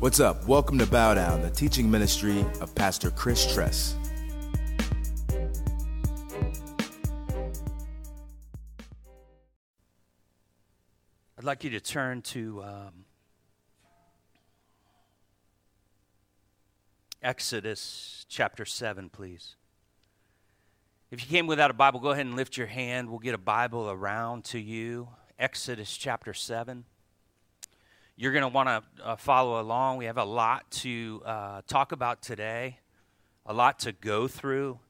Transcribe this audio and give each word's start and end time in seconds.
What's 0.00 0.20
up? 0.20 0.46
Welcome 0.46 0.78
to 0.78 0.86
Bow 0.86 1.14
Down, 1.14 1.42
the 1.42 1.50
teaching 1.50 1.90
ministry 1.90 2.46
of 2.60 2.72
Pastor 2.76 3.10
Chris 3.10 3.52
Tress. 3.52 3.96
I'd 11.36 11.42
like 11.42 11.64
you 11.64 11.70
to 11.70 11.80
turn 11.80 12.22
to 12.22 12.62
um, 12.62 12.92
Exodus 17.20 18.24
chapter 18.28 18.64
7, 18.64 19.10
please. 19.10 19.56
If 21.10 21.20
you 21.24 21.28
came 21.28 21.48
without 21.48 21.72
a 21.72 21.74
Bible, 21.74 21.98
go 21.98 22.10
ahead 22.10 22.24
and 22.24 22.36
lift 22.36 22.56
your 22.56 22.68
hand. 22.68 23.10
We'll 23.10 23.18
get 23.18 23.34
a 23.34 23.38
Bible 23.38 23.90
around 23.90 24.44
to 24.44 24.60
you. 24.60 25.08
Exodus 25.40 25.96
chapter 25.96 26.32
7. 26.32 26.84
You're 28.20 28.32
going 28.32 28.42
to 28.42 28.48
want 28.48 28.68
to 28.68 28.82
uh, 29.04 29.14
follow 29.14 29.60
along. 29.60 29.98
We 29.98 30.06
have 30.06 30.18
a 30.18 30.24
lot 30.24 30.68
to 30.72 31.22
uh, 31.24 31.62
talk 31.68 31.92
about 31.92 32.20
today, 32.20 32.80
a 33.46 33.54
lot 33.54 33.78
to 33.80 33.92
go 33.92 34.26
through. 34.26 34.80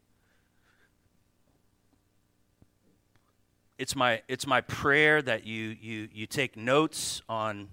It's 3.76 3.94
my, 3.94 4.22
it's 4.28 4.46
my 4.46 4.62
prayer 4.62 5.20
that 5.20 5.44
you, 5.44 5.76
you, 5.78 6.08
you 6.10 6.26
take 6.26 6.56
notes 6.56 7.20
on 7.28 7.68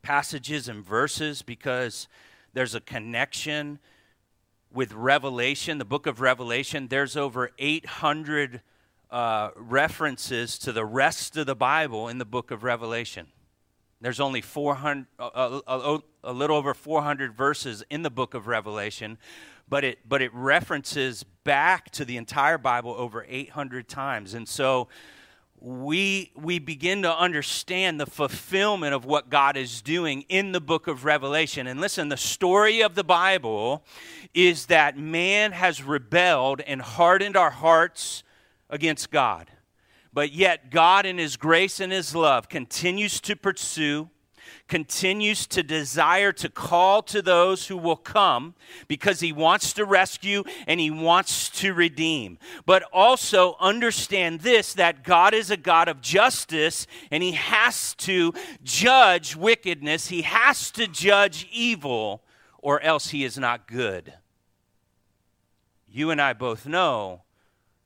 passages 0.00 0.70
and 0.70 0.82
verses 0.82 1.42
because 1.42 2.08
there's 2.54 2.74
a 2.74 2.80
connection 2.80 3.78
with 4.72 4.94
Revelation, 4.94 5.76
the 5.76 5.84
book 5.84 6.06
of 6.06 6.22
Revelation, 6.22 6.88
there's 6.88 7.14
over 7.14 7.50
800 7.58 8.62
uh, 9.10 9.50
references 9.54 10.56
to 10.60 10.72
the 10.72 10.86
rest 10.86 11.36
of 11.36 11.44
the 11.44 11.54
Bible 11.54 12.08
in 12.08 12.16
the 12.16 12.24
book 12.24 12.50
of 12.50 12.64
Revelation. 12.64 13.26
There's 14.02 14.18
only 14.18 14.40
400, 14.40 15.06
a, 15.18 15.22
uh, 15.22 15.28
a, 15.64 15.70
uh, 15.70 15.94
uh, 15.94 15.98
a, 16.24 16.32
little 16.32 16.56
over 16.56 16.74
400 16.74 17.34
verses 17.34 17.84
in 17.88 18.02
the 18.02 18.10
book 18.10 18.34
of 18.34 18.48
Revelation, 18.48 19.16
but 19.68 19.84
it, 19.84 20.00
but 20.08 20.20
it 20.20 20.34
references 20.34 21.24
back 21.44 21.88
to 21.92 22.04
the 22.04 22.16
entire 22.16 22.58
Bible 22.58 22.96
over 22.98 23.24
800 23.28 23.88
times. 23.88 24.34
And 24.34 24.48
so 24.48 24.88
we, 25.60 26.32
we 26.34 26.58
begin 26.58 27.02
to 27.02 27.16
understand 27.16 28.00
the 28.00 28.06
fulfillment 28.06 28.92
of 28.92 29.04
what 29.04 29.30
God 29.30 29.56
is 29.56 29.80
doing 29.80 30.22
in 30.28 30.50
the 30.50 30.60
book 30.60 30.88
of 30.88 31.04
Revelation. 31.04 31.68
And 31.68 31.80
listen, 31.80 32.08
the 32.08 32.16
story 32.16 32.80
of 32.80 32.96
the 32.96 33.04
Bible 33.04 33.84
is 34.34 34.66
that 34.66 34.98
man 34.98 35.52
has 35.52 35.80
rebelled 35.80 36.60
and 36.60 36.82
hardened 36.82 37.36
our 37.36 37.50
hearts 37.50 38.24
against 38.68 39.12
God. 39.12 39.48
But 40.12 40.32
yet, 40.32 40.70
God, 40.70 41.06
in 41.06 41.18
His 41.18 41.36
grace 41.36 41.80
and 41.80 41.92
His 41.92 42.14
love, 42.14 42.48
continues 42.48 43.20
to 43.22 43.36
pursue 43.36 44.10
continues 44.68 45.46
to 45.46 45.62
desire 45.62 46.32
to 46.32 46.48
call 46.48 47.02
to 47.02 47.20
those 47.20 47.66
who 47.66 47.76
will 47.76 47.96
come 47.96 48.54
because 48.88 49.20
he 49.20 49.32
wants 49.32 49.74
to 49.74 49.84
rescue 49.84 50.42
and 50.66 50.80
he 50.80 50.90
wants 50.90 51.50
to 51.50 51.74
redeem. 51.74 52.38
But 52.64 52.82
also 52.92 53.56
understand 53.60 54.40
this 54.40 54.72
that 54.74 55.04
God 55.04 55.34
is 55.34 55.50
a 55.50 55.56
God 55.56 55.88
of 55.88 56.00
justice 56.00 56.86
and 57.10 57.22
he 57.22 57.32
has 57.32 57.94
to 57.96 58.32
judge 58.62 59.36
wickedness, 59.36 60.08
he 60.08 60.22
has 60.22 60.70
to 60.72 60.86
judge 60.86 61.46
evil, 61.52 62.22
or 62.58 62.80
else 62.80 63.10
he 63.10 63.24
is 63.24 63.36
not 63.36 63.68
good. 63.68 64.14
You 65.86 66.10
and 66.10 66.20
I 66.20 66.32
both 66.32 66.66
know 66.66 67.22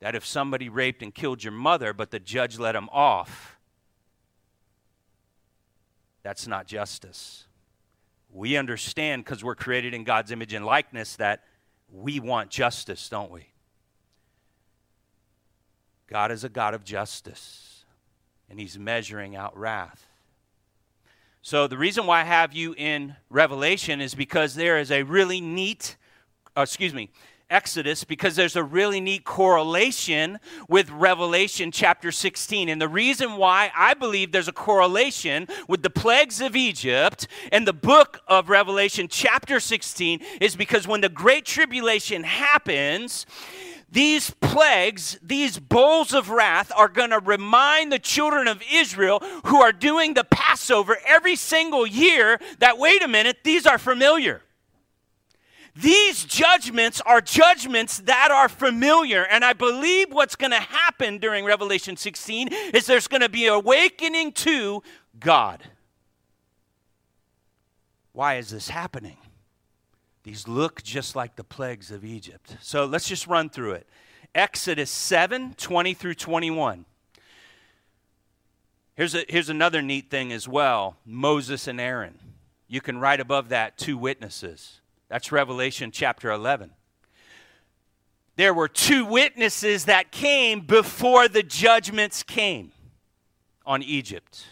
that 0.00 0.14
if 0.14 0.24
somebody 0.24 0.68
raped 0.68 1.02
and 1.02 1.14
killed 1.14 1.42
your 1.42 1.52
mother, 1.52 1.92
but 1.92 2.10
the 2.10 2.18
judge 2.18 2.58
let 2.58 2.76
him 2.76 2.88
off, 2.92 3.56
that's 6.22 6.46
not 6.46 6.66
justice. 6.66 7.46
We 8.30 8.56
understand 8.56 9.24
because 9.24 9.44
we're 9.44 9.54
created 9.54 9.94
in 9.94 10.04
God's 10.04 10.30
image 10.30 10.52
and 10.52 10.66
likeness 10.66 11.16
that 11.16 11.44
we 11.90 12.20
want 12.20 12.50
justice, 12.50 13.08
don't 13.08 13.30
we? 13.30 13.46
God 16.08 16.30
is 16.30 16.44
a 16.44 16.48
God 16.48 16.74
of 16.74 16.84
justice, 16.84 17.84
and 18.48 18.60
He's 18.60 18.78
measuring 18.78 19.34
out 19.34 19.56
wrath. 19.56 20.08
So, 21.42 21.66
the 21.66 21.78
reason 21.78 22.06
why 22.06 22.22
I 22.22 22.24
have 22.24 22.52
you 22.52 22.74
in 22.76 23.14
Revelation 23.30 24.00
is 24.00 24.14
because 24.14 24.54
there 24.54 24.78
is 24.78 24.90
a 24.90 25.04
really 25.04 25.40
neat, 25.40 25.96
uh, 26.56 26.62
excuse 26.62 26.92
me, 26.92 27.10
Exodus 27.48 28.02
because 28.02 28.34
there's 28.34 28.56
a 28.56 28.62
really 28.62 29.00
neat 29.00 29.24
correlation 29.24 30.38
with 30.68 30.90
Revelation 30.90 31.70
chapter 31.70 32.10
16. 32.10 32.68
And 32.68 32.80
the 32.80 32.88
reason 32.88 33.36
why 33.36 33.70
I 33.76 33.94
believe 33.94 34.32
there's 34.32 34.48
a 34.48 34.52
correlation 34.52 35.46
with 35.68 35.82
the 35.82 35.90
plagues 35.90 36.40
of 36.40 36.56
Egypt 36.56 37.28
and 37.52 37.66
the 37.66 37.72
book 37.72 38.20
of 38.26 38.48
Revelation 38.48 39.06
chapter 39.08 39.60
16 39.60 40.20
is 40.40 40.56
because 40.56 40.88
when 40.88 41.00
the 41.00 41.08
Great 41.08 41.44
Tribulation 41.44 42.24
happens, 42.24 43.26
these 43.90 44.30
plagues, 44.40 45.18
these 45.22 45.58
bowls 45.58 46.12
of 46.12 46.30
wrath, 46.30 46.72
are 46.74 46.88
going 46.88 47.10
to 47.10 47.20
remind 47.20 47.92
the 47.92 48.00
children 48.00 48.48
of 48.48 48.60
Israel 48.72 49.22
who 49.44 49.62
are 49.62 49.72
doing 49.72 50.14
the 50.14 50.24
Passover 50.24 50.98
every 51.06 51.36
single 51.36 51.86
year 51.86 52.40
that, 52.58 52.78
wait 52.78 53.02
a 53.02 53.08
minute, 53.08 53.38
these 53.44 53.66
are 53.66 53.78
familiar. 53.78 54.42
These 55.76 56.24
judgments 56.24 57.02
are 57.02 57.20
judgments 57.20 57.98
that 58.00 58.30
are 58.30 58.48
familiar. 58.48 59.24
And 59.24 59.44
I 59.44 59.52
believe 59.52 60.10
what's 60.10 60.34
going 60.34 60.52
to 60.52 60.60
happen 60.60 61.18
during 61.18 61.44
Revelation 61.44 61.96
16 61.96 62.48
is 62.72 62.86
there's 62.86 63.08
going 63.08 63.20
to 63.20 63.28
be 63.28 63.46
awakening 63.46 64.32
to 64.32 64.82
God. 65.20 65.62
Why 68.12 68.36
is 68.36 68.48
this 68.48 68.70
happening? 68.70 69.18
These 70.22 70.48
look 70.48 70.82
just 70.82 71.14
like 71.14 71.36
the 71.36 71.44
plagues 71.44 71.90
of 71.90 72.04
Egypt. 72.04 72.56
So 72.60 72.86
let's 72.86 73.06
just 73.06 73.26
run 73.26 73.50
through 73.50 73.72
it. 73.72 73.86
Exodus 74.34 74.90
7 74.90 75.54
20 75.54 75.94
through 75.94 76.14
21. 76.14 76.86
Here's, 78.94 79.14
a, 79.14 79.24
here's 79.28 79.50
another 79.50 79.82
neat 79.82 80.10
thing 80.10 80.32
as 80.32 80.48
well 80.48 80.96
Moses 81.04 81.68
and 81.68 81.78
Aaron. 81.78 82.18
You 82.66 82.80
can 82.80 82.98
write 82.98 83.20
above 83.20 83.50
that 83.50 83.76
two 83.76 83.98
witnesses. 83.98 84.80
That's 85.08 85.30
Revelation 85.30 85.90
chapter 85.90 86.30
11. 86.30 86.70
There 88.36 88.52
were 88.52 88.68
two 88.68 89.04
witnesses 89.04 89.86
that 89.86 90.12
came 90.12 90.60
before 90.60 91.28
the 91.28 91.42
judgments 91.42 92.22
came 92.22 92.72
on 93.64 93.82
Egypt. 93.82 94.46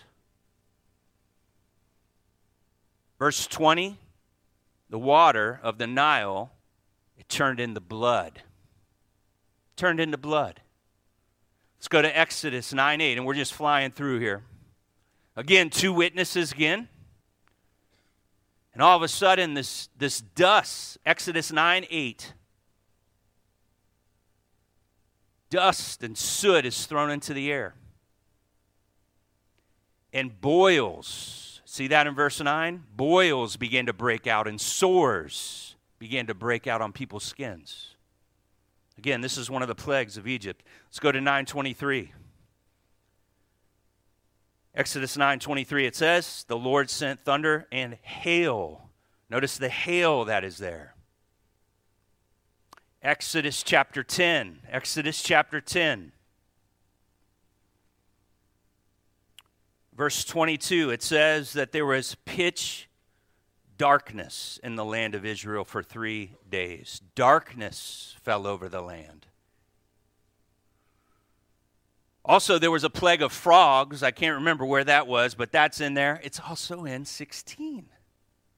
Verse 3.19 3.47
20 3.47 3.99
the 4.91 4.99
water 4.99 5.59
of 5.63 5.79
the 5.79 5.89
Nile 5.89 6.53
it 7.19 7.29
turned 7.29 7.59
into 7.59 7.81
blood. 7.81 8.43
Turned 9.77 9.99
into 9.99 10.17
blood. 10.17 10.61
Let's 11.79 11.89
go 11.89 12.01
to 12.01 12.17
Exodus 12.19 12.73
9 12.73 13.01
8, 13.01 13.17
and 13.19 13.27
we're 13.27 13.35
just 13.35 13.55
flying 13.55 13.91
through 13.91 14.21
here. 14.21 14.45
Again, 15.35 15.69
two 15.69 15.93
witnesses 15.93 16.53
again. 16.53 16.89
And 18.75 18.83
all 18.83 18.97
of 18.97 19.03
a 19.03 19.09
sudden, 19.09 19.55
this, 19.55 19.89
this 19.97 20.21
dust, 20.21 20.99
Exodus 21.07 21.53
9 21.53 21.87
8, 21.89 22.35
dust 25.49 26.03
and 26.03 26.19
soot 26.19 26.67
is 26.67 26.85
thrown 26.87 27.11
into 27.11 27.33
the 27.33 27.53
air. 27.53 27.77
And 30.13 30.41
boils, 30.41 31.63
see 31.65 31.87
that 31.87 32.09
in 32.09 32.15
verse 32.15 32.41
9? 32.41 32.83
Boils 32.97 33.57
begin 33.57 33.87
to 33.87 33.93
break 33.93 34.27
out, 34.27 34.49
and 34.49 34.61
sores 34.61 35.77
began 36.01 36.27
to 36.27 36.35
break 36.35 36.67
out 36.67 36.83
on 36.83 36.93
people's 36.93 37.25
skins. 37.25 37.95
Again, 38.99 39.21
this 39.21 39.39
is 39.39 39.51
one 39.51 39.63
of 39.63 39.69
the 39.69 39.75
plagues 39.75 40.17
of 40.17 40.27
Egypt. 40.27 40.65
Let's 40.87 40.99
go 40.99 41.13
to 41.13 41.21
923. 41.21 42.13
Exodus 44.75 45.17
9:23 45.17 45.87
it 45.87 45.95
says, 45.95 46.45
"The 46.49 46.57
Lord 46.57 46.91
sent 46.91 47.25
thunder 47.25 47.69
and 47.71 47.95
hail." 48.03 48.91
Notice 49.31 49.57
the 49.57 49.69
hail 49.69 50.25
that 50.25 50.45
is 50.45 50.59
there. 50.59 50.95
Exodus 53.03 53.63
chapter 53.63 54.03
10. 54.03 54.63
Exodus 54.69 55.23
chapter 55.23 55.61
10. 55.61 56.13
Verse 59.93 60.25
22, 60.25 60.91
it 60.91 61.03
says 61.03 61.53
that 61.53 61.71
there 61.71 61.87
was 61.87 62.17
pitch 62.25 62.89
darkness 63.77 64.59
in 64.63 64.75
the 64.75 64.85
land 64.85 65.15
of 65.15 65.25
Israel 65.25 65.65
for 65.65 65.83
three 65.83 66.37
days. 66.49 67.01
Darkness 67.15 68.17
fell 68.21 68.47
over 68.47 68.69
the 68.69 68.81
land. 68.81 69.27
Also, 72.25 72.59
there 72.59 72.71
was 72.71 72.85
a 72.85 72.91
plague 72.91 73.23
of 73.23 73.33
frogs. 73.33 74.03
I 74.03 74.11
can't 74.11 74.37
remember 74.37 74.65
where 74.65 74.85
that 74.85 75.07
was, 75.07 75.35
but 75.35 75.53
that's 75.53 75.81
in 75.81 75.95
there. 75.95 76.21
It's 76.25 76.41
also 76.41 76.85
in 76.85 77.05
16. 77.05 77.87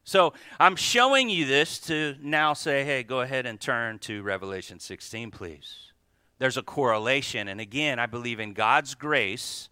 So 0.04 0.34
I'm 0.60 0.76
showing 0.76 1.28
you 1.28 1.46
this 1.46 1.80
to 1.80 2.14
now 2.22 2.52
say, 2.52 2.84
hey, 2.84 3.02
go 3.02 3.22
ahead 3.22 3.44
and 3.44 3.60
turn 3.60 3.98
to 4.00 4.22
Revelation 4.22 4.78
16, 4.78 5.32
please. 5.32 5.92
There's 6.38 6.56
a 6.56 6.62
correlation. 6.62 7.48
And 7.48 7.60
again, 7.60 7.98
I 7.98 8.06
believe 8.06 8.38
in 8.38 8.52
God's 8.52 8.94
grace 8.94 9.68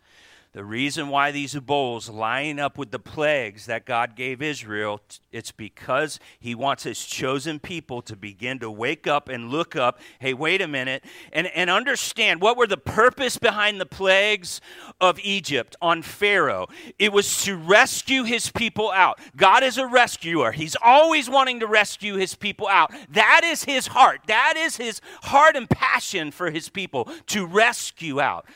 The 0.54 0.64
reason 0.64 1.08
why 1.08 1.32
these 1.32 1.56
bowls 1.56 2.08
line 2.08 2.60
up 2.60 2.78
with 2.78 2.92
the 2.92 3.00
plagues 3.00 3.66
that 3.66 3.84
God 3.84 4.14
gave 4.14 4.40
Israel, 4.40 5.00
it's 5.32 5.50
because 5.50 6.20
he 6.38 6.54
wants 6.54 6.84
his 6.84 7.04
chosen 7.04 7.58
people 7.58 8.00
to 8.02 8.14
begin 8.14 8.60
to 8.60 8.70
wake 8.70 9.08
up 9.08 9.28
and 9.28 9.50
look 9.50 9.74
up. 9.74 9.98
Hey, 10.20 10.32
wait 10.32 10.62
a 10.62 10.68
minute, 10.68 11.02
and, 11.32 11.48
and 11.48 11.70
understand 11.70 12.40
what 12.40 12.56
were 12.56 12.68
the 12.68 12.76
purpose 12.76 13.36
behind 13.36 13.80
the 13.80 13.86
plagues 13.86 14.60
of 15.00 15.18
Egypt 15.24 15.74
on 15.82 16.02
Pharaoh. 16.02 16.68
It 17.00 17.12
was 17.12 17.42
to 17.42 17.56
rescue 17.56 18.22
his 18.22 18.52
people 18.52 18.92
out. 18.92 19.18
God 19.36 19.64
is 19.64 19.76
a 19.76 19.88
rescuer. 19.88 20.52
He's 20.52 20.76
always 20.80 21.28
wanting 21.28 21.58
to 21.60 21.66
rescue 21.66 22.14
his 22.14 22.36
people 22.36 22.68
out. 22.68 22.92
That 23.10 23.40
is 23.42 23.64
his 23.64 23.88
heart. 23.88 24.20
That 24.28 24.54
is 24.56 24.76
his 24.76 25.00
heart 25.24 25.56
and 25.56 25.68
passion 25.68 26.30
for 26.30 26.52
his 26.52 26.68
people 26.68 27.08
to 27.26 27.44
rescue 27.44 28.20
out. 28.20 28.46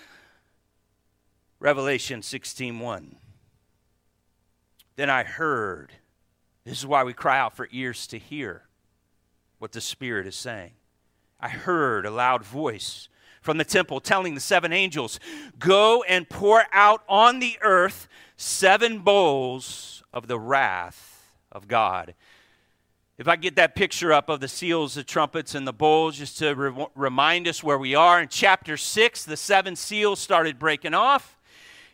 Revelation 1.61 2.23
16:1. 2.23 3.17
Then 4.97 5.11
I 5.11 5.25
heard. 5.25 5.93
This 6.65 6.79
is 6.79 6.87
why 6.87 7.03
we 7.05 7.13
cry 7.13 7.39
out 7.39 7.57
for 7.57 7.69
ears 7.73 8.07
to 8.09 8.19
hear 8.19 8.69
what 9.59 9.73
the 9.73 9.81
Spirit 9.81 10.27
is 10.27 10.37
saying. 10.37 10.73
I 11.41 11.49
heard 11.49 12.05
a 12.05 12.11
loud 12.11 12.45
voice 12.45 13.09
from 13.41 13.59
the 13.59 13.65
temple 13.65 14.01
telling 14.01 14.35
the 14.35 14.41
seven 14.41 14.73
angels, 14.73 15.19
Go 15.59 16.03
and 16.03 16.29
pour 16.29 16.65
out 16.73 17.03
on 17.09 17.39
the 17.39 17.57
earth 17.63 18.09
seven 18.37 18.99
bowls 18.99 20.03
of 20.13 20.27
the 20.27 20.39
wrath 20.39 21.33
of 21.51 21.69
God. 21.69 22.15
If 23.17 23.27
I 23.27 23.37
get 23.37 23.57
that 23.57 23.75
picture 23.75 24.13
up 24.13 24.29
of 24.29 24.41
the 24.41 24.49
seals, 24.49 24.95
the 24.95 25.03
trumpets, 25.03 25.55
and 25.55 25.67
the 25.67 25.73
bowls, 25.73 26.19
just 26.19 26.39
to 26.39 26.55
re- 26.55 26.87
remind 26.95 27.49
us 27.49 27.65
where 27.65 27.79
we 27.79 27.95
are. 27.95 28.21
In 28.21 28.29
chapter 28.29 28.77
6, 28.77 29.25
the 29.25 29.37
seven 29.37 29.75
seals 29.75 30.21
started 30.21 30.59
breaking 30.59 30.95
off. 30.95 31.38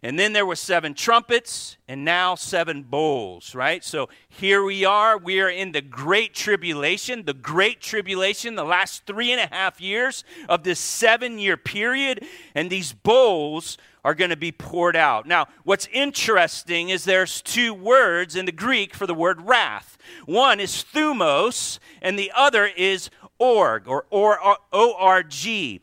And 0.04 0.18
then 0.18 0.34
there 0.34 0.44
were 0.44 0.54
seven 0.54 0.92
trumpets, 0.92 1.78
and 1.88 2.04
now 2.04 2.34
seven 2.34 2.82
bowls, 2.82 3.54
right? 3.54 3.82
So 3.82 4.10
here 4.28 4.62
we 4.62 4.84
are. 4.84 5.16
We 5.16 5.40
are 5.40 5.48
in 5.48 5.72
the 5.72 5.80
Great 5.80 6.34
Tribulation, 6.34 7.24
the 7.24 7.32
Great 7.32 7.80
Tribulation, 7.80 8.54
the 8.54 8.66
last 8.66 9.06
three 9.06 9.32
and 9.32 9.40
a 9.40 9.46
half 9.46 9.80
years 9.80 10.22
of 10.46 10.62
this 10.62 10.78
seven 10.78 11.38
year 11.38 11.56
period. 11.56 12.22
And 12.54 12.68
these 12.68 12.92
bowls 12.92 13.78
are 14.04 14.14
going 14.14 14.28
to 14.28 14.36
be 14.36 14.52
poured 14.52 14.94
out. 14.94 15.26
Now, 15.26 15.46
what's 15.62 15.88
interesting 15.90 16.90
is 16.90 17.04
there's 17.04 17.40
two 17.40 17.72
words 17.72 18.36
in 18.36 18.44
the 18.44 18.52
Greek 18.52 18.94
for 18.94 19.06
the 19.06 19.14
word 19.14 19.40
wrath. 19.40 19.96
One 20.26 20.60
is 20.60 20.84
thumos, 20.92 21.78
and 22.02 22.18
the 22.18 22.30
other 22.36 22.66
is 22.66 23.08
org, 23.38 23.88
or 23.88 24.04
O-R-G. 24.12 25.80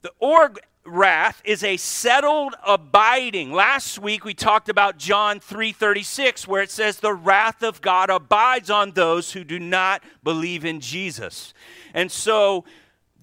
The 0.00 0.12
org 0.18 0.58
wrath 0.84 1.40
is 1.44 1.62
a 1.62 1.76
settled 1.76 2.54
abiding. 2.66 3.52
Last 3.52 3.98
week 3.98 4.24
we 4.24 4.34
talked 4.34 4.68
about 4.68 4.98
John 4.98 5.40
3:36 5.40 6.46
where 6.46 6.62
it 6.62 6.70
says 6.70 6.98
the 6.98 7.14
wrath 7.14 7.62
of 7.62 7.80
God 7.80 8.10
abides 8.10 8.70
on 8.70 8.92
those 8.92 9.32
who 9.32 9.44
do 9.44 9.58
not 9.58 10.02
believe 10.22 10.64
in 10.64 10.80
Jesus. 10.80 11.54
And 11.94 12.10
so 12.10 12.64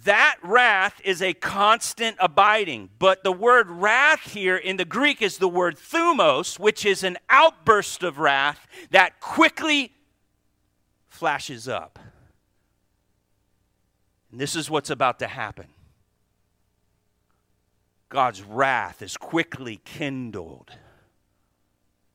that 0.04 0.38
wrath 0.42 1.02
is 1.04 1.22
a 1.22 1.34
constant 1.34 2.16
abiding. 2.20 2.90
But 3.00 3.24
the 3.24 3.34
word 3.34 3.70
wrath 3.70 4.32
here 4.32 4.56
in 4.56 4.78
the 4.78 4.86
Greek 4.86 5.22
is 5.22 5.38
the 5.38 5.50
word 5.50 5.78
thumos, 5.78 6.58
which 6.58 6.86
is 6.86 7.04
an 7.04 7.18
outburst 7.30 8.04
of 8.04 8.18
wrath 8.18 8.66
that 8.92 9.20
quickly 9.20 9.92
flashes 11.10 11.68
up. 11.68 12.00
And 14.32 14.40
this 14.40 14.56
is 14.56 14.70
what's 14.70 14.90
about 14.90 15.20
to 15.20 15.28
happen. 15.28 15.68
God's 18.10 18.42
wrath 18.42 19.02
is 19.04 19.18
quickly 19.18 19.80
kindled. 19.86 20.72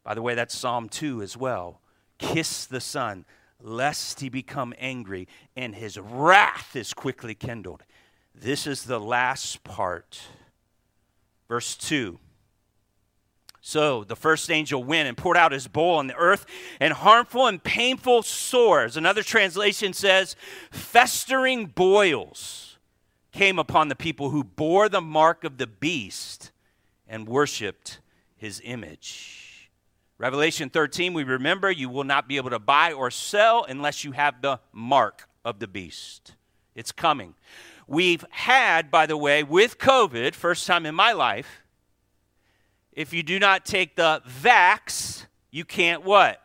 By 0.02 0.14
the 0.14 0.22
way, 0.22 0.34
that's 0.34 0.56
Psalm 0.56 0.88
2 0.88 1.22
as 1.22 1.36
well. 1.36 1.80
Kiss 2.18 2.66
the 2.66 2.80
Son, 2.80 3.24
lest 3.60 4.20
he 4.20 4.28
become 4.28 4.74
angry, 4.78 5.28
and 5.56 5.74
his 5.74 5.98
wrath 5.98 6.74
is 6.74 6.92
quickly 6.92 7.34
kindled. 7.34 7.84
This 8.34 8.66
is 8.66 8.82
the 8.82 9.00
last 9.00 9.62
part. 9.62 10.20
Verse 11.48 11.76
2. 11.76 12.18
So 13.60 14.04
the 14.04 14.16
first 14.16 14.50
angel 14.50 14.84
went 14.84 15.08
and 15.08 15.16
poured 15.16 15.38
out 15.38 15.52
his 15.52 15.68
bowl 15.68 15.94
on 15.94 16.08
the 16.08 16.16
earth, 16.16 16.44
and 16.80 16.92
harmful 16.92 17.46
and 17.46 17.62
painful 17.62 18.24
sores. 18.24 18.96
Another 18.96 19.22
translation 19.22 19.92
says, 19.92 20.36
festering 20.70 21.66
boils 21.66 22.73
came 23.34 23.58
upon 23.58 23.88
the 23.88 23.96
people 23.96 24.30
who 24.30 24.44
bore 24.44 24.88
the 24.88 25.00
mark 25.00 25.42
of 25.42 25.58
the 25.58 25.66
beast 25.66 26.52
and 27.08 27.26
worshiped 27.26 27.98
his 28.36 28.62
image. 28.64 29.70
Revelation 30.18 30.70
13, 30.70 31.12
we 31.12 31.24
remember 31.24 31.68
you 31.68 31.88
will 31.88 32.04
not 32.04 32.28
be 32.28 32.36
able 32.36 32.50
to 32.50 32.60
buy 32.60 32.92
or 32.92 33.10
sell 33.10 33.64
unless 33.68 34.04
you 34.04 34.12
have 34.12 34.40
the 34.40 34.60
mark 34.72 35.28
of 35.44 35.58
the 35.58 35.66
beast. 35.66 36.36
It's 36.76 36.92
coming. 36.92 37.34
We've 37.88 38.24
had, 38.30 38.88
by 38.92 39.06
the 39.06 39.16
way, 39.16 39.42
with 39.42 39.78
COVID, 39.78 40.34
first 40.34 40.64
time 40.64 40.86
in 40.86 40.94
my 40.94 41.10
life, 41.12 41.62
if 42.92 43.12
you 43.12 43.24
do 43.24 43.40
not 43.40 43.64
take 43.66 43.96
the 43.96 44.22
vax, 44.42 45.26
you 45.50 45.64
can't 45.64 46.04
what? 46.04 46.40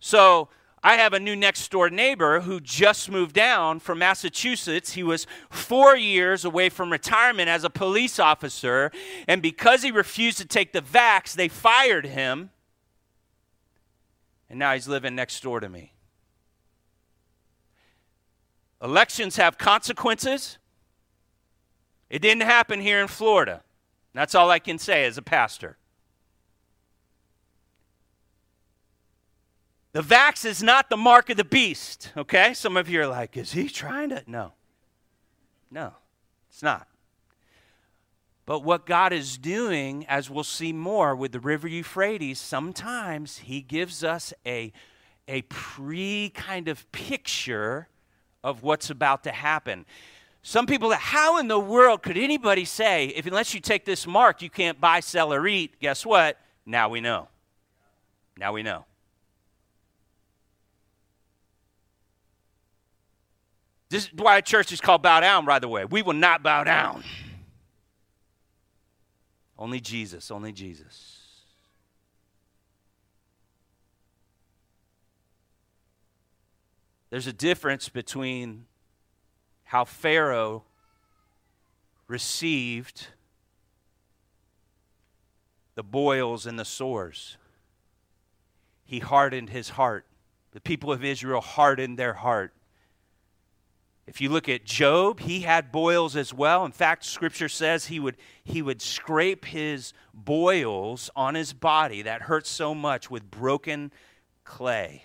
So 0.00 0.48
I 0.88 0.96
have 0.96 1.12
a 1.12 1.20
new 1.20 1.36
next 1.36 1.70
door 1.70 1.90
neighbor 1.90 2.40
who 2.40 2.60
just 2.60 3.10
moved 3.10 3.34
down 3.34 3.78
from 3.78 3.98
Massachusetts. 3.98 4.94
He 4.94 5.02
was 5.02 5.26
four 5.50 5.94
years 5.94 6.46
away 6.46 6.70
from 6.70 6.90
retirement 6.90 7.50
as 7.50 7.62
a 7.62 7.68
police 7.68 8.18
officer, 8.18 8.90
and 9.26 9.42
because 9.42 9.82
he 9.82 9.90
refused 9.90 10.38
to 10.38 10.46
take 10.46 10.72
the 10.72 10.80
vax, 10.80 11.34
they 11.34 11.48
fired 11.48 12.06
him, 12.06 12.48
and 14.48 14.58
now 14.58 14.72
he's 14.72 14.88
living 14.88 15.14
next 15.14 15.42
door 15.42 15.60
to 15.60 15.68
me. 15.68 15.92
Elections 18.82 19.36
have 19.36 19.58
consequences. 19.58 20.56
It 22.08 22.22
didn't 22.22 22.44
happen 22.44 22.80
here 22.80 23.02
in 23.02 23.08
Florida. 23.08 23.62
That's 24.14 24.34
all 24.34 24.50
I 24.50 24.58
can 24.58 24.78
say 24.78 25.04
as 25.04 25.18
a 25.18 25.22
pastor. 25.22 25.76
The 29.92 30.02
vax 30.02 30.44
is 30.44 30.62
not 30.62 30.90
the 30.90 30.96
mark 30.96 31.30
of 31.30 31.36
the 31.36 31.44
beast, 31.44 32.12
okay? 32.16 32.52
Some 32.54 32.76
of 32.76 32.88
you 32.88 33.00
are 33.02 33.06
like, 33.06 33.36
is 33.36 33.52
he 33.52 33.68
trying 33.68 34.10
to? 34.10 34.22
No. 34.26 34.52
No, 35.70 35.92
it's 36.50 36.62
not. 36.62 36.88
But 38.46 38.60
what 38.60 38.86
God 38.86 39.12
is 39.12 39.36
doing, 39.36 40.06
as 40.06 40.30
we'll 40.30 40.44
see 40.44 40.72
more 40.72 41.14
with 41.14 41.32
the 41.32 41.40
River 41.40 41.68
Euphrates, 41.68 42.38
sometimes 42.38 43.38
He 43.38 43.60
gives 43.60 44.02
us 44.02 44.32
a, 44.46 44.72
a 45.26 45.42
pre 45.42 46.30
kind 46.30 46.68
of 46.68 46.90
picture 46.90 47.88
of 48.42 48.62
what's 48.62 48.88
about 48.88 49.24
to 49.24 49.32
happen. 49.32 49.84
Some 50.42 50.64
people, 50.64 50.90
how 50.92 51.38
in 51.38 51.48
the 51.48 51.58
world 51.58 52.02
could 52.02 52.16
anybody 52.16 52.64
say, 52.64 53.08
if 53.08 53.26
unless 53.26 53.52
you 53.52 53.60
take 53.60 53.84
this 53.84 54.06
mark, 54.06 54.40
you 54.40 54.48
can't 54.48 54.80
buy, 54.80 55.00
sell, 55.00 55.30
or 55.30 55.46
eat? 55.46 55.78
Guess 55.78 56.06
what? 56.06 56.38
Now 56.64 56.88
we 56.88 57.02
know. 57.02 57.28
Now 58.38 58.54
we 58.54 58.62
know. 58.62 58.86
This 63.90 64.04
is 64.04 64.10
why 64.14 64.36
a 64.36 64.42
church 64.42 64.72
is 64.72 64.80
called 64.80 65.02
Bow 65.02 65.20
Down, 65.20 65.44
by 65.44 65.58
the 65.58 65.68
way. 65.68 65.84
We 65.84 66.02
will 66.02 66.12
not 66.12 66.42
bow 66.42 66.64
down. 66.64 67.04
Only 69.58 69.80
Jesus, 69.80 70.30
only 70.30 70.52
Jesus. 70.52 71.18
There's 77.10 77.26
a 77.26 77.32
difference 77.32 77.88
between 77.88 78.66
how 79.64 79.84
Pharaoh 79.84 80.64
received 82.06 83.08
the 85.74 85.82
boils 85.82 86.46
and 86.46 86.58
the 86.58 86.64
sores. 86.64 87.36
He 88.84 88.98
hardened 88.98 89.50
his 89.50 89.70
heart. 89.70 90.06
The 90.52 90.60
people 90.60 90.92
of 90.92 91.04
Israel 91.04 91.40
hardened 91.40 91.98
their 91.98 92.14
heart. 92.14 92.52
If 94.08 94.22
you 94.22 94.30
look 94.30 94.48
at 94.48 94.64
Job, 94.64 95.20
he 95.20 95.40
had 95.40 95.70
boils 95.70 96.16
as 96.16 96.32
well. 96.32 96.64
In 96.64 96.72
fact, 96.72 97.04
scripture 97.04 97.48
says 97.48 97.86
he 97.86 98.00
would, 98.00 98.16
he 98.42 98.62
would 98.62 98.80
scrape 98.80 99.44
his 99.44 99.92
boils 100.14 101.10
on 101.14 101.34
his 101.34 101.52
body 101.52 102.00
that 102.02 102.22
hurt 102.22 102.46
so 102.46 102.74
much 102.74 103.10
with 103.10 103.30
broken 103.30 103.92
clay. 104.44 105.04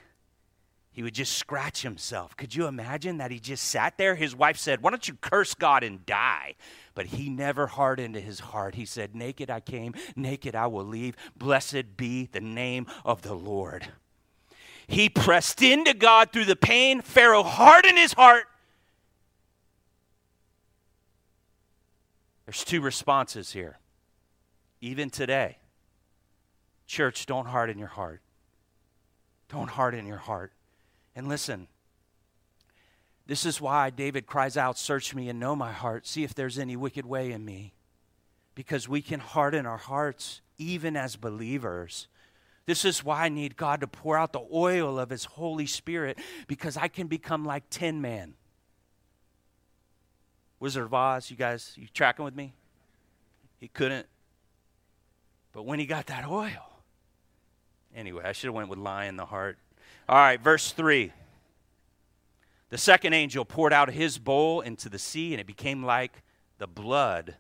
He 0.94 1.04
would 1.04 1.14
just 1.14 1.38
scratch 1.38 1.82
himself. 1.82 2.38
Could 2.38 2.56
you 2.56 2.66
imagine 2.66 3.18
that 3.18 3.32
he 3.32 3.40
just 3.40 3.66
sat 3.66 3.98
there? 3.98 4.16
His 4.16 4.36
wife 4.36 4.58
said, 4.58 4.82
Why 4.82 4.92
don't 4.92 5.08
you 5.08 5.16
curse 5.16 5.54
God 5.54 5.84
and 5.84 6.06
die? 6.06 6.56
But 6.96 7.08
he 7.08 7.30
never 7.30 7.68
hardened 7.68 8.16
his 8.16 8.40
heart. 8.40 8.76
He 8.76 8.86
said, 8.86 9.16
Naked 9.16 9.50
I 9.50 9.60
came, 9.60 9.96
naked 10.16 10.56
I 10.56 10.68
will 10.68 10.86
leave. 10.86 11.18
Blessed 11.36 11.98
be 11.98 12.28
the 12.28 12.42
name 12.42 12.86
of 13.04 13.24
the 13.24 13.34
Lord. 13.34 13.88
He 14.88 15.10
pressed 15.10 15.62
into 15.62 15.94
God 15.94 16.32
through 16.32 16.46
the 16.46 16.56
pain. 16.56 17.02
Pharaoh 17.02 17.44
hardened 17.44 17.98
his 17.98 18.14
heart 18.14 18.46
There's 22.46 22.64
two 22.64 22.82
responses 22.82 23.52
here. 23.52 23.80
even 24.82 25.10
today. 25.10 25.58
Church, 26.86 27.26
don't 27.26 27.46
harden 27.48 27.80
your 27.80 27.88
heart. 27.88 28.22
Don't 29.48 29.70
harden 29.70 30.06
your 30.06 30.18
heart. 30.18 30.52
And 31.16 31.30
listen, 31.30 31.68
this 33.26 33.46
is 33.46 33.62
why 33.62 33.90
David 33.90 34.26
cries 34.26 34.58
out, 34.58 34.78
Search 34.78 35.16
me 35.16 35.30
and 35.30 35.40
know 35.40 35.56
my 35.56 35.72
heart. 35.72 36.06
See 36.06 36.24
if 36.24 36.36
there's 36.36 36.60
any 36.60 36.76
wicked 36.76 37.06
way 37.06 37.32
in 37.32 37.46
me. 37.46 37.74
Because 38.56 38.90
we 38.90 39.02
can 39.02 39.22
harden 39.22 39.66
our 39.66 39.78
hearts 39.78 40.42
even 40.58 40.98
as 40.98 41.16
believers. 41.16 42.08
This 42.66 42.86
is 42.86 43.04
why 43.04 43.26
I 43.26 43.30
need 43.30 43.58
God 43.58 43.82
to 43.82 43.88
pour 43.88 44.18
out 44.18 44.34
the 44.34 44.46
oil 44.54 45.00
of 45.00 45.10
His 45.10 45.26
Holy 45.26 45.66
Spirit 45.66 46.20
because 46.48 46.78
I 46.78 46.88
can 46.90 47.08
become 47.08 47.46
like 47.46 47.70
Tin 47.70 48.02
Man. 48.02 48.36
Wizard 50.64 50.86
of 50.86 50.94
Oz, 50.94 51.30
you 51.30 51.36
guys, 51.36 51.74
you 51.76 51.88
tracking 51.94 52.24
with 52.24 52.38
me? 52.38 52.54
He 53.60 53.68
couldn't. 53.68 54.08
But 55.52 55.66
when 55.66 55.78
he 55.78 55.86
got 55.86 56.06
that 56.06 56.26
oil, 56.26 56.80
anyway, 57.94 58.24
I 58.24 58.32
should 58.32 58.48
have 58.48 58.54
went 58.54 58.70
with 58.70 58.80
lion 58.80 59.18
the 59.18 59.26
heart. 59.26 59.58
All 60.08 60.16
right, 60.16 60.40
verse 60.40 60.72
3. 60.72 61.12
The 62.70 62.78
second 62.78 63.12
angel 63.12 63.44
poured 63.44 63.74
out 63.74 63.92
his 63.92 64.18
bowl 64.18 64.62
into 64.62 64.88
the 64.88 64.98
sea, 64.98 65.34
and 65.34 65.42
it 65.42 65.48
became 65.48 65.84
like 65.84 66.24
the 66.60 66.68
blood 66.68 67.36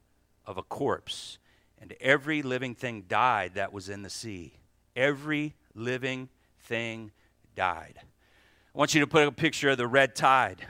of 0.45 0.57
a 0.57 0.63
corpse. 0.63 1.37
And 1.79 1.95
every 2.01 2.41
living 2.41 2.75
thing 2.75 3.05
died 3.07 3.53
that 3.53 3.71
was 3.71 3.87
in 3.87 4.01
the 4.01 4.09
sea. 4.09 4.55
Every 4.97 5.55
living 5.73 6.27
thing 6.59 7.13
died. 7.55 8.01
I 8.75 8.77
want 8.77 8.93
you 8.93 8.99
to 8.99 9.07
put 9.07 9.25
a 9.25 9.31
picture 9.31 9.69
of 9.69 9.77
the 9.77 9.87
red 9.87 10.13
tide. 10.13 10.67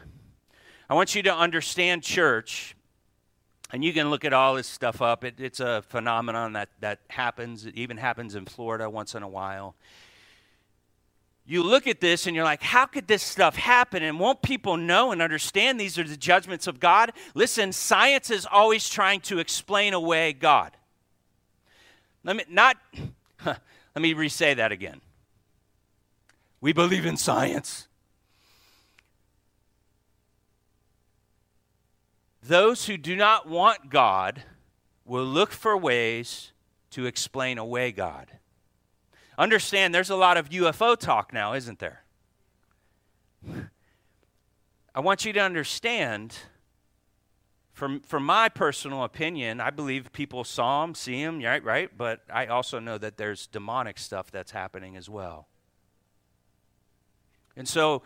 I 0.94 0.96
want 0.96 1.16
you 1.16 1.24
to 1.24 1.36
understand, 1.36 2.04
church, 2.04 2.76
and 3.72 3.84
you 3.84 3.94
can 3.94 4.12
look 4.12 4.24
at 4.24 4.32
all 4.32 4.54
this 4.54 4.68
stuff 4.68 5.02
up. 5.02 5.24
It, 5.24 5.40
it's 5.40 5.60
a 5.60 5.82
phenomenon 5.88 6.54
that, 6.54 6.70
that 6.82 7.00
happens. 7.08 7.66
It 7.66 7.74
even 7.74 7.98
happens 7.98 8.36
in 8.36 8.46
Florida 8.46 8.88
once 8.88 9.16
in 9.16 9.24
a 9.24 9.28
while 9.28 9.74
you 11.46 11.64
look 11.64 11.88
at 11.88 12.00
this 12.00 12.28
and 12.28 12.36
you're 12.36 12.46
like, 12.46 12.62
how 12.62 12.86
could 12.86 13.08
this 13.08 13.24
stuff 13.24 13.56
happen? 13.56 14.04
And 14.04 14.20
won't 14.20 14.44
people 14.44 14.78
know 14.78 15.12
and 15.12 15.20
understand 15.20 15.80
these 15.80 15.98
are 15.98 16.04
the 16.04 16.16
judgments 16.16 16.68
of 16.68 16.80
God? 16.80 17.12
Listen, 17.34 17.74
science 17.74 18.30
is 18.30 18.48
always 18.50 18.88
trying 18.88 19.20
to 19.22 19.40
explain 19.40 19.94
away 19.94 20.34
God. 20.34 20.78
Let 22.24 22.36
me 22.36 22.44
not 22.48 22.78
let 23.46 23.58
me 23.98 24.14
re-say 24.14 24.54
that 24.54 24.72
again. 24.72 25.02
We 26.62 26.72
believe 26.72 27.06
in 27.08 27.18
science. 27.18 27.88
Those 32.46 32.88
who 32.88 32.98
do 32.98 33.16
not 33.16 33.48
want 33.48 33.90
God 33.90 34.44
will 35.06 35.24
look 35.24 35.52
for 35.52 35.78
ways 35.78 36.52
to 36.92 37.06
explain 37.06 37.58
away 37.58 37.92
God. 37.92 38.32
Understand 39.38 39.96
there's 39.96 40.10
a 40.10 40.16
lot 40.16 40.36
of 40.36 40.50
UFO 40.50 40.98
talk 40.98 41.32
now, 41.32 41.54
isn't 41.54 41.80
there? 41.80 42.04
I 44.94 45.00
want 45.00 45.26
you 45.26 45.32
to 45.34 45.40
understand, 45.40 46.36
from, 47.72 48.02
from 48.02 48.26
my 48.26 48.50
personal 48.50 49.04
opinion, 49.04 49.62
I 49.62 49.70
believe 49.70 50.12
people 50.12 50.44
saw 50.44 50.84
him, 50.84 50.96
see 50.96 51.22
him, 51.22 51.42
right, 51.42 51.64
right? 51.64 51.90
But 51.98 52.22
I 52.32 52.48
also 52.48 52.78
know 52.78 52.98
that 52.98 53.18
there's 53.18 53.48
demonic 53.48 53.98
stuff 53.98 54.32
that's 54.32 54.52
happening 54.52 54.98
as 54.98 55.10
well. 55.10 55.48
And 57.56 57.68
so, 57.68 58.04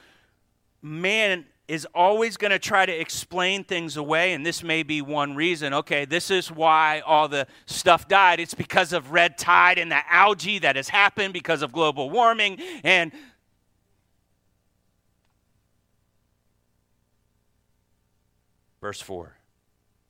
man 0.81 1.45
is 1.67 1.85
always 1.93 2.37
going 2.37 2.51
to 2.51 2.59
try 2.59 2.85
to 2.85 2.91
explain 2.91 3.63
things 3.63 3.97
away, 3.97 4.33
and 4.33 4.45
this 4.45 4.63
may 4.63 4.83
be 4.83 5.01
one 5.01 5.35
reason. 5.35 5.73
Okay, 5.73 6.05
this 6.05 6.31
is 6.31 6.49
why 6.49 7.01
all 7.01 7.27
the 7.27 7.45
stuff 7.65 8.07
died. 8.07 8.39
It's 8.39 8.53
because 8.53 8.93
of 8.93 9.11
red 9.11 9.37
tide 9.37 9.77
and 9.77 9.91
the 9.91 10.01
algae 10.09 10.59
that 10.59 10.77
has 10.77 10.87
happened 10.87 11.33
because 11.33 11.61
of 11.61 11.73
global 11.73 12.09
warming. 12.09 12.59
And 12.83 13.11
verse 18.79 19.01
4 19.01 19.37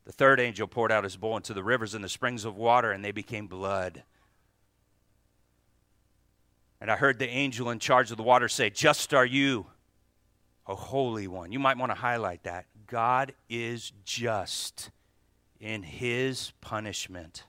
The 0.06 0.12
third 0.12 0.40
angel 0.40 0.68
poured 0.68 0.92
out 0.92 1.04
his 1.04 1.18
bowl 1.18 1.38
into 1.38 1.56
the 1.56 1.64
rivers 1.64 1.96
and 1.96 2.04
the 2.04 2.10
springs 2.10 2.46
of 2.46 2.56
water, 2.56 2.92
and 2.92 3.04
they 3.04 3.12
became 3.12 3.48
blood. 3.48 4.04
And 6.80 6.92
I 6.92 6.96
heard 6.96 7.18
the 7.18 7.28
angel 7.28 7.72
in 7.72 7.80
charge 7.80 8.12
of 8.12 8.18
the 8.18 8.24
water 8.24 8.48
say, 8.48 8.70
Just 8.70 9.12
are 9.16 9.26
you 9.26 9.66
a 10.68 10.76
holy 10.76 11.28
one. 11.28 11.52
You 11.52 11.60
might 11.60 11.78
want 11.78 11.92
to 11.92 11.98
highlight 11.98 12.44
that. 12.44 12.66
God 12.88 13.34
is 13.50 13.92
just 14.04 14.92
in 15.60 15.84
his 15.84 16.52
punishment. 16.62 17.44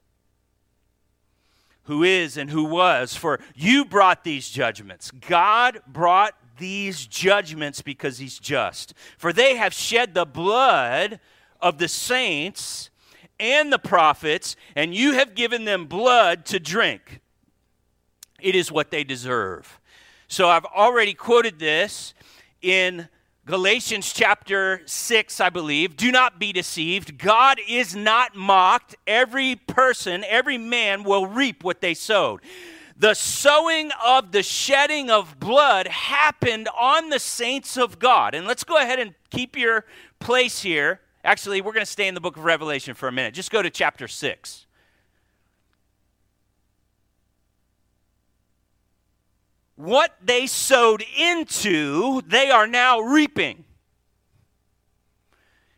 Who 1.85 2.03
is 2.03 2.37
and 2.37 2.51
who 2.51 2.65
was, 2.65 3.17
for 3.17 3.41
you 3.55 3.85
brought 3.85 4.23
these 4.23 4.51
judgments. 4.51 5.11
God 5.11 5.81
brought 5.87 6.35
these 6.59 7.07
judgments 7.07 7.83
because 7.83 8.19
he's 8.19 8.39
just. 8.39 8.95
For 9.17 9.33
they 9.33 9.57
have 9.57 9.73
shed 9.73 10.15
the 10.15 10.27
blood 10.27 11.21
of 11.61 11.79
the 11.79 11.89
saints 11.89 12.91
and 13.41 13.73
the 13.73 13.79
prophets, 13.79 14.57
and 14.75 14.95
you 14.95 15.13
have 15.13 15.35
given 15.35 15.65
them 15.65 15.87
blood 15.87 16.45
to 16.47 16.61
drink. 16.61 17.21
It 18.41 18.55
is 18.55 18.71
what 18.71 18.91
they 18.91 19.05
deserve. 19.05 19.81
So 20.29 20.49
I've 20.49 20.67
already 20.67 21.15
quoted 21.15 21.59
this 21.59 22.13
in 22.63 23.09
Galatians 23.47 24.13
chapter 24.13 24.83
6, 24.85 25.41
I 25.41 25.49
believe. 25.49 25.97
Do 25.97 26.13
not 26.13 26.39
be 26.39 26.53
deceived. 26.53 27.17
God 27.17 27.59
is 27.67 27.97
not 27.97 28.37
mocked. 28.37 28.95
Every 29.07 29.57
person, 29.57 30.23
every 30.29 30.59
man 30.59 31.03
will 31.03 31.27
reap 31.27 31.65
what 31.65 31.81
they 31.81 31.95
sowed. 31.95 32.43
The 32.99 33.15
sowing 33.15 33.91
of 34.05 34.33
the 34.33 34.43
shedding 34.43 35.09
of 35.09 35.41
blood 35.41 35.87
happened 35.87 36.69
on 36.79 37.09
the 37.09 37.19
saints 37.19 37.79
of 37.79 37.99
God. 37.99 38.35
And 38.35 38.47
let's 38.47 38.65
go 38.65 38.77
ahead 38.77 38.99
and 38.99 39.15
keep 39.31 39.57
your 39.57 39.87
place 40.19 40.61
here. 40.61 41.01
Actually, 41.25 41.61
we're 41.61 41.73
going 41.73 41.87
to 41.87 41.91
stay 41.91 42.07
in 42.07 42.15
the 42.15 42.21
book 42.21 42.37
of 42.37 42.45
Revelation 42.45 42.95
for 42.95 43.09
a 43.09 43.13
minute. 43.13 43.35
Just 43.35 43.51
go 43.51 43.63
to 43.63 43.71
chapter 43.71 44.09
6. 44.09 44.67
What 49.79 50.17
they 50.21 50.49
sowed 50.49 51.05
into, 51.17 52.21
they 52.23 52.51
are 52.51 52.67
now 52.67 52.99
reaping. 52.99 53.65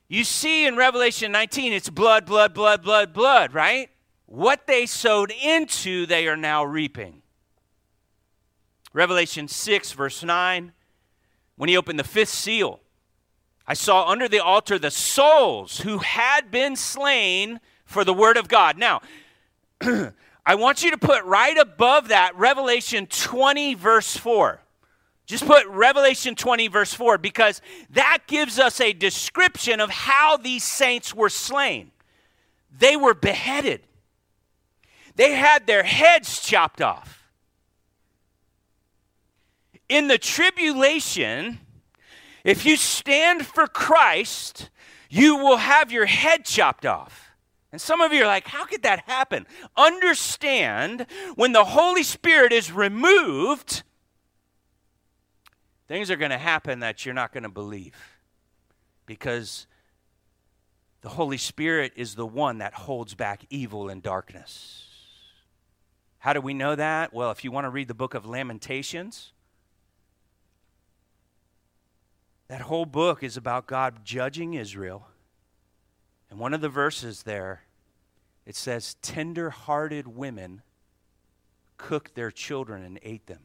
You 0.08 0.24
see 0.24 0.66
in 0.66 0.74
Revelation 0.74 1.30
19, 1.30 1.74
it's 1.74 1.90
blood, 1.90 2.24
blood, 2.24 2.54
blood, 2.54 2.82
blood, 2.82 3.12
blood, 3.12 3.52
right? 3.52 3.90
What 4.24 4.66
they 4.66 4.86
sowed 4.86 5.30
into, 5.30 6.06
they 6.06 6.26
are 6.28 6.36
now 6.38 6.64
reaping. 6.64 7.20
Revelation 8.94 9.48
6, 9.48 9.92
verse 9.92 10.24
9, 10.24 10.72
when 11.56 11.68
he 11.68 11.76
opened 11.76 11.98
the 11.98 12.04
fifth 12.04 12.30
seal, 12.30 12.80
I 13.66 13.74
saw 13.74 14.08
under 14.08 14.28
the 14.28 14.40
altar 14.40 14.78
the 14.78 14.90
souls 14.90 15.80
who 15.82 15.98
had 15.98 16.50
been 16.50 16.74
slain 16.74 17.60
for 17.84 18.02
the 18.02 18.14
word 18.14 18.38
of 18.38 18.48
God. 18.48 18.78
Now, 18.78 19.02
I 20.50 20.56
want 20.56 20.82
you 20.82 20.90
to 20.90 20.98
put 20.98 21.22
right 21.26 21.56
above 21.56 22.08
that 22.08 22.36
Revelation 22.36 23.06
20, 23.06 23.74
verse 23.74 24.16
4. 24.16 24.60
Just 25.24 25.46
put 25.46 25.64
Revelation 25.68 26.34
20, 26.34 26.66
verse 26.66 26.92
4, 26.92 27.18
because 27.18 27.62
that 27.90 28.22
gives 28.26 28.58
us 28.58 28.80
a 28.80 28.92
description 28.92 29.78
of 29.78 29.90
how 29.90 30.36
these 30.36 30.64
saints 30.64 31.14
were 31.14 31.28
slain. 31.28 31.92
They 32.76 32.96
were 32.96 33.14
beheaded, 33.14 33.82
they 35.14 35.34
had 35.36 35.68
their 35.68 35.84
heads 35.84 36.40
chopped 36.40 36.82
off. 36.82 37.22
In 39.88 40.08
the 40.08 40.18
tribulation, 40.18 41.60
if 42.42 42.66
you 42.66 42.76
stand 42.76 43.46
for 43.46 43.68
Christ, 43.68 44.68
you 45.08 45.36
will 45.36 45.58
have 45.58 45.92
your 45.92 46.06
head 46.06 46.44
chopped 46.44 46.86
off. 46.86 47.29
And 47.72 47.80
some 47.80 48.00
of 48.00 48.12
you 48.12 48.24
are 48.24 48.26
like, 48.26 48.48
how 48.48 48.64
could 48.64 48.82
that 48.82 49.04
happen? 49.06 49.46
Understand 49.76 51.06
when 51.36 51.52
the 51.52 51.64
Holy 51.64 52.02
Spirit 52.02 52.52
is 52.52 52.72
removed, 52.72 53.82
things 55.86 56.10
are 56.10 56.16
going 56.16 56.32
to 56.32 56.38
happen 56.38 56.80
that 56.80 57.04
you're 57.04 57.14
not 57.14 57.32
going 57.32 57.44
to 57.44 57.48
believe. 57.48 57.94
Because 59.06 59.66
the 61.02 61.10
Holy 61.10 61.38
Spirit 61.38 61.92
is 61.94 62.16
the 62.16 62.26
one 62.26 62.58
that 62.58 62.74
holds 62.74 63.14
back 63.14 63.44
evil 63.50 63.88
and 63.88 64.02
darkness. 64.02 64.88
How 66.18 66.32
do 66.32 66.40
we 66.40 66.54
know 66.54 66.74
that? 66.74 67.14
Well, 67.14 67.30
if 67.30 67.44
you 67.44 67.52
want 67.52 67.64
to 67.64 67.70
read 67.70 67.88
the 67.88 67.94
book 67.94 68.14
of 68.14 68.26
Lamentations, 68.26 69.32
that 72.48 72.62
whole 72.62 72.84
book 72.84 73.22
is 73.22 73.36
about 73.36 73.66
God 73.66 74.04
judging 74.04 74.54
Israel 74.54 75.06
and 76.30 76.38
one 76.38 76.54
of 76.54 76.60
the 76.60 76.68
verses 76.68 77.24
there, 77.24 77.62
it 78.46 78.54
says, 78.54 78.94
Tender 79.02 79.50
hearted 79.50 80.06
women 80.06 80.62
cooked 81.76 82.14
their 82.14 82.30
children 82.30 82.84
and 82.84 82.98
ate 83.02 83.26
them. 83.26 83.40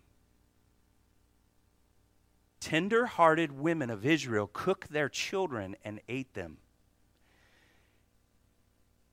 Tender 2.60 3.06
hearted 3.08 3.51
women 3.60 3.89
of 3.89 4.06
Israel 4.06 4.50
cooked 4.51 4.92
their 4.92 5.10
children 5.10 5.75
and 5.84 6.00
ate 6.08 6.34
them. 6.34 6.58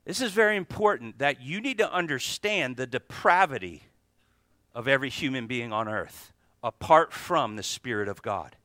This 0.04 0.20
is 0.20 0.32
very 0.32 0.56
important 0.56 1.18
that 1.18 1.40
you 1.40 1.60
need 1.60 1.78
to 1.78 1.92
understand 1.92 2.76
the 2.76 2.86
depravity 2.86 3.84
of 4.74 4.88
every 4.88 5.10
human 5.10 5.46
being 5.46 5.72
on 5.72 5.88
earth 5.88 6.32
apart 6.62 7.12
from 7.12 7.56
the 7.56 7.62
Spirit 7.62 8.08
of 8.08 8.22
God. 8.22 8.56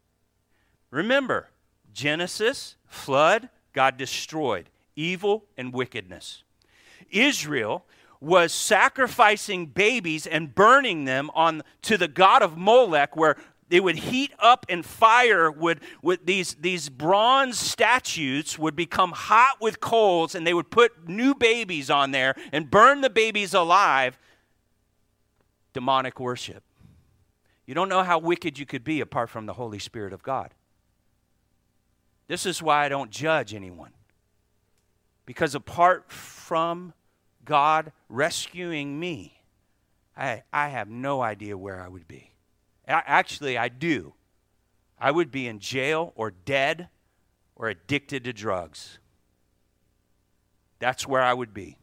Remember, 0.89 1.49
Genesis, 1.93 2.75
flood, 2.87 3.49
God 3.73 3.97
destroyed 3.97 4.69
evil 4.97 5.45
and 5.55 5.71
wickedness. 5.71 6.43
Israel 7.09 7.85
was 8.19 8.51
sacrificing 8.51 9.67
babies 9.67 10.27
and 10.27 10.53
burning 10.53 11.05
them 11.05 11.29
on 11.33 11.61
to 11.83 11.97
the 11.97 12.07
god 12.07 12.41
of 12.41 12.57
Molech 12.57 13.15
where 13.15 13.37
they 13.69 13.79
would 13.79 13.97
heat 13.97 14.31
up 14.39 14.65
and 14.69 14.85
fire 14.85 15.51
would 15.51 15.81
with 16.01 16.25
these 16.25 16.55
these 16.55 16.89
bronze 16.89 17.59
statues 17.59 18.57
would 18.57 18.75
become 18.75 19.11
hot 19.11 19.57
with 19.61 19.79
coals 19.79 20.35
and 20.35 20.47
they 20.47 20.53
would 20.53 20.71
put 20.71 21.07
new 21.07 21.35
babies 21.35 21.89
on 21.89 22.11
there 22.11 22.33
and 22.51 22.71
burn 22.71 23.01
the 23.01 23.09
babies 23.09 23.53
alive. 23.53 24.17
Demonic 25.73 26.19
worship. 26.19 26.63
You 27.65 27.75
don't 27.75 27.89
know 27.89 28.03
how 28.03 28.17
wicked 28.17 28.57
you 28.57 28.65
could 28.65 28.83
be 28.83 29.01
apart 29.01 29.29
from 29.29 29.45
the 29.45 29.53
holy 29.53 29.79
spirit 29.79 30.13
of 30.13 30.23
god. 30.23 30.53
This 32.27 32.45
is 32.45 32.63
why 32.63 32.85
i 32.85 32.89
don't 32.89 33.11
judge 33.11 33.53
anyone 33.53 33.91
because 35.27 35.53
apart 35.53 36.11
from 36.11 36.91
god 37.45 37.91
rescuing 38.09 38.99
me 38.99 39.43
i, 40.17 40.41
I 40.51 40.69
have 40.69 40.89
no 40.89 41.21
idea 41.21 41.55
where 41.55 41.79
i 41.79 41.87
would 41.87 42.07
be 42.07 42.31
Actually, 42.87 43.57
I 43.57 43.67
do. 43.67 44.13
I 44.97 45.11
would 45.11 45.29
be 45.29 45.47
in 45.47 45.59
jail 45.59 46.13
or 46.15 46.31
dead 46.31 46.89
or 47.55 47.67
addicted 47.67 48.23
to 48.23 48.33
drugs. 48.33 48.99
That's 50.79 51.07
where 51.07 51.21
I 51.21 51.33
would 51.33 51.53
be 51.53 51.77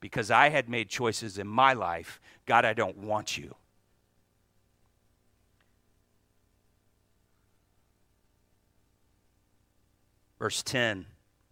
because 0.00 0.30
I 0.30 0.50
had 0.50 0.68
made 0.68 0.88
choices 0.88 1.38
in 1.38 1.46
my 1.46 1.72
life. 1.72 2.20
God, 2.46 2.64
I 2.64 2.74
don't 2.74 2.98
want 2.98 3.38
you. 3.38 3.54
Verse 10.38 10.62
10. 10.62 11.06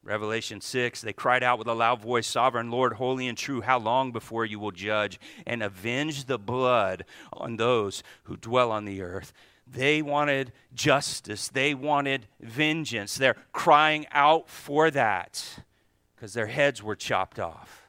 Revelation 0.07 0.61
6, 0.61 1.01
they 1.01 1.13
cried 1.13 1.43
out 1.43 1.59
with 1.59 1.67
a 1.67 1.75
loud 1.75 2.01
voice, 2.01 2.29
Sovereign 2.29 2.71
Lord, 2.71 2.93
holy 2.93 3.27
and 3.27 3.37
true, 3.37 3.61
how 3.61 3.81
long 3.81 4.13
before 4.13 4.45
you 4.45 4.61
will 4.61 4.71
judge 4.71 5.19
and 5.45 5.65
avenge 5.65 6.27
the 6.27 6.39
blood 6.39 7.05
on 7.33 7.57
those 7.57 8.05
who 8.23 8.37
dwell 8.37 8.71
on 8.71 8.85
the 8.85 9.03
earth? 9.03 9.33
They 9.67 10.03
wanted 10.03 10.53
justice, 10.73 11.49
they 11.49 11.75
wanted 11.75 12.29
vengeance. 12.39 13.17
They're 13.17 13.37
crying 13.53 14.07
out 14.13 14.49
for 14.49 14.93
that 14.93 15.45
because 16.15 16.35
their 16.35 16.47
heads 16.47 16.85
were 16.85 16.95
chopped 16.95 17.41
off. 17.41 17.83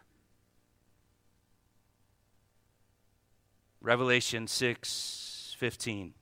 Revelation 3.80 4.48
6 4.48 5.56
15 5.60 6.14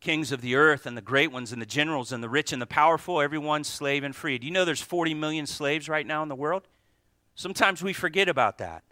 kings 0.00 0.32
of 0.32 0.40
the 0.40 0.54
earth 0.54 0.86
and 0.86 0.96
the 0.96 1.02
great 1.02 1.30
ones 1.30 1.52
and 1.52 1.60
the 1.60 1.66
generals 1.66 2.12
and 2.12 2.22
the 2.22 2.28
rich 2.28 2.52
and 2.52 2.60
the 2.60 2.66
powerful, 2.66 3.20
everyone 3.20 3.64
slave 3.64 4.02
and 4.02 4.16
free. 4.16 4.38
Do 4.38 4.46
you 4.46 4.52
know 4.52 4.64
there's 4.64 4.80
40 4.80 5.14
million 5.14 5.46
slaves 5.46 5.88
right 5.88 6.06
now 6.06 6.22
in 6.22 6.28
the 6.28 6.34
world? 6.34 6.68
Sometimes 7.34 7.82
we 7.82 7.92
forget 7.92 8.28
about 8.28 8.58
that. 8.58 8.82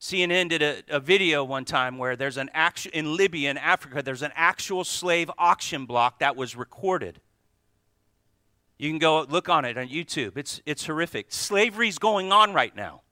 CNN 0.00 0.48
did 0.48 0.62
a, 0.62 0.82
a 0.88 1.00
video 1.00 1.42
one 1.42 1.64
time 1.64 1.98
where 1.98 2.16
there's 2.16 2.36
an 2.36 2.50
action 2.54 2.92
in 2.94 3.16
Libya 3.16 3.50
in 3.50 3.58
Africa, 3.58 4.02
there's 4.02 4.22
an 4.22 4.32
actual 4.34 4.84
slave 4.84 5.30
auction 5.38 5.86
block 5.86 6.20
that 6.20 6.36
was 6.36 6.54
recorded. 6.54 7.20
You 8.78 8.90
can 8.90 8.98
go 8.98 9.26
look 9.28 9.48
on 9.48 9.64
it 9.64 9.76
on 9.76 9.88
YouTube. 9.88 10.36
It's, 10.36 10.62
it's 10.64 10.86
horrific. 10.86 11.32
Slavery's 11.32 11.98
going 11.98 12.30
on 12.30 12.54
right 12.54 12.74
now. 12.74 13.02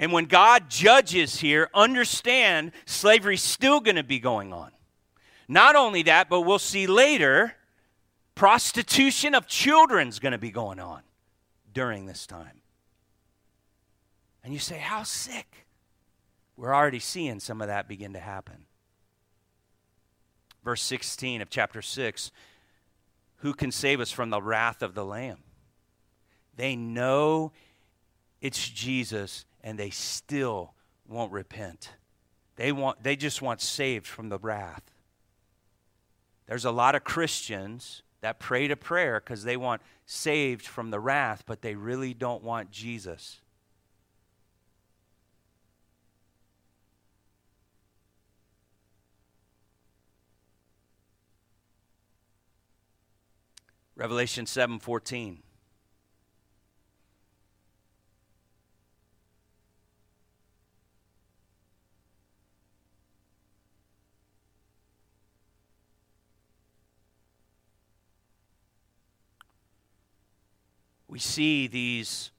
And 0.00 0.12
when 0.12 0.24
God 0.24 0.70
judges 0.70 1.40
here, 1.40 1.68
understand 1.74 2.72
slavery's 2.86 3.42
still 3.42 3.80
going 3.80 3.96
to 3.96 4.02
be 4.02 4.18
going 4.18 4.50
on. 4.50 4.70
Not 5.46 5.76
only 5.76 6.02
that, 6.04 6.30
but 6.30 6.40
we'll 6.40 6.58
see 6.58 6.86
later, 6.86 7.52
prostitution 8.34 9.34
of 9.34 9.46
children's 9.46 10.18
going 10.18 10.32
to 10.32 10.38
be 10.38 10.50
going 10.50 10.80
on 10.80 11.02
during 11.74 12.06
this 12.06 12.26
time. 12.26 12.62
And 14.42 14.54
you 14.54 14.58
say, 14.58 14.78
How 14.78 15.02
sick? 15.02 15.66
We're 16.56 16.74
already 16.74 16.98
seeing 16.98 17.38
some 17.38 17.60
of 17.60 17.68
that 17.68 17.86
begin 17.86 18.14
to 18.14 18.20
happen. 18.20 18.64
Verse 20.64 20.80
16 20.82 21.42
of 21.42 21.50
chapter 21.50 21.82
6 21.82 22.32
Who 23.36 23.52
can 23.52 23.70
save 23.70 24.00
us 24.00 24.10
from 24.10 24.30
the 24.30 24.40
wrath 24.40 24.80
of 24.80 24.94
the 24.94 25.04
Lamb? 25.04 25.40
They 26.56 26.74
know 26.74 27.52
it's 28.40 28.66
Jesus 28.66 29.44
and 29.62 29.78
they 29.78 29.90
still 29.90 30.74
won't 31.06 31.32
repent. 31.32 31.90
They, 32.56 32.72
want, 32.72 33.02
they 33.02 33.16
just 33.16 33.42
want 33.42 33.60
saved 33.60 34.06
from 34.06 34.28
the 34.28 34.38
wrath. 34.38 34.82
There's 36.46 36.64
a 36.64 36.70
lot 36.70 36.94
of 36.94 37.04
Christians 37.04 38.02
that 38.20 38.38
pray 38.38 38.68
to 38.68 38.76
prayer 38.76 39.20
because 39.20 39.44
they 39.44 39.56
want 39.56 39.82
saved 40.04 40.66
from 40.66 40.90
the 40.90 41.00
wrath, 41.00 41.44
but 41.46 41.62
they 41.62 41.74
really 41.74 42.12
don't 42.12 42.42
want 42.42 42.70
Jesus. 42.70 43.40
Revelation 53.96 54.46
7:14 54.46 55.42
we 71.10 71.18
see 71.18 71.66
these 71.66 72.30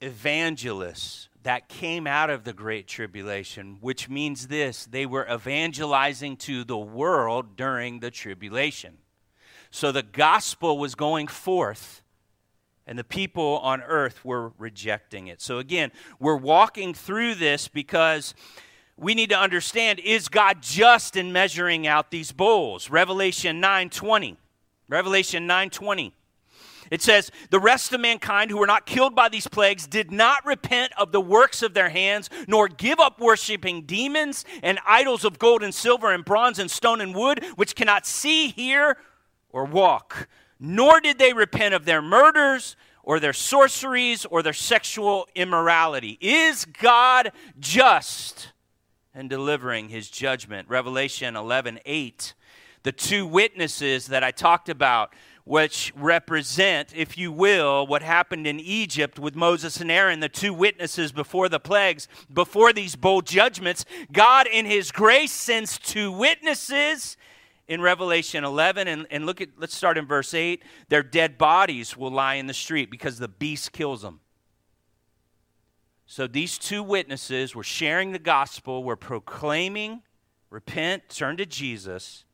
evangelists 0.00 1.28
that 1.44 1.68
came 1.68 2.04
out 2.04 2.30
of 2.30 2.42
the 2.42 2.52
Great 2.52 2.88
Tribulation, 2.88 3.78
which 3.80 4.08
means 4.08 4.48
this 4.48 4.86
they 4.86 5.06
were 5.06 5.26
evangelizing 5.32 6.36
to 6.38 6.64
the 6.64 6.76
world 6.76 7.56
during 7.56 8.00
the 8.00 8.10
tribulation. 8.10 8.98
So 9.70 9.92
the 9.92 10.02
gospel 10.02 10.78
was 10.78 10.96
going 10.96 11.28
forth, 11.28 12.02
and 12.88 12.98
the 12.98 13.04
people 13.04 13.58
on 13.58 13.82
earth 13.82 14.24
were 14.24 14.52
rejecting 14.58 15.28
it. 15.28 15.40
So 15.40 15.58
again, 15.58 15.92
we're 16.18 16.36
walking 16.36 16.94
through 16.94 17.36
this 17.36 17.68
because 17.68 18.34
we 18.96 19.14
need 19.14 19.30
to 19.30 19.38
understand 19.38 20.00
is 20.00 20.28
God 20.28 20.60
just 20.60 21.14
in 21.14 21.32
measuring 21.32 21.86
out 21.86 22.10
these 22.10 22.32
bowls? 22.32 22.90
Revelation 22.90 23.60
9:20. 23.60 24.36
Revelation 24.88 25.46
9:20. 25.46 26.14
It 26.90 27.02
says, 27.02 27.30
The 27.50 27.60
rest 27.60 27.92
of 27.92 28.00
mankind 28.00 28.50
who 28.50 28.58
were 28.58 28.66
not 28.66 28.86
killed 28.86 29.14
by 29.14 29.28
these 29.28 29.48
plagues 29.48 29.86
did 29.86 30.10
not 30.10 30.44
repent 30.44 30.92
of 30.98 31.12
the 31.12 31.20
works 31.20 31.62
of 31.62 31.74
their 31.74 31.88
hands, 31.88 32.30
nor 32.46 32.68
give 32.68 33.00
up 33.00 33.20
worshiping 33.20 33.82
demons 33.82 34.44
and 34.62 34.78
idols 34.86 35.24
of 35.24 35.38
gold 35.38 35.62
and 35.62 35.74
silver 35.74 36.12
and 36.12 36.24
bronze 36.24 36.58
and 36.58 36.70
stone 36.70 37.00
and 37.00 37.14
wood, 37.14 37.44
which 37.56 37.74
cannot 37.74 38.06
see, 38.06 38.48
hear, 38.48 38.96
or 39.50 39.64
walk. 39.64 40.28
Nor 40.60 41.00
did 41.00 41.18
they 41.18 41.32
repent 41.32 41.74
of 41.74 41.84
their 41.84 42.02
murders 42.02 42.76
or 43.08 43.18
their 43.18 43.32
sorceries 43.32 44.26
or 44.26 44.42
their 44.42 44.52
sexual 44.52 45.26
immorality. 45.34 46.18
Is 46.20 46.66
God 46.66 47.32
just 47.58 48.52
in 49.14 49.28
delivering 49.28 49.88
his 49.88 50.10
judgment? 50.10 50.68
Revelation 50.68 51.34
11 51.34 51.80
8. 51.86 52.34
The 52.82 52.92
two 52.92 53.26
witnesses 53.26 54.08
that 54.08 54.22
I 54.22 54.30
talked 54.30 54.68
about 54.68 55.14
which 55.48 55.94
represent, 55.96 56.92
if 56.94 57.16
you 57.16 57.32
will, 57.32 57.86
what 57.86 58.02
happened 58.02 58.46
in 58.46 58.60
Egypt 58.60 59.18
with 59.18 59.34
Moses 59.34 59.80
and 59.80 59.90
Aaron, 59.90 60.20
the 60.20 60.28
two 60.28 60.52
witnesses 60.52 61.10
before 61.10 61.48
the 61.48 61.58
plagues, 61.58 62.06
before 62.30 62.70
these 62.70 62.96
bold 62.96 63.24
judgments. 63.24 63.86
God, 64.12 64.46
in 64.46 64.66
His 64.66 64.92
grace, 64.92 65.32
sends 65.32 65.78
two 65.78 66.12
witnesses 66.12 67.16
in 67.66 67.80
Revelation 67.80 68.44
11. 68.44 68.88
And, 68.88 69.06
and 69.10 69.24
look 69.24 69.40
at, 69.40 69.48
let's 69.56 69.74
start 69.74 69.96
in 69.96 70.04
verse 70.04 70.34
8. 70.34 70.62
Their 70.90 71.02
dead 71.02 71.38
bodies 71.38 71.96
will 71.96 72.10
lie 72.10 72.34
in 72.34 72.46
the 72.46 72.52
street 72.52 72.90
because 72.90 73.18
the 73.18 73.26
beast 73.26 73.72
kills 73.72 74.02
them. 74.02 74.20
So 76.04 76.26
these 76.26 76.58
two 76.58 76.82
witnesses 76.82 77.54
were 77.54 77.64
sharing 77.64 78.12
the 78.12 78.18
gospel, 78.18 78.84
were 78.84 78.96
proclaiming, 78.96 80.02
repent, 80.50 81.08
turn 81.08 81.38
to 81.38 81.46
Jesus 81.46 82.26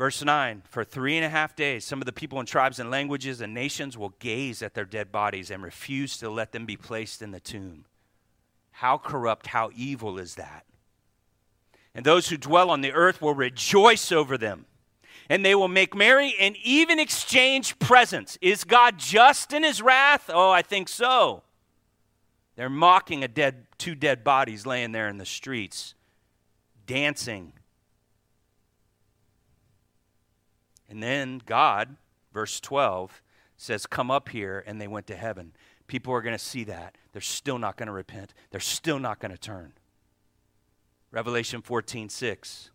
Verse 0.00 0.24
9 0.24 0.62
For 0.70 0.82
three 0.82 1.18
and 1.18 1.26
a 1.26 1.28
half 1.28 1.54
days, 1.54 1.84
some 1.84 2.00
of 2.00 2.06
the 2.06 2.12
people 2.12 2.38
and 2.38 2.48
tribes 2.48 2.78
and 2.78 2.90
languages 2.90 3.42
and 3.42 3.52
nations 3.52 3.98
will 3.98 4.14
gaze 4.18 4.62
at 4.62 4.72
their 4.72 4.86
dead 4.86 5.12
bodies 5.12 5.50
and 5.50 5.62
refuse 5.62 6.16
to 6.16 6.30
let 6.30 6.52
them 6.52 6.64
be 6.64 6.78
placed 6.78 7.20
in 7.20 7.32
the 7.32 7.38
tomb. 7.38 7.84
How 8.70 8.96
corrupt, 8.96 9.48
how 9.48 9.68
evil 9.76 10.18
is 10.18 10.36
that? 10.36 10.64
And 11.94 12.06
those 12.06 12.30
who 12.30 12.38
dwell 12.38 12.70
on 12.70 12.80
the 12.80 12.92
earth 12.92 13.20
will 13.20 13.34
rejoice 13.34 14.10
over 14.10 14.38
them 14.38 14.64
and 15.28 15.44
they 15.44 15.54
will 15.54 15.68
make 15.68 15.94
merry 15.94 16.34
and 16.40 16.56
even 16.64 16.98
exchange 16.98 17.78
presents. 17.78 18.38
Is 18.40 18.64
God 18.64 18.96
just 18.96 19.52
in 19.52 19.64
his 19.64 19.82
wrath? 19.82 20.30
Oh, 20.32 20.50
I 20.50 20.62
think 20.62 20.88
so. 20.88 21.42
They're 22.56 22.70
mocking 22.70 23.22
a 23.22 23.28
dead, 23.28 23.66
two 23.76 23.94
dead 23.94 24.24
bodies 24.24 24.64
laying 24.64 24.92
there 24.92 25.08
in 25.08 25.18
the 25.18 25.26
streets, 25.26 25.92
dancing. 26.86 27.52
And 30.90 31.00
then 31.00 31.40
God, 31.46 31.96
verse 32.34 32.58
12, 32.60 33.22
says, 33.56 33.86
Come 33.86 34.10
up 34.10 34.28
here, 34.28 34.62
and 34.66 34.80
they 34.80 34.88
went 34.88 35.06
to 35.06 35.16
heaven. 35.16 35.52
People 35.86 36.12
are 36.12 36.20
going 36.20 36.36
to 36.36 36.44
see 36.44 36.64
that. 36.64 36.98
They're 37.12 37.22
still 37.22 37.58
not 37.58 37.76
going 37.76 37.86
to 37.86 37.92
repent, 37.92 38.34
they're 38.50 38.60
still 38.60 38.98
not 38.98 39.20
going 39.20 39.30
to 39.30 39.38
turn. 39.38 39.72
Revelation 41.12 41.62
14, 41.62 42.08
6. 42.08 42.70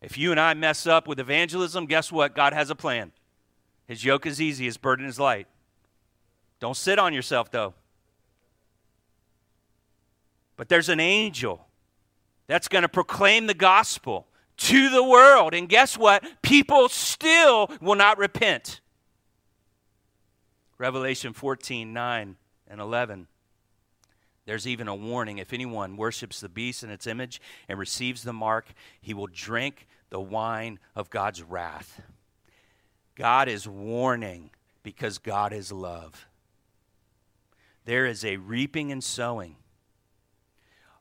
If 0.00 0.16
you 0.16 0.30
and 0.30 0.40
I 0.40 0.54
mess 0.54 0.86
up 0.86 1.06
with 1.06 1.20
evangelism, 1.20 1.84
guess 1.86 2.10
what? 2.10 2.34
God 2.34 2.54
has 2.54 2.70
a 2.70 2.74
plan. 2.74 3.12
His 3.86 4.04
yoke 4.04 4.24
is 4.24 4.40
easy, 4.40 4.64
his 4.64 4.78
burden 4.78 5.06
is 5.06 5.20
light. 5.20 5.46
Don't 6.58 6.76
sit 6.76 6.98
on 6.98 7.12
yourself, 7.12 7.50
though. 7.50 7.74
But 10.56 10.68
there's 10.68 10.88
an 10.88 11.00
angel 11.00 11.66
that's 12.46 12.68
going 12.68 12.82
to 12.82 12.88
proclaim 12.88 13.46
the 13.46 13.54
gospel 13.54 14.26
to 14.60 14.88
the 14.90 15.04
world. 15.04 15.54
And 15.54 15.68
guess 15.68 15.98
what? 15.98 16.24
People 16.42 16.88
still 16.88 17.70
will 17.80 17.96
not 17.96 18.18
repent. 18.18 18.80
Revelation 20.78 21.32
14 21.32 21.92
9 21.92 22.36
and 22.68 22.80
11. 22.80 23.26
There's 24.46 24.66
even 24.66 24.88
a 24.88 24.94
warning 24.94 25.38
if 25.38 25.52
anyone 25.52 25.96
worships 25.96 26.40
the 26.40 26.48
beast 26.48 26.82
and 26.82 26.90
its 26.90 27.06
image 27.06 27.40
and 27.68 27.78
receives 27.78 28.22
the 28.22 28.32
mark, 28.32 28.72
he 29.00 29.14
will 29.14 29.26
drink 29.26 29.86
the 30.08 30.20
wine 30.20 30.78
of 30.96 31.10
God's 31.10 31.42
wrath. 31.42 32.00
God 33.14 33.48
is 33.48 33.68
warning 33.68 34.50
because 34.82 35.18
God 35.18 35.52
is 35.52 35.70
love. 35.70 36.26
There 37.84 38.06
is 38.06 38.24
a 38.24 38.38
reaping 38.38 38.90
and 38.92 39.04
sowing 39.04 39.56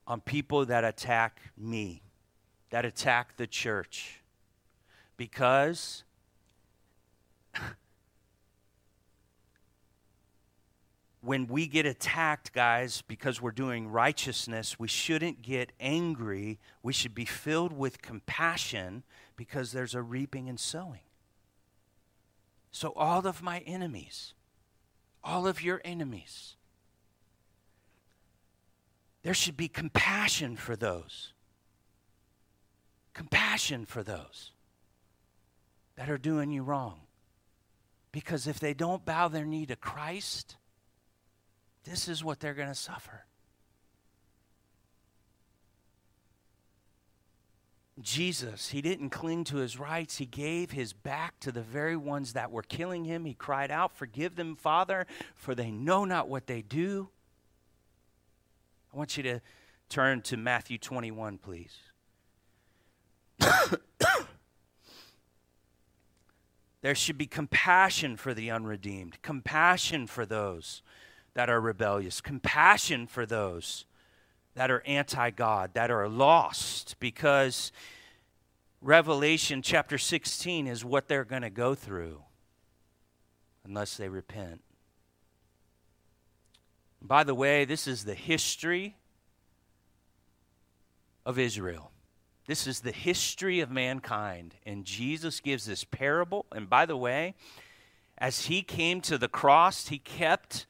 on 0.05 0.21
people 0.21 0.65
that 0.65 0.83
attack 0.83 1.39
me, 1.57 2.01
that 2.69 2.85
attack 2.85 3.37
the 3.37 3.47
church, 3.47 4.21
because 5.17 6.03
when 11.21 11.47
we 11.47 11.67
get 11.67 11.85
attacked, 11.85 12.53
guys, 12.53 13.03
because 13.07 13.41
we're 13.41 13.51
doing 13.51 13.87
righteousness, 13.89 14.79
we 14.79 14.87
shouldn't 14.87 15.41
get 15.41 15.71
angry. 15.79 16.59
We 16.81 16.93
should 16.93 17.13
be 17.15 17.25
filled 17.25 17.73
with 17.73 18.01
compassion 18.01 19.03
because 19.35 19.71
there's 19.71 19.95
a 19.95 20.01
reaping 20.01 20.47
and 20.49 20.59
sowing. 20.59 21.01
So, 22.71 22.93
all 22.95 23.25
of 23.25 23.41
my 23.41 23.59
enemies, 23.59 24.33
all 25.23 25.47
of 25.47 25.61
your 25.61 25.81
enemies, 25.83 26.55
there 29.23 29.33
should 29.33 29.57
be 29.57 29.67
compassion 29.67 30.55
for 30.55 30.75
those. 30.75 31.33
Compassion 33.13 33.85
for 33.85 34.03
those 34.03 34.51
that 35.95 36.09
are 36.09 36.17
doing 36.17 36.51
you 36.51 36.63
wrong. 36.63 37.01
Because 38.11 38.47
if 38.47 38.59
they 38.59 38.73
don't 38.73 39.05
bow 39.05 39.27
their 39.27 39.45
knee 39.45 39.65
to 39.67 39.75
Christ, 39.75 40.55
this 41.83 42.07
is 42.07 42.23
what 42.23 42.39
they're 42.39 42.53
going 42.53 42.69
to 42.69 42.75
suffer. 42.75 43.25
Jesus, 48.01 48.69
he 48.69 48.81
didn't 48.81 49.09
cling 49.09 49.43
to 49.45 49.57
his 49.57 49.77
rights. 49.77 50.17
He 50.17 50.25
gave 50.25 50.71
his 50.71 50.93
back 50.93 51.39
to 51.41 51.51
the 51.51 51.61
very 51.61 51.97
ones 51.97 52.33
that 52.33 52.51
were 52.51 52.63
killing 52.63 53.03
him. 53.03 53.25
He 53.25 53.33
cried 53.33 53.71
out, 53.71 53.91
Forgive 53.91 54.35
them, 54.35 54.55
Father, 54.55 55.05
for 55.35 55.53
they 55.53 55.69
know 55.69 56.05
not 56.05 56.29
what 56.29 56.47
they 56.47 56.61
do. 56.61 57.09
I 58.93 58.97
want 58.97 59.17
you 59.17 59.23
to 59.23 59.41
turn 59.89 60.21
to 60.23 60.37
Matthew 60.37 60.77
21, 60.77 61.39
please. 61.39 61.75
there 66.81 66.95
should 66.95 67.17
be 67.17 67.27
compassion 67.27 68.17
for 68.17 68.33
the 68.33 68.49
unredeemed, 68.51 69.21
compassion 69.21 70.07
for 70.07 70.25
those 70.25 70.81
that 71.33 71.49
are 71.49 71.61
rebellious, 71.61 72.21
compassion 72.21 73.07
for 73.07 73.25
those 73.25 73.85
that 74.55 74.69
are 74.71 74.83
anti 74.85 75.29
God, 75.29 75.73
that 75.73 75.91
are 75.91 76.09
lost, 76.09 76.95
because 76.99 77.71
Revelation 78.81 79.61
chapter 79.61 79.97
16 79.97 80.67
is 80.67 80.83
what 80.85 81.07
they're 81.07 81.25
going 81.25 81.41
to 81.41 81.49
go 81.49 81.75
through 81.75 82.23
unless 83.65 83.97
they 83.97 84.09
repent. 84.09 84.61
By 87.01 87.23
the 87.23 87.35
way, 87.35 87.65
this 87.65 87.87
is 87.87 88.03
the 88.03 88.13
history 88.13 88.97
of 91.25 91.37
Israel. 91.39 91.88
This 92.49 92.65
is 92.65 92.79
the 92.79 92.91
history 92.91 93.59
of 93.59 93.69
mankind. 93.69 94.55
And 94.65 94.83
Jesus 94.83 95.39
gives 95.39 95.67
this 95.67 95.83
parable. 95.83 96.47
And 96.51 96.67
by 96.67 96.87
the 96.87 96.97
way, 96.97 97.35
as 98.17 98.47
he 98.47 98.63
came 98.63 99.01
to 99.01 99.19
the 99.19 99.27
cross, 99.27 99.89
he 99.89 99.99
kept 99.99 100.65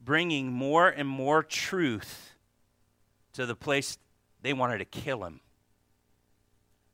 bringing 0.00 0.50
more 0.50 0.88
and 0.88 1.06
more 1.06 1.42
truth 1.42 2.32
to 3.34 3.44
the 3.44 3.54
place 3.54 3.98
they 4.40 4.54
wanted 4.54 4.78
to 4.78 4.86
kill 4.86 5.22
him. 5.22 5.40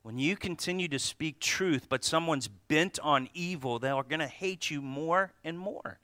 When 0.03 0.17
you 0.17 0.35
continue 0.35 0.89
to 0.89 0.99
speak 0.99 1.39
truth, 1.39 1.87
but 1.87 2.03
someone's 2.03 2.49
bent 2.49 2.99
on 3.01 3.29
evil, 3.33 3.79
they 3.79 3.87
are 3.87 4.03
going 4.03 4.19
to 4.19 4.27
hate 4.27 4.69
you 4.69 4.81
more 4.81 5.31
and 5.45 5.57
more. 5.57 5.99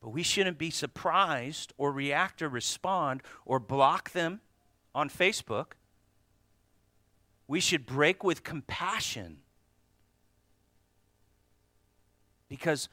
But 0.00 0.10
we 0.10 0.22
shouldn't 0.22 0.56
be 0.56 0.70
surprised 0.70 1.72
or 1.78 1.90
react 1.90 2.42
or 2.42 2.48
respond 2.48 3.24
or 3.44 3.58
block 3.58 4.12
them 4.12 4.40
on 4.94 5.10
Facebook. 5.10 5.72
We 7.48 7.60
should 7.60 7.86
break 7.86 8.22
with 8.22 8.44
compassion. 8.44 9.38
Because 12.48 12.88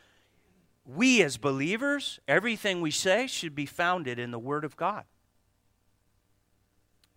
we 0.86 1.22
as 1.22 1.38
believers, 1.38 2.20
everything 2.28 2.82
we 2.82 2.92
say 2.92 3.28
should 3.28 3.54
be 3.54 3.66
founded 3.66 4.18
in 4.18 4.32
the 4.32 4.40
Word 4.40 4.64
of 4.64 4.76
God. 4.78 5.04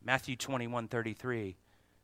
Matthew 0.05 0.37
21 0.37 0.89
33. 0.89 1.57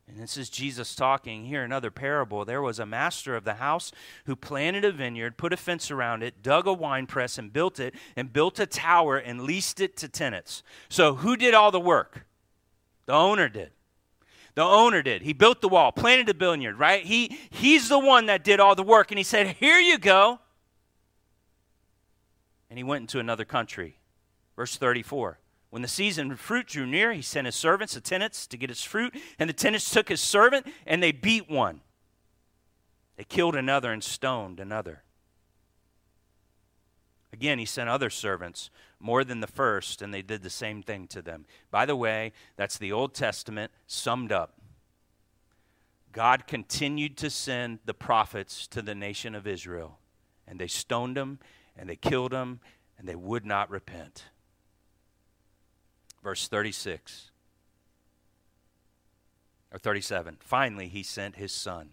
And 0.07 0.19
this 0.19 0.37
is 0.37 0.51
Jesus 0.51 0.95
talking 0.95 1.47
here, 1.47 1.63
another 1.63 1.91
parable. 1.91 2.45
There 2.45 2.61
was 2.61 2.79
a 2.79 2.85
master 2.85 3.35
of 3.35 3.45
the 3.45 3.55
house 3.55 3.91
who 4.27 4.37
planted 4.37 4.85
a 4.85 4.93
vineyard, 4.93 5.39
put 5.39 5.55
a 5.55 5.57
fence 5.57 5.91
around 5.91 6.23
it, 6.23 6.43
dug 6.43 6.67
a 6.67 6.75
wine 6.75 7.07
press, 7.07 7.39
and 7.39 7.51
built 7.51 7.81
it, 7.81 7.95
and 8.15 8.31
built 8.31 8.59
a 8.59 8.67
tower 8.67 9.17
and 9.17 9.41
leased 9.41 9.81
it 9.81 9.97
to 9.97 10.09
tenants. 10.09 10.63
So, 10.91 11.15
who 11.15 11.37
did 11.37 11.55
all 11.55 11.71
the 11.71 11.81
work? 11.81 12.27
The 13.07 13.15
owner 13.15 13.49
did. 13.49 13.71
The 14.55 14.63
owner 14.63 15.03
did. 15.03 15.23
He 15.23 15.33
built 15.33 15.61
the 15.61 15.69
wall, 15.69 15.91
planted 15.91 16.27
the 16.27 16.35
vineyard, 16.35 16.79
right? 16.79 17.05
He, 17.05 17.39
he's 17.51 17.89
the 17.89 17.99
one 17.99 18.27
that 18.27 18.45
did 18.45 18.61
all 18.61 18.75
the 18.75 18.85
work. 18.85 19.11
And 19.11 19.19
he 19.19 19.25
said, 19.25 19.57
Here 19.59 19.79
you 19.79 19.99
go 19.99 20.39
and 22.75 22.79
he 22.81 22.83
went 22.83 23.03
into 23.03 23.21
another 23.21 23.45
country. 23.45 24.01
Verse 24.57 24.77
34. 24.77 25.39
When 25.71 25.83
the 25.83 25.87
season 25.87 26.33
of 26.33 26.41
fruit 26.41 26.67
drew 26.67 26.87
near, 26.87 27.13
he 27.13 27.23
sent 27.23 27.47
his 27.47 27.55
servants, 27.55 27.95
the 27.95 28.01
tenants, 28.01 28.49
to 28.49 28.57
get 28.57 28.69
his 28.69 28.83
fruit, 28.83 29.15
and 29.39 29.49
the 29.49 29.55
tenants 29.55 29.89
took 29.89 30.09
his 30.09 30.21
servant 30.21 30.67
and 30.85 31.01
they 31.01 31.13
beat 31.13 31.49
one. 31.49 31.83
They 33.17 33.23
killed 33.23 33.55
another 33.55 33.93
and 33.93 34.03
stoned 34.03 34.59
another. 34.59 35.05
Again, 37.33 37.61
he 37.61 37.65
sent 37.65 37.89
other 37.89 38.11
servants, 38.11 38.71
more 39.05 39.23
than 39.23 39.41
the 39.41 39.47
first, 39.47 40.01
and 40.01 40.15
they 40.15 40.23
did 40.23 40.43
the 40.43 40.49
same 40.49 40.83
thing 40.83 41.07
to 41.09 41.21
them. 41.21 41.45
By 41.71 41.85
the 41.85 41.95
way, 41.95 42.33
that's 42.57 42.79
the 42.79 42.91
Old 42.91 43.13
Testament 43.13 43.71
summed 43.87 44.33
up. 44.33 44.59
God 46.11 46.47
continued 46.47 47.19
to 47.19 47.29
send 47.29 47.81
the 47.85 47.93
prophets 47.93 48.67
to 48.69 48.81
the 48.81 48.95
nation 48.95 49.35
of 49.35 49.47
Israel, 49.47 49.99
and 50.49 50.59
they 50.59 50.69
stoned 50.69 51.19
them 51.19 51.39
and 51.77 51.87
they 51.87 51.97
killed 51.97 52.33
them, 52.33 52.61
and 52.97 53.07
they 53.07 53.17
would 53.17 53.45
not 53.45 53.69
repent. 53.69 54.25
Verse 56.23 56.49
36 56.49 57.31
or 59.71 59.79
37. 59.79 60.39
Finally, 60.41 60.89
he 60.89 61.03
sent 61.03 61.37
his 61.37 61.53
son, 61.53 61.91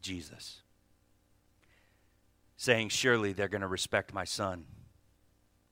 Jesus, 0.00 0.60
saying, 2.56 2.90
Surely 2.90 3.32
they're 3.32 3.48
going 3.48 3.62
to 3.62 3.66
respect 3.66 4.14
my 4.14 4.24
son. 4.24 4.66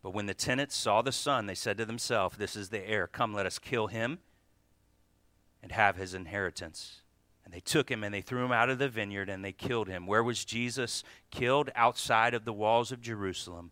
But 0.05 0.13
when 0.13 0.27
the 0.27 0.35
tenants 0.35 0.77
saw 0.77 1.01
the 1.01 1.13
son, 1.13 1.47
they 1.47 1.55
said 1.55 1.79
to 1.79 1.87
themselves, 1.87 2.37
This 2.37 2.57
is 2.57 2.69
the 2.69 2.87
heir. 2.87 3.07
Come, 3.07 3.33
let 3.33 3.47
us 3.47 3.59
kill 3.59 3.87
him 3.87 4.19
and 5.63 5.73
have 5.73 5.97
his 5.97 6.13
inheritance. 6.13 7.01
And 7.43 7.55
they 7.55 7.61
took 7.61 7.91
him 7.91 8.05
and 8.05 8.13
they 8.15 8.21
threw 8.21 8.45
him 8.45 8.53
out 8.53 8.69
of 8.69 8.79
the 8.79 8.91
vineyard 8.91 9.31
and 9.31 9.43
they 9.43 9.53
killed 9.53 9.89
him. 9.89 10.07
Where 10.07 10.23
was 10.23 10.45
Jesus 10.45 11.05
killed? 11.31 11.71
Outside 11.75 12.35
of 12.35 12.45
the 12.45 12.53
walls 12.53 12.93
of 12.93 13.01
Jerusalem, 13.01 13.71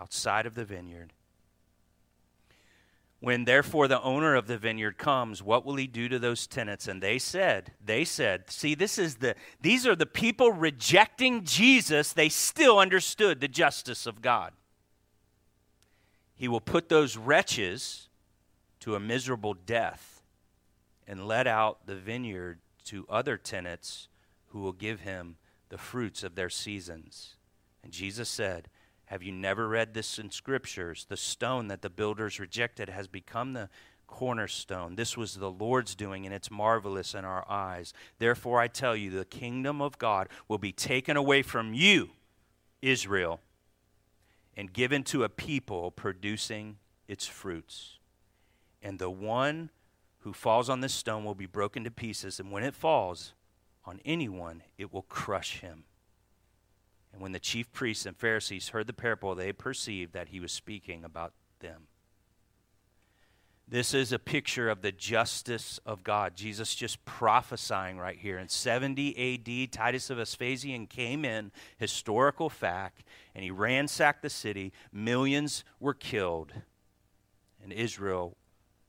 outside 0.00 0.44
of 0.44 0.56
the 0.56 0.64
vineyard. 0.64 1.12
When 3.20 3.44
therefore 3.44 3.86
the 3.86 4.02
owner 4.02 4.34
of 4.34 4.48
the 4.48 4.58
vineyard 4.58 4.98
comes, 4.98 5.40
what 5.40 5.64
will 5.64 5.76
he 5.76 5.86
do 5.86 6.08
to 6.08 6.18
those 6.18 6.48
tenants? 6.48 6.88
And 6.88 7.00
they 7.00 7.20
said, 7.20 7.74
they 7.84 8.04
said, 8.04 8.50
see, 8.50 8.74
this 8.74 8.98
is 8.98 9.16
the 9.16 9.36
these 9.60 9.86
are 9.86 9.94
the 9.94 10.04
people 10.04 10.50
rejecting 10.50 11.44
Jesus. 11.44 12.12
They 12.12 12.28
still 12.28 12.80
understood 12.80 13.40
the 13.40 13.46
justice 13.46 14.04
of 14.04 14.20
God. 14.20 14.52
He 16.38 16.48
will 16.48 16.60
put 16.60 16.88
those 16.88 17.16
wretches 17.16 18.08
to 18.80 18.94
a 18.94 19.00
miserable 19.00 19.54
death 19.54 20.22
and 21.06 21.26
let 21.26 21.46
out 21.46 21.86
the 21.86 21.96
vineyard 21.96 22.60
to 22.84 23.04
other 23.10 23.36
tenants 23.36 24.08
who 24.46 24.60
will 24.60 24.72
give 24.72 25.00
him 25.00 25.36
the 25.68 25.76
fruits 25.76 26.22
of 26.22 26.36
their 26.36 26.48
seasons. 26.48 27.34
And 27.82 27.92
Jesus 27.92 28.28
said, 28.28 28.68
have 29.06 29.22
you 29.22 29.32
never 29.32 29.68
read 29.68 29.94
this 29.94 30.18
in 30.18 30.30
scriptures? 30.30 31.06
The 31.08 31.16
stone 31.16 31.68
that 31.68 31.82
the 31.82 31.90
builders 31.90 32.38
rejected 32.38 32.88
has 32.88 33.08
become 33.08 33.54
the 33.54 33.68
cornerstone. 34.06 34.96
This 34.96 35.16
was 35.16 35.34
the 35.34 35.50
Lord's 35.50 35.94
doing, 35.94 36.24
and 36.24 36.34
it's 36.34 36.50
marvelous 36.50 37.14
in 37.14 37.24
our 37.24 37.44
eyes. 37.50 37.92
Therefore, 38.18 38.60
I 38.60 38.68
tell 38.68 38.94
you, 38.94 39.10
the 39.10 39.24
kingdom 39.24 39.80
of 39.80 39.98
God 39.98 40.28
will 40.46 40.58
be 40.58 40.72
taken 40.72 41.16
away 41.16 41.42
from 41.42 41.74
you, 41.74 42.10
Israel, 42.82 43.40
and 44.58 44.72
given 44.72 45.04
to 45.04 45.22
a 45.22 45.28
people 45.28 45.92
producing 45.92 46.78
its 47.06 47.28
fruits. 47.28 48.00
And 48.82 48.98
the 48.98 49.08
one 49.08 49.70
who 50.22 50.32
falls 50.32 50.68
on 50.68 50.80
this 50.80 50.92
stone 50.92 51.24
will 51.24 51.36
be 51.36 51.46
broken 51.46 51.84
to 51.84 51.92
pieces, 51.92 52.40
and 52.40 52.50
when 52.50 52.64
it 52.64 52.74
falls 52.74 53.34
on 53.84 54.00
anyone, 54.04 54.64
it 54.76 54.92
will 54.92 55.02
crush 55.02 55.60
him. 55.60 55.84
And 57.12 57.22
when 57.22 57.30
the 57.30 57.38
chief 57.38 57.72
priests 57.72 58.04
and 58.04 58.16
Pharisees 58.16 58.70
heard 58.70 58.88
the 58.88 58.92
parable, 58.92 59.36
they 59.36 59.52
perceived 59.52 60.12
that 60.12 60.30
he 60.30 60.40
was 60.40 60.50
speaking 60.50 61.04
about 61.04 61.34
them. 61.60 61.86
This 63.70 63.92
is 63.92 64.12
a 64.12 64.18
picture 64.18 64.70
of 64.70 64.80
the 64.80 64.92
justice 64.92 65.78
of 65.84 66.02
God. 66.02 66.34
Jesus 66.34 66.74
just 66.74 67.04
prophesying 67.04 67.98
right 67.98 68.16
here. 68.16 68.38
In 68.38 68.48
70 68.48 69.66
AD, 69.66 69.72
Titus 69.72 70.08
of 70.08 70.16
Vespasian 70.16 70.86
came 70.86 71.22
in, 71.22 71.52
historical 71.76 72.48
fact, 72.48 73.04
and 73.34 73.44
he 73.44 73.50
ransacked 73.50 74.22
the 74.22 74.30
city. 74.30 74.72
Millions 74.90 75.64
were 75.80 75.92
killed. 75.92 76.52
And 77.62 77.70
Israel, 77.70 78.38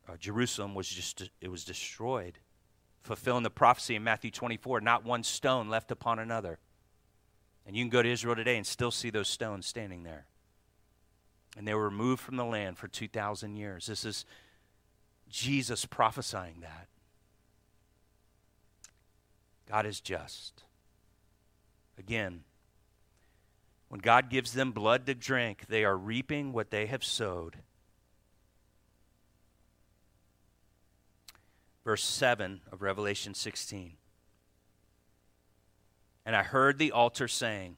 uh, 0.07 0.15
Jerusalem, 0.15 0.75
was 0.75 0.87
just, 0.87 1.29
it 1.41 1.51
was 1.51 1.65
destroyed. 1.65 2.39
Fulfilling 3.01 3.43
the 3.43 3.49
prophecy 3.49 3.97
in 3.97 4.03
Matthew 4.05 4.31
24, 4.31 4.79
not 4.79 5.03
one 5.03 5.23
stone 5.23 5.69
left 5.69 5.91
upon 5.91 6.19
another. 6.19 6.57
And 7.67 7.75
you 7.75 7.83
can 7.83 7.89
go 7.89 8.01
to 8.01 8.09
Israel 8.09 8.35
today 8.35 8.55
and 8.55 8.65
still 8.65 8.91
see 8.91 9.09
those 9.09 9.27
stones 9.27 9.67
standing 9.67 10.03
there. 10.03 10.25
And 11.57 11.67
they 11.67 11.73
were 11.73 11.89
removed 11.89 12.21
from 12.21 12.37
the 12.37 12.45
land 12.45 12.77
for 12.77 12.87
2,000 12.87 13.57
years. 13.57 13.85
This 13.87 14.05
is 14.05 14.23
Jesus 15.29 15.85
prophesying 15.85 16.61
that. 16.61 16.87
God 19.69 19.85
is 19.85 19.99
just. 19.99 20.63
Again, 21.97 22.43
when 23.89 23.99
God 23.99 24.29
gives 24.29 24.53
them 24.53 24.71
blood 24.71 25.05
to 25.05 25.15
drink, 25.15 25.65
they 25.67 25.83
are 25.83 25.97
reaping 25.97 26.53
what 26.53 26.71
they 26.71 26.85
have 26.87 27.03
sowed. 27.03 27.57
Verse 31.83 32.03
7 32.03 32.61
of 32.71 32.81
Revelation 32.81 33.33
16. 33.33 33.93
And 36.25 36.35
I 36.35 36.43
heard 36.43 36.77
the 36.77 36.91
altar 36.91 37.27
saying, 37.27 37.77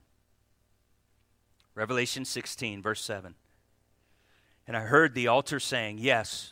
Revelation 1.74 2.24
16, 2.24 2.82
verse 2.82 3.02
7. 3.02 3.34
And 4.66 4.76
I 4.76 4.80
heard 4.80 5.14
the 5.14 5.28
altar 5.28 5.58
saying, 5.58 5.98
Yes, 5.98 6.51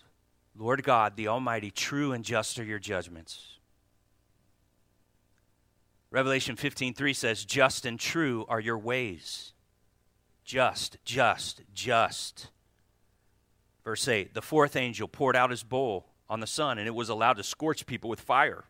Lord 0.60 0.82
God, 0.82 1.16
the 1.16 1.26
Almighty, 1.26 1.70
true 1.70 2.12
and 2.12 2.22
just 2.22 2.58
are 2.58 2.64
your 2.64 2.78
judgments. 2.78 3.58
Revelation 6.10 6.54
15:3 6.54 7.14
says, 7.14 7.46
"Just 7.46 7.86
and 7.86 7.98
true 7.98 8.44
are 8.46 8.60
your 8.60 8.76
ways." 8.76 9.54
Just, 10.44 10.98
just, 11.04 11.62
just. 11.72 12.50
Verse 13.84 14.06
8, 14.06 14.34
the 14.34 14.42
fourth 14.42 14.76
angel 14.76 15.08
poured 15.08 15.34
out 15.34 15.50
his 15.50 15.62
bowl 15.62 16.12
on 16.28 16.40
the 16.40 16.46
sun, 16.46 16.76
and 16.76 16.86
it 16.86 16.94
was 16.94 17.08
allowed 17.08 17.38
to 17.38 17.42
scorch 17.42 17.86
people 17.86 18.10
with 18.10 18.20
fire. 18.20 18.64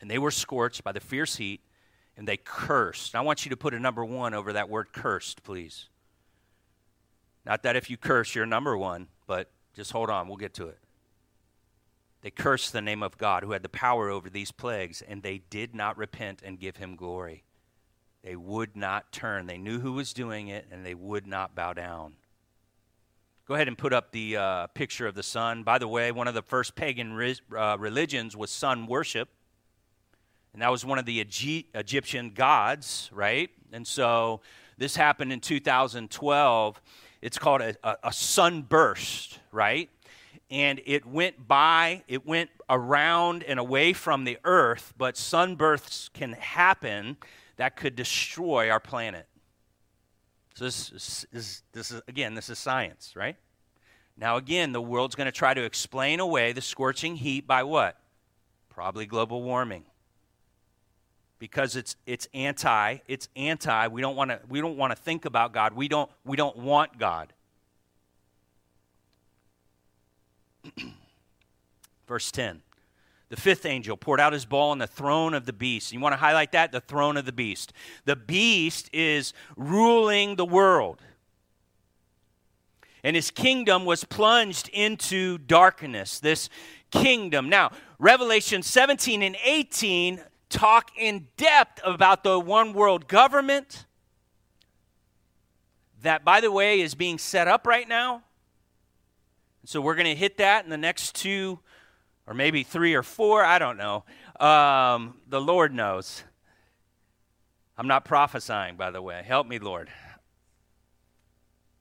And 0.00 0.10
they 0.10 0.18
were 0.18 0.32
scorched 0.32 0.82
by 0.82 0.90
the 0.90 1.00
fierce 1.00 1.36
heat, 1.36 1.62
and 2.16 2.26
they 2.26 2.36
cursed. 2.36 3.14
I 3.14 3.20
want 3.20 3.44
you 3.44 3.50
to 3.50 3.56
put 3.56 3.74
a 3.74 3.78
number 3.78 4.04
one 4.04 4.34
over 4.34 4.52
that 4.54 4.68
word 4.68 4.92
cursed, 4.92 5.44
please. 5.44 5.88
Not 7.44 7.62
that 7.62 7.76
if 7.76 7.88
you 7.90 7.96
curse, 7.96 8.34
you're 8.34 8.46
number 8.46 8.76
one, 8.76 9.08
but 9.26 9.52
just 9.78 9.92
hold 9.92 10.10
on, 10.10 10.26
we'll 10.26 10.36
get 10.36 10.54
to 10.54 10.66
it. 10.66 10.80
They 12.22 12.32
cursed 12.32 12.72
the 12.72 12.82
name 12.82 13.00
of 13.00 13.16
God 13.16 13.44
who 13.44 13.52
had 13.52 13.62
the 13.62 13.68
power 13.68 14.10
over 14.10 14.28
these 14.28 14.50
plagues, 14.50 15.02
and 15.06 15.22
they 15.22 15.38
did 15.50 15.72
not 15.72 15.96
repent 15.96 16.42
and 16.44 16.58
give 16.58 16.78
him 16.78 16.96
glory. 16.96 17.44
They 18.24 18.34
would 18.34 18.74
not 18.74 19.12
turn. 19.12 19.46
They 19.46 19.56
knew 19.56 19.78
who 19.78 19.92
was 19.92 20.12
doing 20.12 20.48
it, 20.48 20.66
and 20.72 20.84
they 20.84 20.96
would 20.96 21.28
not 21.28 21.54
bow 21.54 21.74
down. 21.74 22.14
Go 23.46 23.54
ahead 23.54 23.68
and 23.68 23.78
put 23.78 23.92
up 23.92 24.10
the 24.10 24.36
uh, 24.36 24.66
picture 24.66 25.06
of 25.06 25.14
the 25.14 25.22
sun. 25.22 25.62
By 25.62 25.78
the 25.78 25.86
way, 25.86 26.10
one 26.10 26.26
of 26.26 26.34
the 26.34 26.42
first 26.42 26.74
pagan 26.74 27.12
re- 27.12 27.36
uh, 27.56 27.76
religions 27.78 28.36
was 28.36 28.50
sun 28.50 28.88
worship. 28.88 29.28
And 30.52 30.60
that 30.60 30.72
was 30.72 30.84
one 30.84 30.98
of 30.98 31.06
the 31.06 31.20
Egyptian 31.20 32.30
gods, 32.30 33.10
right? 33.12 33.48
And 33.72 33.86
so 33.86 34.40
this 34.76 34.96
happened 34.96 35.32
in 35.32 35.38
2012. 35.38 36.82
It's 37.20 37.38
called 37.38 37.60
a, 37.60 37.74
a, 37.82 37.96
a 38.04 38.12
sunburst, 38.12 39.40
right? 39.52 39.90
And 40.50 40.80
it 40.86 41.04
went 41.04 41.46
by, 41.46 42.02
it 42.08 42.26
went 42.26 42.50
around 42.70 43.42
and 43.44 43.58
away 43.58 43.92
from 43.92 44.24
the 44.24 44.38
earth, 44.44 44.94
but 44.96 45.16
sunbursts 45.16 46.08
can 46.08 46.32
happen 46.32 47.16
that 47.56 47.76
could 47.76 47.96
destroy 47.96 48.70
our 48.70 48.80
planet. 48.80 49.26
So 50.54 50.64
this 50.64 50.90
is, 50.90 51.26
is, 51.32 51.62
this 51.72 51.90
is 51.90 52.02
again, 52.08 52.34
this 52.34 52.48
is 52.48 52.58
science, 52.58 53.14
right? 53.14 53.36
Now 54.16 54.36
again, 54.36 54.72
the 54.72 54.82
world's 54.82 55.14
going 55.14 55.26
to 55.26 55.32
try 55.32 55.54
to 55.54 55.62
explain 55.62 56.20
away 56.20 56.52
the 56.52 56.60
scorching 56.60 57.16
heat 57.16 57.46
by 57.46 57.62
what? 57.62 57.96
Probably 58.68 59.06
global 59.06 59.42
warming 59.42 59.84
because 61.38 61.76
it's 61.76 61.96
it's 62.06 62.28
anti 62.34 62.98
it's 63.06 63.28
anti 63.36 63.88
we 63.88 64.00
don't 64.00 64.16
want 64.16 64.30
to 64.30 64.40
we 64.48 64.60
don't 64.60 64.76
want 64.76 64.90
to 64.94 64.96
think 64.96 65.24
about 65.24 65.52
god. 65.52 65.74
We 65.74 65.88
don't 65.88 66.10
we 66.24 66.36
don't 66.36 66.56
want 66.56 66.98
god. 66.98 67.32
Verse 72.06 72.30
10 72.30 72.62
the 73.28 73.36
fifth 73.36 73.66
angel 73.66 73.96
poured 73.96 74.20
out 74.20 74.32
his 74.32 74.46
ball 74.46 74.70
on 74.70 74.78
the 74.78 74.86
throne 74.86 75.34
of 75.34 75.44
the 75.44 75.52
beast. 75.52 75.92
You 75.92 76.00
want 76.00 76.14
to 76.14 76.18
highlight 76.18 76.52
that? 76.52 76.72
The 76.72 76.80
throne 76.80 77.18
of 77.18 77.26
the 77.26 77.32
beast. 77.32 77.74
The 78.06 78.16
beast 78.16 78.88
is 78.92 79.34
ruling 79.56 80.36
the 80.36 80.46
world. 80.46 81.02
And 83.04 83.14
his 83.14 83.30
kingdom 83.30 83.84
was 83.84 84.04
plunged 84.04 84.68
into 84.70 85.38
darkness 85.38 86.18
this 86.20 86.48
kingdom. 86.90 87.48
Now 87.48 87.72
revelation 87.98 88.62
17 88.62 89.22
and 89.22 89.36
18 89.44 90.20
talk 90.48 90.90
in 90.96 91.28
depth 91.36 91.80
about 91.84 92.24
the 92.24 92.38
one 92.38 92.72
world 92.72 93.08
government 93.08 93.86
that, 96.02 96.24
by 96.24 96.40
the 96.40 96.50
way, 96.50 96.80
is 96.80 96.94
being 96.94 97.18
set 97.18 97.48
up 97.48 97.66
right 97.66 97.88
now. 97.88 98.22
So 99.64 99.80
we're 99.80 99.96
going 99.96 100.06
to 100.06 100.14
hit 100.14 100.38
that 100.38 100.64
in 100.64 100.70
the 100.70 100.78
next 100.78 101.14
two, 101.14 101.58
or 102.26 102.34
maybe 102.34 102.62
three 102.62 102.94
or 102.94 103.02
four. 103.02 103.44
I 103.44 103.58
don't 103.58 103.76
know. 103.76 104.04
Um, 104.40 105.16
the 105.28 105.40
Lord 105.40 105.74
knows. 105.74 106.22
I'm 107.76 107.86
not 107.86 108.04
prophesying, 108.04 108.76
by 108.76 108.90
the 108.90 109.02
way. 109.02 109.22
Help 109.26 109.46
me, 109.46 109.58
Lord. 109.58 109.90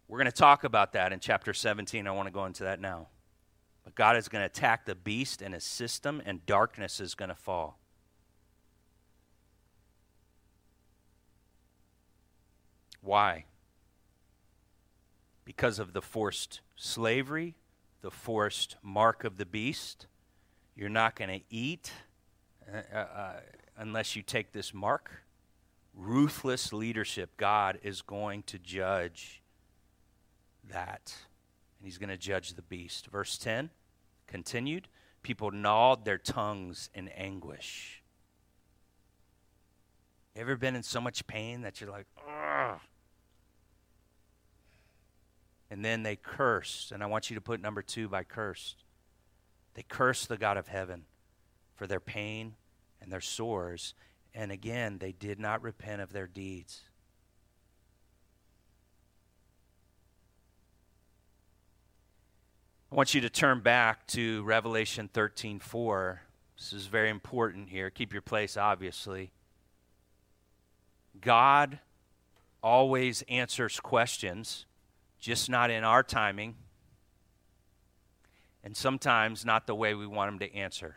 We're 0.07 0.17
going 0.17 0.31
to 0.31 0.37
talk 0.37 0.63
about 0.63 0.93
that 0.93 1.11
in 1.11 1.19
chapter 1.19 1.53
17. 1.53 2.07
I 2.07 2.11
want 2.11 2.27
to 2.27 2.33
go 2.33 2.45
into 2.45 2.63
that 2.63 2.79
now. 2.79 3.07
But 3.83 3.95
God 3.95 4.17
is 4.17 4.27
going 4.27 4.41
to 4.41 4.45
attack 4.45 4.85
the 4.85 4.95
beast 4.95 5.41
and 5.41 5.53
his 5.53 5.63
system, 5.63 6.21
and 6.25 6.45
darkness 6.45 6.99
is 6.99 7.15
going 7.15 7.29
to 7.29 7.35
fall. 7.35 7.79
Why? 13.07 13.45
Because 15.45 15.79
of 15.79 15.93
the 15.93 16.01
forced 16.01 16.59
slavery, 16.75 17.55
the 18.01 18.11
forced 18.11 18.75
mark 18.83 19.23
of 19.23 19.37
the 19.37 19.45
beast. 19.45 20.07
You're 20.75 20.89
not 20.89 21.15
going 21.15 21.29
to 21.29 21.45
eat 21.49 21.89
uh, 22.69 22.81
uh, 22.93 22.97
uh, 22.97 23.39
unless 23.77 24.17
you 24.17 24.23
take 24.23 24.51
this 24.51 24.73
mark. 24.73 25.23
Ruthless 25.95 26.73
leadership. 26.73 27.37
God 27.37 27.79
is 27.81 28.01
going 28.01 28.43
to 28.43 28.59
judge 28.59 29.41
that. 30.69 31.15
And 31.79 31.85
he's 31.85 31.97
going 31.97 32.09
to 32.09 32.17
judge 32.17 32.55
the 32.55 32.61
beast. 32.61 33.07
Verse 33.07 33.37
10 33.37 33.69
continued. 34.27 34.89
People 35.23 35.51
gnawed 35.51 36.03
their 36.03 36.17
tongues 36.17 36.89
in 36.93 37.07
anguish. 37.07 38.03
Ever 40.35 40.57
been 40.57 40.75
in 40.75 40.83
so 40.83 40.99
much 40.99 41.25
pain 41.25 41.61
that 41.61 41.79
you're 41.79 41.89
like, 41.89 42.07
ugh? 42.17 42.81
And 45.69 45.83
then 45.83 46.03
they 46.03 46.15
cursed. 46.15 46.91
And 46.91 47.03
I 47.03 47.07
want 47.07 47.29
you 47.29 47.35
to 47.35 47.41
put 47.41 47.61
number 47.61 47.81
two 47.81 48.07
by 48.07 48.23
cursed. 48.23 48.83
They 49.73 49.83
cursed 49.83 50.29
the 50.29 50.37
God 50.37 50.57
of 50.57 50.67
heaven 50.67 51.05
for 51.75 51.87
their 51.87 51.99
pain 51.99 52.55
and 53.01 53.11
their 53.11 53.21
sores. 53.21 53.93
And 54.33 54.51
again, 54.51 54.97
they 54.99 55.11
did 55.11 55.39
not 55.39 55.61
repent 55.61 56.01
of 56.01 56.13
their 56.13 56.27
deeds. 56.27 56.81
I 62.89 62.95
want 62.95 63.13
you 63.13 63.19
to 63.21 63.29
turn 63.29 63.59
back 63.59 64.07
to 64.07 64.43
Revelation 64.43 65.09
13 65.13 65.59
4. 65.59 66.21
This 66.57 66.71
is 66.71 66.87
very 66.87 67.09
important 67.09 67.69
here. 67.69 67.89
Keep 67.89 68.13
your 68.13 68.21
place, 68.21 68.55
obviously. 68.55 69.31
God 71.19 71.79
always 72.63 73.23
answers 73.27 73.79
questions, 73.79 74.66
just 75.27 75.49
not 75.49 75.69
in 75.69 75.83
our 75.83 76.03
timing, 76.03 76.55
and 78.63 78.77
sometimes 78.77 79.43
not 79.43 79.67
the 79.67 79.75
way 79.75 79.93
we 79.93 80.07
want 80.07 80.31
Him 80.31 80.39
to 80.39 80.55
answer. 80.55 80.95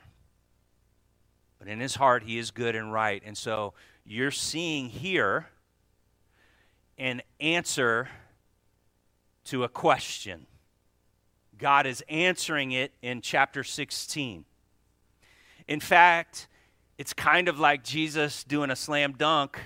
But 1.59 1.67
in 1.67 1.81
His 1.81 1.97
heart, 1.97 2.23
He 2.23 2.39
is 2.39 2.53
good 2.53 2.77
and 2.77 2.93
right. 2.93 3.21
And 3.27 3.37
so 3.37 3.75
you're 4.05 4.31
seeing 4.31 4.89
here 4.89 5.49
an 6.97 7.23
answer 7.41 8.09
to 9.47 9.65
a 9.65 9.69
question. 9.69 10.47
God 11.59 11.85
is 11.85 12.01
answering 12.09 12.71
it 12.71 12.93
in 13.03 13.23
chapter 13.23 13.65
16. 13.65 14.45
In 15.67 15.81
fact, 15.81 16.47
it's 16.99 17.13
kind 17.13 17.49
of 17.49 17.59
like 17.59 17.83
Jesus 17.83 18.45
doing 18.45 18.71
a 18.71 18.77
slam 18.77 19.15
dunk 19.19 19.59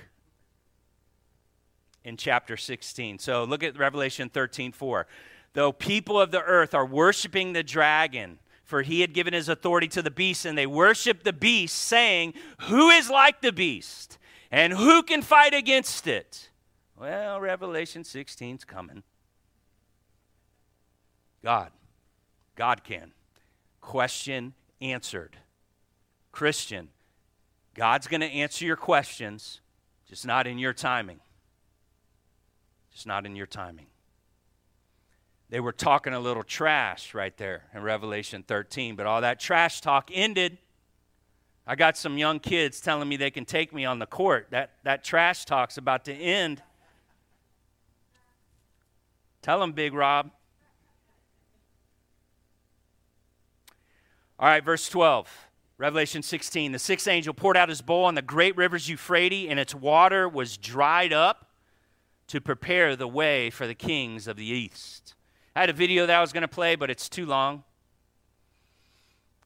in 2.05 2.15
chapter 2.15 2.55
16. 2.55 3.19
So 3.19 3.43
look 3.43 3.63
at 3.63 3.77
Revelation 3.77 4.29
13 4.29 4.71
4. 4.71 5.07
Though 5.53 5.71
people 5.71 6.19
of 6.19 6.31
the 6.31 6.41
earth 6.41 6.73
are 6.73 6.85
worshiping 6.85 7.53
the 7.53 7.63
dragon, 7.63 8.39
for 8.63 8.81
he 8.81 9.01
had 9.01 9.13
given 9.13 9.33
his 9.33 9.49
authority 9.49 9.87
to 9.89 10.01
the 10.01 10.11
beast, 10.11 10.45
and 10.45 10.57
they 10.57 10.67
worship 10.67 11.23
the 11.23 11.33
beast, 11.33 11.75
saying, 11.75 12.33
Who 12.61 12.89
is 12.89 13.09
like 13.09 13.41
the 13.41 13.51
beast? 13.51 14.17
And 14.51 14.73
who 14.73 15.03
can 15.03 15.21
fight 15.21 15.53
against 15.53 16.07
it? 16.07 16.49
Well, 16.97 17.41
Revelation 17.41 18.03
16's 18.03 18.63
coming. 18.63 19.03
God. 21.43 21.71
God 22.55 22.83
can. 22.83 23.11
Question 23.81 24.53
answered. 24.81 25.37
Christian, 26.31 26.89
God's 27.73 28.07
going 28.07 28.21
to 28.21 28.27
answer 28.27 28.65
your 28.65 28.77
questions, 28.77 29.61
just 30.07 30.25
not 30.25 30.47
in 30.47 30.57
your 30.57 30.73
timing. 30.73 31.19
Just 32.95 33.05
not 33.05 33.25
in 33.25 33.35
your 33.35 33.45
timing. 33.45 33.87
They 35.49 35.59
were 35.59 35.73
talking 35.73 36.13
a 36.13 36.19
little 36.19 36.43
trash 36.43 37.13
right 37.13 37.35
there 37.35 37.63
in 37.73 37.81
Revelation 37.81 38.41
13, 38.47 38.95
but 38.95 39.05
all 39.05 39.19
that 39.19 39.37
trash 39.37 39.81
talk 39.81 40.09
ended. 40.13 40.57
I 41.67 41.75
got 41.75 41.97
some 41.97 42.17
young 42.17 42.39
kids 42.39 42.79
telling 42.79 43.09
me 43.09 43.17
they 43.17 43.31
can 43.31 43.43
take 43.43 43.73
me 43.73 43.83
on 43.83 43.99
the 43.99 44.05
court. 44.05 44.47
That, 44.51 44.71
that 44.83 45.03
trash 45.03 45.43
talk's 45.43 45.77
about 45.77 46.05
to 46.05 46.13
end. 46.13 46.63
Tell 49.41 49.59
them, 49.59 49.73
Big 49.73 49.93
Rob. 49.93 50.31
All 54.39 54.47
right, 54.47 54.63
verse 54.63 54.87
12. 54.87 55.29
Revelation 55.77 56.23
16. 56.23 56.71
The 56.71 56.79
sixth 56.79 57.09
angel 57.09 57.33
poured 57.33 57.57
out 57.57 57.67
his 57.67 57.81
bowl 57.81 58.05
on 58.05 58.15
the 58.15 58.21
great 58.21 58.55
rivers 58.55 58.87
Euphrates, 58.87 59.49
and 59.49 59.59
its 59.59 59.75
water 59.75 60.29
was 60.29 60.55
dried 60.55 61.11
up 61.11 61.44
to 62.27 62.41
prepare 62.41 62.95
the 62.95 63.07
way 63.07 63.49
for 63.49 63.67
the 63.67 63.75
kings 63.75 64.27
of 64.27 64.37
the 64.37 64.45
east. 64.45 65.15
I 65.55 65.61
had 65.61 65.69
a 65.69 65.73
video 65.73 66.05
that 66.05 66.15
I 66.15 66.21
was 66.21 66.33
going 66.33 66.41
to 66.41 66.47
play, 66.47 66.75
but 66.75 66.89
it's 66.89 67.07
too 67.07 67.25
long 67.25 67.63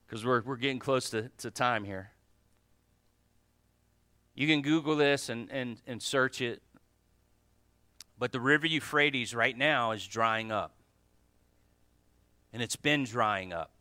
because 0.06 0.26
we're, 0.26 0.42
we're 0.42 0.56
getting 0.56 0.80
close 0.80 1.10
to, 1.12 1.30
to 1.40 1.52
time 1.52 1.84
here. 1.84 2.12
You 4.34 4.48
can 4.48 4.62
Google 4.62 4.96
this 4.96 5.30
and, 5.30 5.52
and, 5.52 5.82
and 5.86 6.02
search 6.02 6.42
it. 6.42 6.62
But 8.18 8.32
the 8.32 8.40
river 8.40 8.68
Euphrates 8.68 9.36
right 9.36 9.58
now 9.58 9.92
is 9.92 10.06
drying 10.06 10.52
up. 10.52 10.74
And 12.52 12.62
it's 12.62 12.76
been 12.76 13.04
drying 13.04 13.54
up 13.54 13.72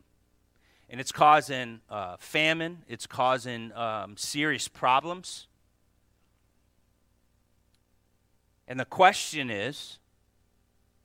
and 0.90 1.00
it's 1.00 1.12
causing 1.12 1.80
uh, 1.90 2.16
famine, 2.18 2.78
it's 2.88 3.06
causing 3.06 3.72
um, 3.72 4.16
serious 4.16 4.68
problems. 4.68 5.46
And 8.68 8.78
the 8.78 8.84
question 8.84 9.50
is 9.50 9.98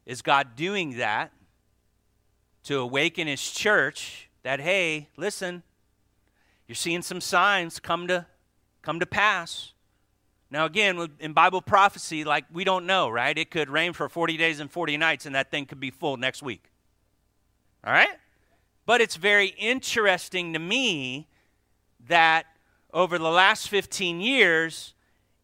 is 0.06 0.22
God 0.22 0.58
doing 0.58 0.98
that 0.98 1.32
to 2.64 2.80
awaken 2.80 3.26
his 3.26 3.42
church 3.52 4.30
that, 4.44 4.60
hey, 4.60 5.08
listen, 5.16 5.64
you're 6.68 6.76
seeing 6.76 7.02
some 7.02 7.22
signs 7.22 7.80
come 7.80 8.08
to, 8.10 8.26
come 8.82 9.00
to 9.00 9.06
pass? 9.06 9.72
Now, 10.52 10.66
again, 10.66 11.10
in 11.20 11.32
Bible 11.32 11.62
prophecy, 11.62 12.26
like 12.26 12.46
we 12.52 12.66
don't 12.66 12.86
know, 12.86 13.10
right? 13.10 13.36
It 13.36 13.50
could 13.50 13.70
rain 13.70 13.94
for 13.94 14.10
40 14.10 14.36
days 14.36 14.60
and 14.60 14.70
40 14.70 14.98
nights, 14.98 15.26
and 15.26 15.34
that 15.34 15.50
thing 15.50 15.66
could 15.66 15.80
be 15.80 15.90
full 15.90 16.18
next 16.18 16.44
week. 16.44 16.70
All 17.86 17.94
right? 17.94 18.10
But 18.86 19.00
it's 19.00 19.16
very 19.16 19.48
interesting 19.48 20.52
to 20.52 20.60
me 20.60 21.30
that 22.08 22.46
over 22.94 23.18
the 23.18 23.30
last 23.30 23.70
15 23.70 24.20
years, 24.20 24.94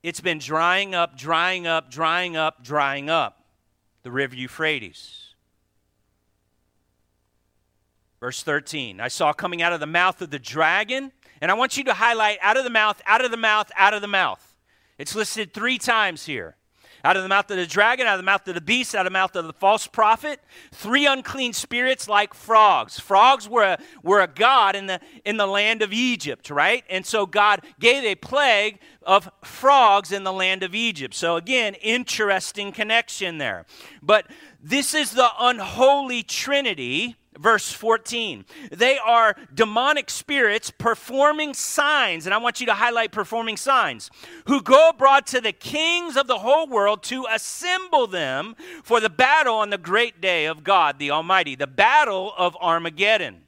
it's 0.01 0.21
been 0.21 0.39
drying 0.39 0.95
up, 0.95 1.17
drying 1.17 1.67
up, 1.67 1.91
drying 1.91 2.37
up, 2.37 2.63
drying 2.63 3.09
up. 3.09 3.43
The 4.03 4.11
river 4.11 4.35
Euphrates. 4.35 5.33
Verse 8.19 8.43
13 8.43 8.99
I 8.99 9.07
saw 9.07 9.33
coming 9.33 9.61
out 9.61 9.73
of 9.73 9.79
the 9.79 9.85
mouth 9.85 10.21
of 10.21 10.29
the 10.29 10.39
dragon, 10.39 11.11
and 11.41 11.51
I 11.51 11.53
want 11.53 11.77
you 11.77 11.83
to 11.85 11.93
highlight 11.93 12.37
out 12.41 12.57
of 12.57 12.63
the 12.63 12.69
mouth, 12.69 13.01
out 13.05 13.23
of 13.23 13.31
the 13.31 13.37
mouth, 13.37 13.71
out 13.75 13.93
of 13.93 14.01
the 14.01 14.07
mouth. 14.07 14.55
It's 14.97 15.15
listed 15.15 15.53
three 15.53 15.77
times 15.77 16.25
here 16.25 16.55
out 17.03 17.17
of 17.17 17.23
the 17.23 17.29
mouth 17.29 17.49
of 17.51 17.57
the 17.57 17.65
dragon, 17.65 18.07
out 18.07 18.15
of 18.15 18.19
the 18.19 18.23
mouth 18.23 18.47
of 18.47 18.55
the 18.55 18.61
beast, 18.61 18.95
out 18.95 19.05
of 19.05 19.11
the 19.11 19.17
mouth 19.17 19.35
of 19.35 19.45
the 19.45 19.53
false 19.53 19.87
prophet. 19.87 20.39
Three 20.71 21.05
unclean 21.05 21.53
spirits 21.53 22.07
like 22.07 22.33
frogs. 22.33 22.99
Frogs 22.99 23.47
were 23.47 23.63
a, 23.63 23.79
were 24.03 24.21
a 24.21 24.27
god 24.27 24.75
in 24.75 24.87
the, 24.87 24.99
in 25.25 25.37
the 25.37 25.47
land 25.47 25.81
of 25.81 25.93
Egypt, 25.93 26.49
right? 26.49 26.83
And 26.89 27.05
so 27.05 27.25
God 27.25 27.61
gave 27.79 28.03
a 28.03 28.15
plague 28.15 28.79
of 29.03 29.29
frogs 29.43 30.11
in 30.11 30.23
the 30.23 30.33
land 30.33 30.63
of 30.63 30.75
Egypt. 30.75 31.13
So 31.13 31.35
again, 31.35 31.75
interesting 31.75 32.71
connection 32.71 33.37
there. 33.37 33.65
But 34.01 34.27
this 34.61 34.93
is 34.93 35.11
the 35.11 35.29
unholy 35.39 36.23
trinity 36.23 37.15
verse 37.39 37.71
14. 37.71 38.45
They 38.71 38.97
are 38.97 39.35
demonic 39.53 40.09
spirits 40.09 40.71
performing 40.71 41.53
signs, 41.53 42.25
and 42.25 42.33
I 42.33 42.37
want 42.37 42.59
you 42.59 42.65
to 42.67 42.73
highlight 42.73 43.11
performing 43.11 43.57
signs, 43.57 44.11
who 44.45 44.61
go 44.61 44.89
abroad 44.89 45.25
to 45.27 45.41
the 45.41 45.53
kings 45.53 46.17
of 46.17 46.27
the 46.27 46.39
whole 46.39 46.67
world 46.67 47.01
to 47.03 47.25
assemble 47.31 48.07
them 48.07 48.55
for 48.83 48.99
the 48.99 49.09
battle 49.09 49.55
on 49.55 49.69
the 49.69 49.77
great 49.77 50.21
day 50.21 50.45
of 50.45 50.63
God 50.63 50.99
the 50.99 51.11
Almighty, 51.11 51.55
the 51.55 51.67
battle 51.67 52.33
of 52.37 52.57
Armageddon. 52.59 53.43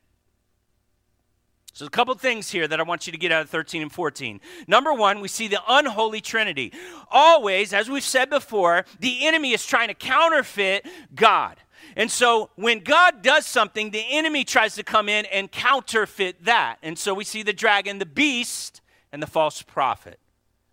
So, 1.73 1.85
a 1.85 1.89
couple 1.89 2.13
things 2.15 2.49
here 2.51 2.67
that 2.67 2.79
I 2.79 2.83
want 2.83 3.07
you 3.07 3.11
to 3.11 3.17
get 3.17 3.31
out 3.31 3.43
of 3.43 3.49
13 3.49 3.81
and 3.81 3.91
14. 3.91 4.41
Number 4.67 4.93
one, 4.93 5.21
we 5.21 5.29
see 5.29 5.47
the 5.47 5.61
unholy 5.67 6.19
trinity. 6.19 6.73
Always, 7.09 7.73
as 7.73 7.89
we've 7.89 8.03
said 8.03 8.29
before, 8.29 8.85
the 8.99 9.25
enemy 9.25 9.53
is 9.53 9.65
trying 9.65 9.87
to 9.87 9.93
counterfeit 9.93 10.85
God. 11.15 11.57
And 11.95 12.09
so 12.09 12.49
when 12.55 12.79
God 12.79 13.21
does 13.21 13.45
something, 13.45 13.91
the 13.91 14.05
enemy 14.09 14.43
tries 14.43 14.75
to 14.75 14.83
come 14.83 15.09
in 15.09 15.25
and 15.25 15.51
counterfeit 15.51 16.45
that. 16.45 16.77
And 16.81 16.97
so 16.97 17.13
we 17.13 17.23
see 17.23 17.43
the 17.43 17.53
dragon, 17.53 17.99
the 17.99 18.05
beast, 18.05 18.81
and 19.11 19.21
the 19.21 19.27
false 19.27 19.61
prophet, 19.61 20.19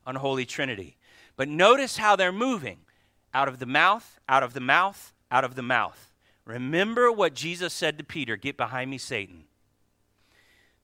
unholy 0.07 0.46
trinity. 0.46 0.96
But 1.37 1.48
notice 1.48 1.96
how 1.96 2.16
they're 2.16 2.33
moving 2.33 2.78
out 3.35 3.48
of 3.48 3.59
the 3.59 3.66
mouth, 3.66 4.20
out 4.28 4.42
of 4.42 4.54
the 4.54 4.61
mouth, 4.61 5.12
out 5.31 5.44
of 5.44 5.54
the 5.54 5.62
mouth. 5.62 6.12
Remember 6.44 7.12
what 7.12 7.35
Jesus 7.35 7.74
said 7.74 7.98
to 7.98 8.04
Peter 8.04 8.37
Get 8.37 8.57
behind 8.57 8.90
me, 8.90 8.98
Satan. 8.98 9.44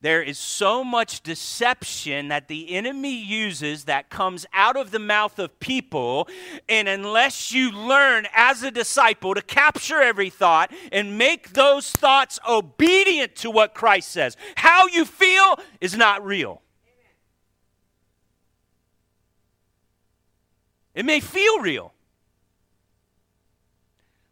There 0.05 0.23
is 0.23 0.37
so 0.37 0.85
much 0.85 1.23
deception 1.23 2.29
that 2.29 2.47
the 2.47 2.75
enemy 2.75 3.15
uses 3.15 3.85
that 3.85 4.11
comes 4.11 4.45
out 4.53 4.77
of 4.77 4.91
the 4.91 4.99
mouth 4.99 5.39
of 5.39 5.59
people. 5.61 6.29
And 6.69 6.91
unless 6.91 7.53
you 7.53 7.73
learn 7.73 8.27
as 8.37 8.63
a 8.63 8.71
disciple 8.71 9.33
to 9.33 9.41
capture 9.41 10.03
every 10.03 10.29
thought 10.29 10.71
and 10.93 11.17
make 11.17 11.55
those 11.55 11.91
thoughts 11.91 12.39
obedient 12.47 13.35
to 13.37 13.51
what 13.51 13.73
Christ 13.73 14.11
says, 14.11 14.37
how 14.57 14.89
you 14.89 15.07
feel 15.07 15.59
is 15.81 15.97
not 15.97 16.23
real. 16.23 16.61
It 20.95 21.07
may 21.07 21.21
feel 21.21 21.61
real. 21.61 21.95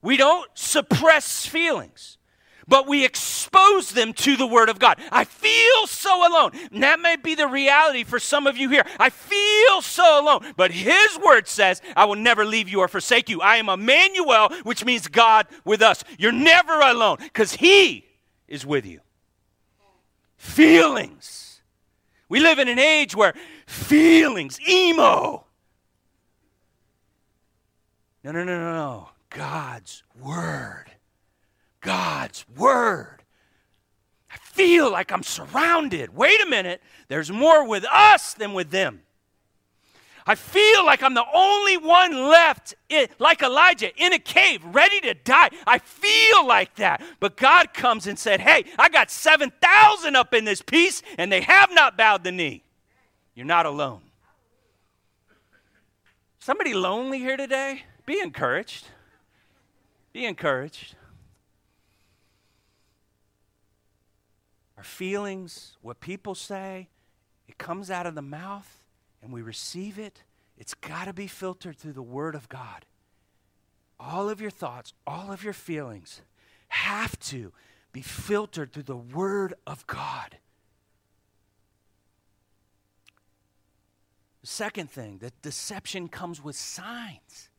We 0.02 0.18
don't 0.18 0.50
suppress 0.52 1.46
feelings. 1.46 2.18
But 2.66 2.86
we 2.86 3.04
expose 3.04 3.90
them 3.90 4.12
to 4.14 4.36
the 4.36 4.46
Word 4.46 4.68
of 4.68 4.78
God. 4.78 4.98
I 5.10 5.24
feel 5.24 5.86
so 5.86 6.28
alone. 6.28 6.52
And 6.72 6.82
that 6.82 7.00
may 7.00 7.16
be 7.16 7.34
the 7.34 7.46
reality 7.46 8.04
for 8.04 8.18
some 8.18 8.46
of 8.46 8.56
you 8.56 8.68
here. 8.68 8.84
I 8.98 9.10
feel 9.10 9.82
so 9.82 10.20
alone. 10.20 10.54
But 10.56 10.70
His 10.70 11.18
Word 11.24 11.48
says, 11.48 11.82
I 11.96 12.04
will 12.04 12.16
never 12.16 12.44
leave 12.44 12.68
you 12.68 12.80
or 12.80 12.88
forsake 12.88 13.28
you. 13.28 13.40
I 13.40 13.56
am 13.56 13.68
Emmanuel, 13.68 14.50
which 14.62 14.84
means 14.84 15.08
God 15.08 15.46
with 15.64 15.82
us. 15.82 16.04
You're 16.18 16.32
never 16.32 16.80
alone 16.80 17.18
because 17.20 17.54
He 17.54 18.06
is 18.48 18.66
with 18.66 18.86
you. 18.86 19.00
Feelings. 20.36 21.60
We 22.28 22.40
live 22.40 22.58
in 22.58 22.68
an 22.68 22.78
age 22.78 23.14
where 23.14 23.34
feelings, 23.66 24.58
emo. 24.68 25.44
No, 28.24 28.30
no, 28.30 28.44
no, 28.44 28.58
no, 28.58 28.74
no. 28.74 29.08
God's 29.30 30.02
Word 30.20 30.91
God's 31.82 32.46
Word. 32.56 33.22
I 34.30 34.36
feel 34.38 34.90
like 34.90 35.12
I'm 35.12 35.22
surrounded. 35.22 36.14
Wait 36.14 36.40
a 36.40 36.48
minute, 36.48 36.82
there's 37.08 37.30
more 37.30 37.68
with 37.68 37.84
us 37.84 38.32
than 38.34 38.54
with 38.54 38.70
them. 38.70 39.02
I 40.24 40.36
feel 40.36 40.86
like 40.86 41.02
I'm 41.02 41.14
the 41.14 41.24
only 41.34 41.76
one 41.76 42.12
left, 42.12 42.74
in, 42.88 43.08
like 43.18 43.42
Elijah, 43.42 43.90
in 43.96 44.12
a 44.12 44.18
cave, 44.18 44.64
ready 44.64 45.00
to 45.00 45.14
die. 45.14 45.50
I 45.66 45.78
feel 45.78 46.46
like 46.46 46.76
that. 46.76 47.02
But 47.18 47.36
God 47.36 47.74
comes 47.74 48.06
and 48.06 48.18
said, 48.18 48.40
Hey, 48.40 48.64
I 48.78 48.88
got 48.88 49.10
7,000 49.10 50.16
up 50.16 50.32
in 50.32 50.44
this 50.44 50.62
piece, 50.62 51.02
and 51.18 51.30
they 51.30 51.40
have 51.40 51.70
not 51.72 51.98
bowed 51.98 52.22
the 52.22 52.32
knee. 52.32 52.62
You're 53.34 53.46
not 53.46 53.66
alone. 53.66 54.02
Somebody 56.38 56.74
lonely 56.74 57.18
here 57.18 57.36
today? 57.36 57.82
Be 58.06 58.20
encouraged. 58.20 58.86
Be 60.12 60.24
encouraged. 60.24 60.94
Our 64.82 64.84
feelings, 64.84 65.76
what 65.80 66.00
people 66.00 66.34
say, 66.34 66.88
it 67.46 67.56
comes 67.56 67.88
out 67.88 68.04
of 68.04 68.16
the 68.16 68.20
mouth 68.20 68.82
and 69.22 69.32
we 69.32 69.40
receive 69.40 69.96
it. 69.96 70.24
It's 70.58 70.74
got 70.74 71.04
to 71.04 71.12
be 71.12 71.28
filtered 71.28 71.76
through 71.76 71.92
the 71.92 72.02
Word 72.02 72.34
of 72.34 72.48
God. 72.48 72.84
All 74.00 74.28
of 74.28 74.40
your 74.40 74.50
thoughts, 74.50 74.92
all 75.06 75.30
of 75.30 75.44
your 75.44 75.52
feelings 75.52 76.22
have 76.66 77.16
to 77.20 77.52
be 77.92 78.02
filtered 78.02 78.72
through 78.72 78.82
the 78.82 78.96
Word 78.96 79.54
of 79.68 79.86
God. 79.86 80.38
The 84.40 84.48
second 84.48 84.90
thing, 84.90 85.18
that 85.18 85.40
deception 85.42 86.08
comes 86.08 86.42
with 86.42 86.56
signs. 86.56 87.50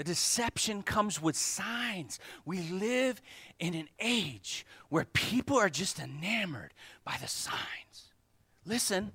The 0.00 0.04
deception 0.04 0.82
comes 0.82 1.20
with 1.20 1.36
signs. 1.36 2.18
We 2.46 2.62
live 2.70 3.20
in 3.58 3.74
an 3.74 3.86
age 3.98 4.64
where 4.88 5.04
people 5.04 5.58
are 5.58 5.68
just 5.68 6.00
enamored 6.00 6.72
by 7.04 7.18
the 7.20 7.28
signs. 7.28 8.08
Listen, 8.64 9.12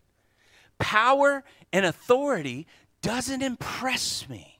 power 0.77 1.43
and 1.73 1.87
authority 1.87 2.67
doesn't 3.01 3.41
impress 3.41 4.29
me. 4.29 4.59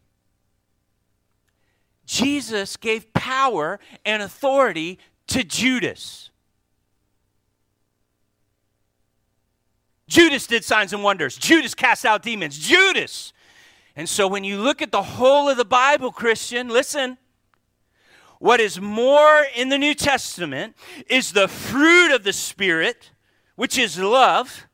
Jesus 2.08 2.76
gave 2.76 3.14
power 3.14 3.80
and 4.04 4.24
authority 4.24 4.98
to 5.28 5.44
Judas. 5.44 6.32
Judas 10.08 10.48
did 10.48 10.66
signs 10.66 10.92
and 10.92 11.04
wonders. 11.04 11.38
Judas 11.38 11.76
cast 11.76 12.04
out 12.04 12.24
demons. 12.24 12.58
Judas 12.58 13.32
and 13.96 14.10
so 14.10 14.28
when 14.28 14.44
you 14.44 14.58
look 14.58 14.82
at 14.82 14.92
the 14.92 15.02
whole 15.02 15.50
of 15.50 15.58
the 15.58 15.66
Bible, 15.66 16.12
Christian, 16.12 16.68
listen. 16.70 17.18
What 18.40 18.60
is 18.60 18.82
more 18.82 19.46
in 19.56 19.70
the 19.70 19.78
New 19.78 19.96
Testament 19.96 20.76
is 21.10 21.32
the 21.32 21.48
fruit 21.48 22.14
of 22.14 22.24
the 22.24 22.34
Spirit, 22.34 23.12
which 23.56 23.78
is 23.78 23.98
love. 23.98 24.68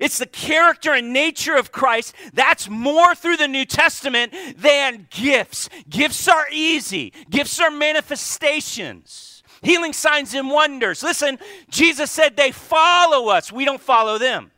It's 0.00 0.18
the 0.18 0.26
character 0.26 0.92
and 0.92 1.12
nature 1.12 1.56
of 1.56 1.72
Christ. 1.72 2.14
That's 2.34 2.68
more 2.68 3.14
through 3.14 3.36
the 3.36 3.48
New 3.48 3.64
Testament 3.64 4.34
than 4.56 5.06
gifts. 5.10 5.68
Gifts 5.88 6.28
are 6.28 6.46
easy, 6.50 7.12
gifts 7.30 7.60
are 7.60 7.70
manifestations, 7.70 9.42
healing 9.62 9.92
signs 9.92 10.34
and 10.34 10.50
wonders. 10.50 11.02
Listen, 11.02 11.38
Jesus 11.70 12.10
said 12.10 12.36
they 12.36 12.50
follow 12.50 13.28
us, 13.28 13.52
we 13.52 13.64
don't 13.64 13.80
follow 13.80 14.18
them. 14.18 14.50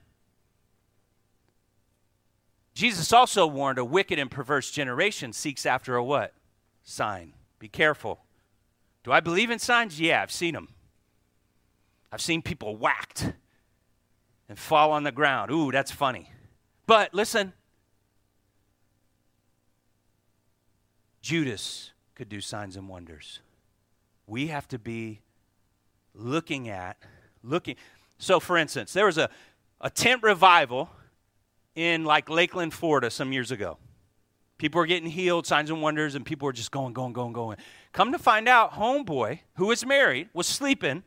Jesus 2.74 3.12
also 3.12 3.46
warned 3.46 3.78
a 3.78 3.84
wicked 3.84 4.18
and 4.18 4.30
perverse 4.30 4.70
generation 4.70 5.32
seeks 5.32 5.66
after 5.66 5.94
a 5.94 6.02
what? 6.02 6.32
Sign. 6.82 7.34
Be 7.58 7.68
careful. 7.68 8.20
Do 9.04 9.12
I 9.12 9.20
believe 9.20 9.50
in 9.50 9.58
signs? 9.58 10.00
Yeah, 10.00 10.22
I've 10.22 10.32
seen 10.32 10.54
them. 10.54 10.68
I've 12.10 12.20
seen 12.20 12.42
people 12.42 12.76
whacked 12.76 13.32
and 14.48 14.58
fall 14.58 14.92
on 14.92 15.02
the 15.02 15.12
ground. 15.12 15.50
Ooh, 15.50 15.70
that's 15.70 15.90
funny. 15.90 16.30
But 16.86 17.14
listen, 17.14 17.52
Judas 21.20 21.92
could 22.14 22.28
do 22.28 22.40
signs 22.40 22.76
and 22.76 22.88
wonders. 22.88 23.40
We 24.26 24.48
have 24.48 24.68
to 24.68 24.78
be 24.78 25.20
looking 26.14 26.68
at, 26.68 26.96
looking. 27.42 27.76
So, 28.18 28.40
for 28.40 28.56
instance, 28.56 28.92
there 28.92 29.06
was 29.06 29.18
a, 29.18 29.30
a 29.80 29.90
tent 29.90 30.22
revival 30.22 30.90
in 31.74 32.04
like 32.04 32.28
Lakeland, 32.28 32.74
Florida, 32.74 33.10
some 33.10 33.32
years 33.32 33.50
ago. 33.50 33.78
People 34.58 34.78
were 34.78 34.86
getting 34.86 35.08
healed, 35.08 35.46
signs 35.46 35.70
and 35.70 35.82
wonders, 35.82 36.14
and 36.14 36.24
people 36.24 36.46
were 36.46 36.52
just 36.52 36.70
going, 36.70 36.92
going, 36.92 37.12
going, 37.12 37.32
going. 37.32 37.56
Come 37.92 38.12
to 38.12 38.18
find 38.18 38.48
out, 38.48 38.72
homeboy, 38.74 39.40
who 39.56 39.66
was 39.66 39.84
married, 39.84 40.28
was 40.32 40.46
sleeping, 40.46 41.02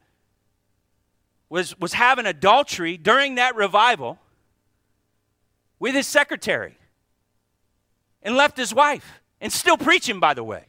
was, 1.50 1.80
was 1.80 1.94
having 1.94 2.26
adultery 2.26 2.98
during 2.98 3.36
that 3.36 3.56
revival 3.56 4.20
with 5.80 5.96
his 5.96 6.08
secretary 6.08 6.78
and 8.22 8.36
left 8.36 8.58
his 8.58 8.74
wife 8.74 9.22
and 9.40 9.54
still 9.54 9.78
preaching, 9.78 10.20
by 10.20 10.34
the 10.34 10.44
way. 10.44 10.66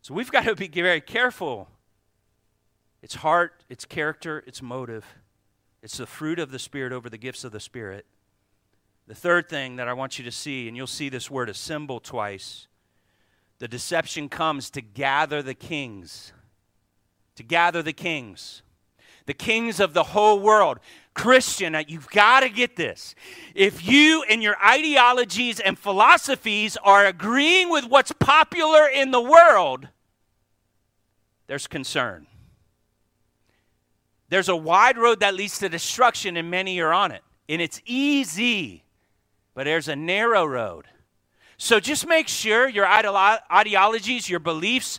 So 0.00 0.14
we've 0.14 0.30
got 0.30 0.44
to 0.44 0.54
be 0.54 0.68
very 0.68 1.00
careful 1.00 1.68
it's 3.06 3.14
heart, 3.14 3.55
it's 3.68 3.84
character, 3.84 4.42
it's 4.46 4.62
motive. 4.62 5.04
It's 5.82 5.98
the 5.98 6.06
fruit 6.06 6.38
of 6.38 6.50
the 6.50 6.58
Spirit 6.58 6.92
over 6.92 7.08
the 7.08 7.18
gifts 7.18 7.44
of 7.44 7.52
the 7.52 7.60
Spirit. 7.60 8.06
The 9.06 9.14
third 9.14 9.48
thing 9.48 9.76
that 9.76 9.88
I 9.88 9.92
want 9.92 10.18
you 10.18 10.24
to 10.24 10.32
see, 10.32 10.66
and 10.66 10.76
you'll 10.76 10.86
see 10.86 11.08
this 11.08 11.30
word 11.30 11.48
assemble 11.48 12.00
twice 12.00 12.66
the 13.58 13.68
deception 13.68 14.28
comes 14.28 14.68
to 14.70 14.82
gather 14.82 15.42
the 15.42 15.54
kings. 15.54 16.32
To 17.36 17.42
gather 17.42 17.82
the 17.82 17.92
kings. 17.92 18.62
The 19.24 19.34
kings 19.34 19.80
of 19.80 19.94
the 19.94 20.02
whole 20.02 20.40
world. 20.40 20.78
Christian, 21.14 21.76
you've 21.88 22.10
got 22.10 22.40
to 22.40 22.50
get 22.50 22.76
this. 22.76 23.14
If 23.54 23.86
you 23.86 24.24
and 24.28 24.42
your 24.42 24.56
ideologies 24.62 25.58
and 25.58 25.78
philosophies 25.78 26.76
are 26.84 27.06
agreeing 27.06 27.70
with 27.70 27.86
what's 27.86 28.12
popular 28.12 28.86
in 28.86 29.10
the 29.10 29.22
world, 29.22 29.88
there's 31.46 31.66
concern. 31.66 32.26
There's 34.28 34.48
a 34.48 34.56
wide 34.56 34.98
road 34.98 35.20
that 35.20 35.34
leads 35.34 35.58
to 35.60 35.68
destruction, 35.68 36.36
and 36.36 36.50
many 36.50 36.80
are 36.80 36.92
on 36.92 37.12
it. 37.12 37.22
And 37.48 37.62
it's 37.62 37.80
easy, 37.86 38.82
but 39.54 39.64
there's 39.64 39.88
a 39.88 39.96
narrow 39.96 40.44
road. 40.44 40.86
So 41.58 41.80
just 41.80 42.06
make 42.06 42.28
sure 42.28 42.68
your 42.68 42.86
ideologies, 42.86 44.28
your 44.28 44.40
beliefs, 44.40 44.98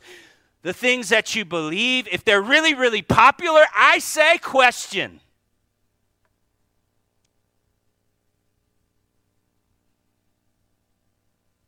the 0.63 0.73
things 0.73 1.09
that 1.09 1.35
you 1.35 1.45
believe, 1.45 2.07
if 2.11 2.23
they're 2.23 2.41
really, 2.41 2.73
really 2.73 3.01
popular, 3.01 3.65
I 3.75 3.99
say 3.99 4.37
question. 4.37 5.19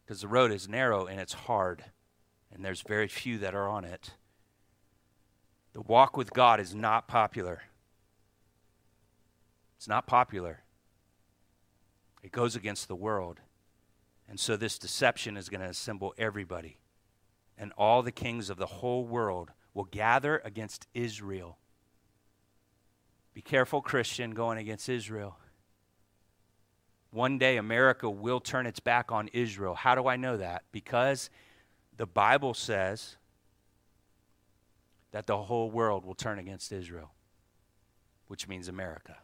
Because 0.05 0.21
the 0.21 0.27
road 0.27 0.51
is 0.51 0.67
narrow 0.67 1.05
and 1.05 1.19
it's 1.19 1.33
hard, 1.33 1.83
and 2.51 2.65
there's 2.65 2.81
very 2.81 3.07
few 3.07 3.37
that 3.39 3.53
are 3.53 3.67
on 3.67 3.85
it. 3.85 4.15
The 5.79 5.93
walk 5.93 6.17
with 6.17 6.33
God 6.33 6.59
is 6.59 6.75
not 6.75 7.07
popular. 7.07 7.61
It's 9.77 9.87
not 9.87 10.07
popular. 10.07 10.63
It 12.21 12.33
goes 12.33 12.53
against 12.53 12.89
the 12.89 12.97
world. 12.97 13.39
And 14.27 14.37
so 14.37 14.57
this 14.57 14.77
deception 14.77 15.37
is 15.37 15.47
going 15.47 15.61
to 15.61 15.69
assemble 15.69 16.13
everybody. 16.17 16.79
And 17.57 17.71
all 17.77 18.03
the 18.03 18.11
kings 18.11 18.49
of 18.49 18.57
the 18.57 18.65
whole 18.65 19.05
world 19.05 19.51
will 19.73 19.85
gather 19.85 20.41
against 20.43 20.85
Israel. 20.93 21.59
Be 23.33 23.41
careful, 23.41 23.81
Christian, 23.81 24.31
going 24.31 24.57
against 24.57 24.89
Israel. 24.89 25.37
One 27.11 27.37
day 27.37 27.55
America 27.55 28.09
will 28.09 28.41
turn 28.41 28.65
its 28.65 28.81
back 28.81 29.13
on 29.13 29.29
Israel. 29.31 29.75
How 29.75 29.95
do 29.95 30.09
I 30.09 30.17
know 30.17 30.35
that? 30.35 30.63
Because 30.73 31.29
the 31.95 32.05
Bible 32.05 32.53
says 32.53 33.15
that 35.11 35.27
the 35.27 35.37
whole 35.37 35.71
world 35.71 36.05
will 36.05 36.15
turn 36.15 36.39
against 36.39 36.71
Israel, 36.71 37.11
which 38.27 38.47
means 38.47 38.67
America. 38.67 39.17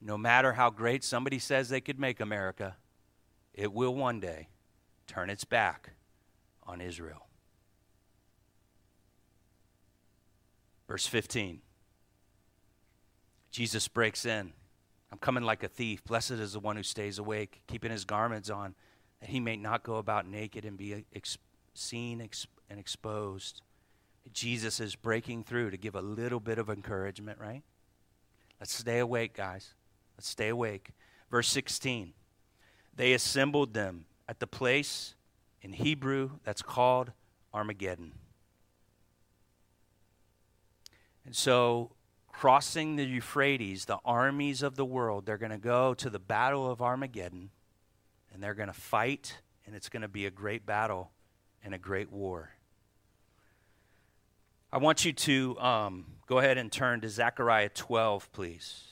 No 0.00 0.16
matter 0.16 0.52
how 0.52 0.70
great 0.70 1.02
somebody 1.02 1.38
says 1.38 1.68
they 1.68 1.80
could 1.80 1.98
make 1.98 2.20
America, 2.20 2.76
it 3.54 3.72
will 3.72 3.94
one 3.94 4.20
day 4.20 4.48
turn 5.06 5.30
its 5.30 5.44
back 5.44 5.90
on 6.62 6.80
Israel. 6.80 7.26
Verse 10.86 11.06
15 11.06 11.60
Jesus 13.50 13.88
breaks 13.88 14.24
in. 14.24 14.52
I'm 15.10 15.18
coming 15.18 15.42
like 15.42 15.62
a 15.62 15.68
thief. 15.68 16.04
Blessed 16.04 16.32
is 16.32 16.52
the 16.52 16.60
one 16.60 16.76
who 16.76 16.82
stays 16.82 17.18
awake, 17.18 17.62
keeping 17.66 17.90
his 17.90 18.04
garments 18.04 18.50
on, 18.50 18.74
that 19.20 19.30
he 19.30 19.40
may 19.40 19.56
not 19.56 19.82
go 19.82 19.96
about 19.96 20.26
naked 20.26 20.64
and 20.64 20.76
be 20.76 21.06
ex- 21.14 21.38
seen 21.78 22.20
ex- 22.20 22.46
and 22.68 22.78
exposed. 22.78 23.62
Jesus 24.32 24.80
is 24.80 24.94
breaking 24.94 25.44
through 25.44 25.70
to 25.70 25.76
give 25.76 25.94
a 25.94 26.02
little 26.02 26.40
bit 26.40 26.58
of 26.58 26.68
encouragement, 26.68 27.38
right? 27.38 27.62
Let's 28.60 28.74
stay 28.74 28.98
awake, 28.98 29.34
guys. 29.34 29.74
Let's 30.16 30.28
stay 30.28 30.48
awake. 30.48 30.90
Verse 31.30 31.48
16 31.48 32.12
They 32.94 33.12
assembled 33.12 33.74
them 33.74 34.06
at 34.28 34.40
the 34.40 34.46
place 34.46 35.14
in 35.62 35.72
Hebrew 35.72 36.30
that's 36.44 36.62
called 36.62 37.12
Armageddon. 37.54 38.12
And 41.24 41.36
so, 41.36 41.92
crossing 42.28 42.96
the 42.96 43.04
Euphrates, 43.04 43.84
the 43.84 43.98
armies 44.04 44.62
of 44.62 44.76
the 44.76 44.84
world, 44.84 45.26
they're 45.26 45.38
going 45.38 45.50
to 45.52 45.58
go 45.58 45.94
to 45.94 46.08
the 46.08 46.18
battle 46.18 46.70
of 46.70 46.80
Armageddon 46.80 47.50
and 48.32 48.42
they're 48.42 48.54
going 48.54 48.68
to 48.68 48.74
fight, 48.74 49.38
and 49.66 49.74
it's 49.74 49.88
going 49.88 50.02
to 50.02 50.08
be 50.08 50.26
a 50.26 50.30
great 50.30 50.64
battle 50.64 51.10
and 51.64 51.74
a 51.74 51.78
great 51.78 52.12
war. 52.12 52.50
I 54.72 54.78
want 54.78 55.04
you 55.04 55.12
to 55.12 55.58
um, 55.60 56.06
go 56.26 56.38
ahead 56.38 56.58
and 56.58 56.70
turn 56.70 57.00
to 57.00 57.08
Zechariah 57.08 57.70
12, 57.70 58.30
please. 58.32 58.84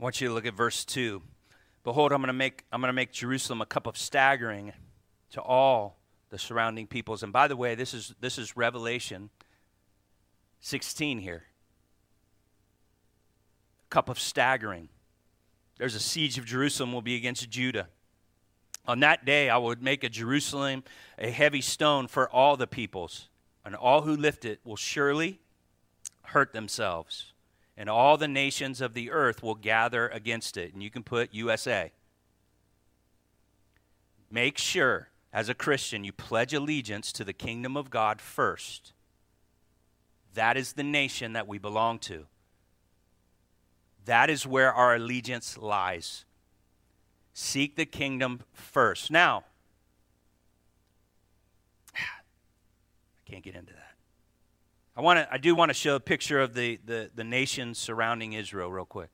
I 0.00 0.02
want 0.02 0.18
you 0.22 0.28
to 0.28 0.34
look 0.34 0.46
at 0.46 0.54
verse 0.54 0.86
2. 0.86 1.20
Behold, 1.84 2.10
I'm 2.10 2.22
going 2.22 2.28
to 2.28 2.32
make 2.32 2.64
I'm 2.72 2.80
going 2.80 2.88
to 2.88 2.94
make 2.94 3.12
Jerusalem 3.12 3.60
a 3.60 3.66
cup 3.66 3.86
of 3.86 3.98
staggering 3.98 4.72
to 5.32 5.42
all 5.42 5.98
the 6.30 6.38
surrounding 6.38 6.86
peoples. 6.86 7.22
And 7.22 7.34
by 7.34 7.48
the 7.48 7.56
way, 7.56 7.74
this 7.74 7.92
is 7.92 8.14
this 8.18 8.38
is 8.38 8.56
Revelation 8.56 9.28
16 10.60 11.18
here. 11.18 11.44
Cup 13.90 14.08
of 14.08 14.18
staggering. 14.18 14.88
There's 15.76 15.94
a 15.94 16.00
siege 16.00 16.38
of 16.38 16.46
Jerusalem 16.46 16.94
will 16.94 17.02
be 17.02 17.16
against 17.16 17.50
Judah. 17.50 17.88
On 18.86 19.00
that 19.00 19.26
day 19.26 19.50
I 19.50 19.58
would 19.58 19.82
make 19.82 20.02
a 20.02 20.08
Jerusalem 20.08 20.82
a 21.18 21.30
heavy 21.30 21.60
stone 21.60 22.06
for 22.06 22.30
all 22.30 22.56
the 22.56 22.66
peoples, 22.66 23.28
and 23.66 23.76
all 23.76 24.00
who 24.00 24.16
lift 24.16 24.46
it 24.46 24.60
will 24.64 24.76
surely 24.76 25.40
hurt 26.22 26.54
themselves 26.54 27.29
and 27.80 27.88
all 27.88 28.18
the 28.18 28.28
nations 28.28 28.82
of 28.82 28.92
the 28.92 29.10
earth 29.10 29.42
will 29.42 29.54
gather 29.54 30.06
against 30.08 30.58
it. 30.58 30.74
And 30.74 30.82
you 30.82 30.90
can 30.90 31.02
put 31.02 31.32
USA. 31.32 31.92
Make 34.30 34.58
sure, 34.58 35.08
as 35.32 35.48
a 35.48 35.54
Christian, 35.54 36.04
you 36.04 36.12
pledge 36.12 36.52
allegiance 36.52 37.10
to 37.12 37.24
the 37.24 37.32
kingdom 37.32 37.78
of 37.78 37.88
God 37.88 38.20
first. 38.20 38.92
That 40.34 40.58
is 40.58 40.74
the 40.74 40.82
nation 40.82 41.32
that 41.32 41.48
we 41.48 41.56
belong 41.56 42.00
to. 42.00 42.26
That 44.04 44.28
is 44.28 44.46
where 44.46 44.74
our 44.74 44.96
allegiance 44.96 45.56
lies. 45.56 46.26
Seek 47.32 47.76
the 47.76 47.86
kingdom 47.86 48.42
first. 48.52 49.10
Now, 49.10 49.44
I 51.96 52.00
can't 53.24 53.42
get 53.42 53.54
into 53.54 53.72
that. 53.72 53.89
I, 55.00 55.02
wanna, 55.02 55.26
I 55.32 55.38
do 55.38 55.54
want 55.54 55.70
to 55.70 55.74
show 55.74 55.96
a 55.96 56.00
picture 56.00 56.38
of 56.40 56.52
the, 56.52 56.78
the, 56.84 57.10
the 57.14 57.24
nations 57.24 57.78
surrounding 57.78 58.34
Israel, 58.34 58.70
real 58.70 58.84
quick. 58.84 59.08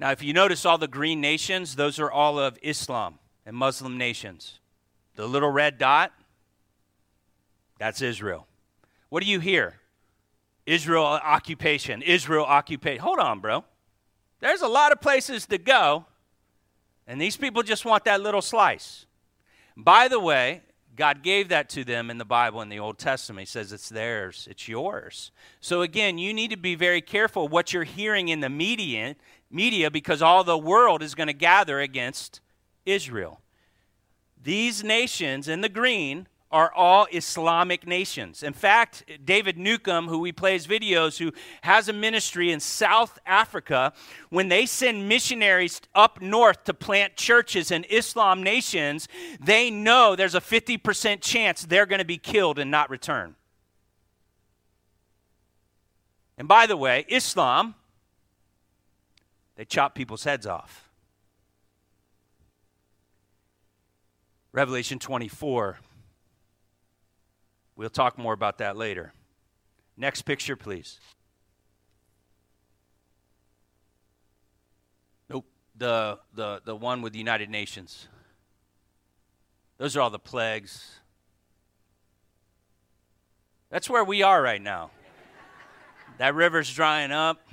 Now, 0.00 0.10
if 0.10 0.20
you 0.20 0.32
notice 0.32 0.66
all 0.66 0.78
the 0.78 0.88
green 0.88 1.20
nations, 1.20 1.76
those 1.76 2.00
are 2.00 2.10
all 2.10 2.36
of 2.36 2.58
Islam 2.60 3.20
and 3.46 3.54
Muslim 3.54 3.96
nations. 3.96 4.58
The 5.14 5.28
little 5.28 5.52
red 5.52 5.78
dot, 5.78 6.12
that's 7.78 8.02
Israel. 8.02 8.48
What 9.10 9.22
do 9.22 9.30
you 9.30 9.38
hear? 9.38 9.76
Israel 10.66 11.04
occupation, 11.04 12.02
Israel 12.02 12.46
occupation. 12.46 13.02
Hold 13.02 13.20
on, 13.20 13.38
bro. 13.38 13.64
There's 14.40 14.62
a 14.62 14.66
lot 14.66 14.90
of 14.90 15.00
places 15.00 15.46
to 15.46 15.58
go, 15.58 16.04
and 17.06 17.20
these 17.20 17.36
people 17.36 17.62
just 17.62 17.84
want 17.84 18.04
that 18.06 18.20
little 18.20 18.42
slice. 18.42 19.06
By 19.76 20.08
the 20.08 20.18
way, 20.18 20.62
God 20.96 21.22
gave 21.22 21.50
that 21.50 21.68
to 21.70 21.84
them 21.84 22.10
in 22.10 22.18
the 22.18 22.24
Bible 22.24 22.62
in 22.62 22.70
the 22.70 22.78
Old 22.78 22.98
Testament. 22.98 23.40
He 23.40 23.50
says 23.50 23.72
it's 23.72 23.90
theirs, 23.90 24.48
it's 24.50 24.66
yours. 24.66 25.30
So 25.60 25.82
again, 25.82 26.16
you 26.16 26.32
need 26.32 26.50
to 26.50 26.56
be 26.56 26.74
very 26.74 27.02
careful 27.02 27.48
what 27.48 27.72
you're 27.72 27.84
hearing 27.84 28.28
in 28.28 28.40
the 28.40 28.48
media, 28.48 29.16
media 29.50 29.90
because 29.90 30.22
all 30.22 30.42
the 30.42 30.56
world 30.56 31.02
is 31.02 31.14
going 31.14 31.26
to 31.26 31.34
gather 31.34 31.80
against 31.80 32.40
Israel. 32.86 33.40
These 34.42 34.82
nations 34.82 35.48
in 35.48 35.60
the 35.60 35.68
green 35.68 36.28
are 36.50 36.72
all 36.72 37.06
Islamic 37.12 37.86
nations. 37.86 38.42
In 38.42 38.52
fact, 38.52 39.04
David 39.24 39.58
Newcomb, 39.58 40.06
who 40.06 40.18
we 40.18 40.30
play 40.30 40.52
his 40.52 40.66
videos, 40.66 41.18
who 41.18 41.32
has 41.62 41.88
a 41.88 41.92
ministry 41.92 42.52
in 42.52 42.60
South 42.60 43.18
Africa, 43.26 43.92
when 44.30 44.48
they 44.48 44.64
send 44.64 45.08
missionaries 45.08 45.80
up 45.94 46.22
north 46.22 46.64
to 46.64 46.74
plant 46.74 47.16
churches 47.16 47.70
in 47.70 47.84
Islam 47.84 48.42
nations, 48.42 49.08
they 49.40 49.70
know 49.70 50.14
there's 50.14 50.36
a 50.36 50.40
50% 50.40 51.20
chance 51.20 51.62
they're 51.62 51.86
going 51.86 51.98
to 51.98 52.04
be 52.04 52.18
killed 52.18 52.58
and 52.58 52.70
not 52.70 52.90
return. 52.90 53.34
And 56.38 56.46
by 56.46 56.66
the 56.66 56.76
way, 56.76 57.04
Islam, 57.08 57.74
they 59.56 59.64
chop 59.64 59.94
people's 59.94 60.24
heads 60.24 60.46
off. 60.46 60.88
Revelation 64.52 64.98
24 64.98 65.78
We'll 67.76 67.90
talk 67.90 68.18
more 68.18 68.32
about 68.32 68.58
that 68.58 68.76
later. 68.76 69.12
Next 69.96 70.22
picture, 70.22 70.56
please. 70.56 70.98
Nope. 75.28 75.44
The, 75.76 76.18
the, 76.34 76.62
the 76.64 76.74
one 76.74 77.02
with 77.02 77.12
the 77.12 77.18
United 77.18 77.50
Nations. 77.50 78.08
Those 79.78 79.94
are 79.94 80.00
all 80.00 80.10
the 80.10 80.18
plagues. 80.18 81.00
That's 83.70 83.90
where 83.90 84.04
we 84.04 84.22
are 84.22 84.40
right 84.40 84.62
now. 84.62 84.90
that 86.18 86.34
river's 86.34 86.72
drying 86.72 87.12
up. 87.12 87.46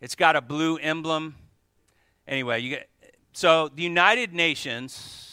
It's 0.00 0.14
got 0.14 0.36
a 0.36 0.40
blue 0.40 0.78
emblem. 0.78 1.34
Anyway, 2.26 2.60
you 2.60 2.70
get 2.70 2.88
so 3.32 3.68
the 3.68 3.82
United 3.82 4.32
Nations 4.34 5.31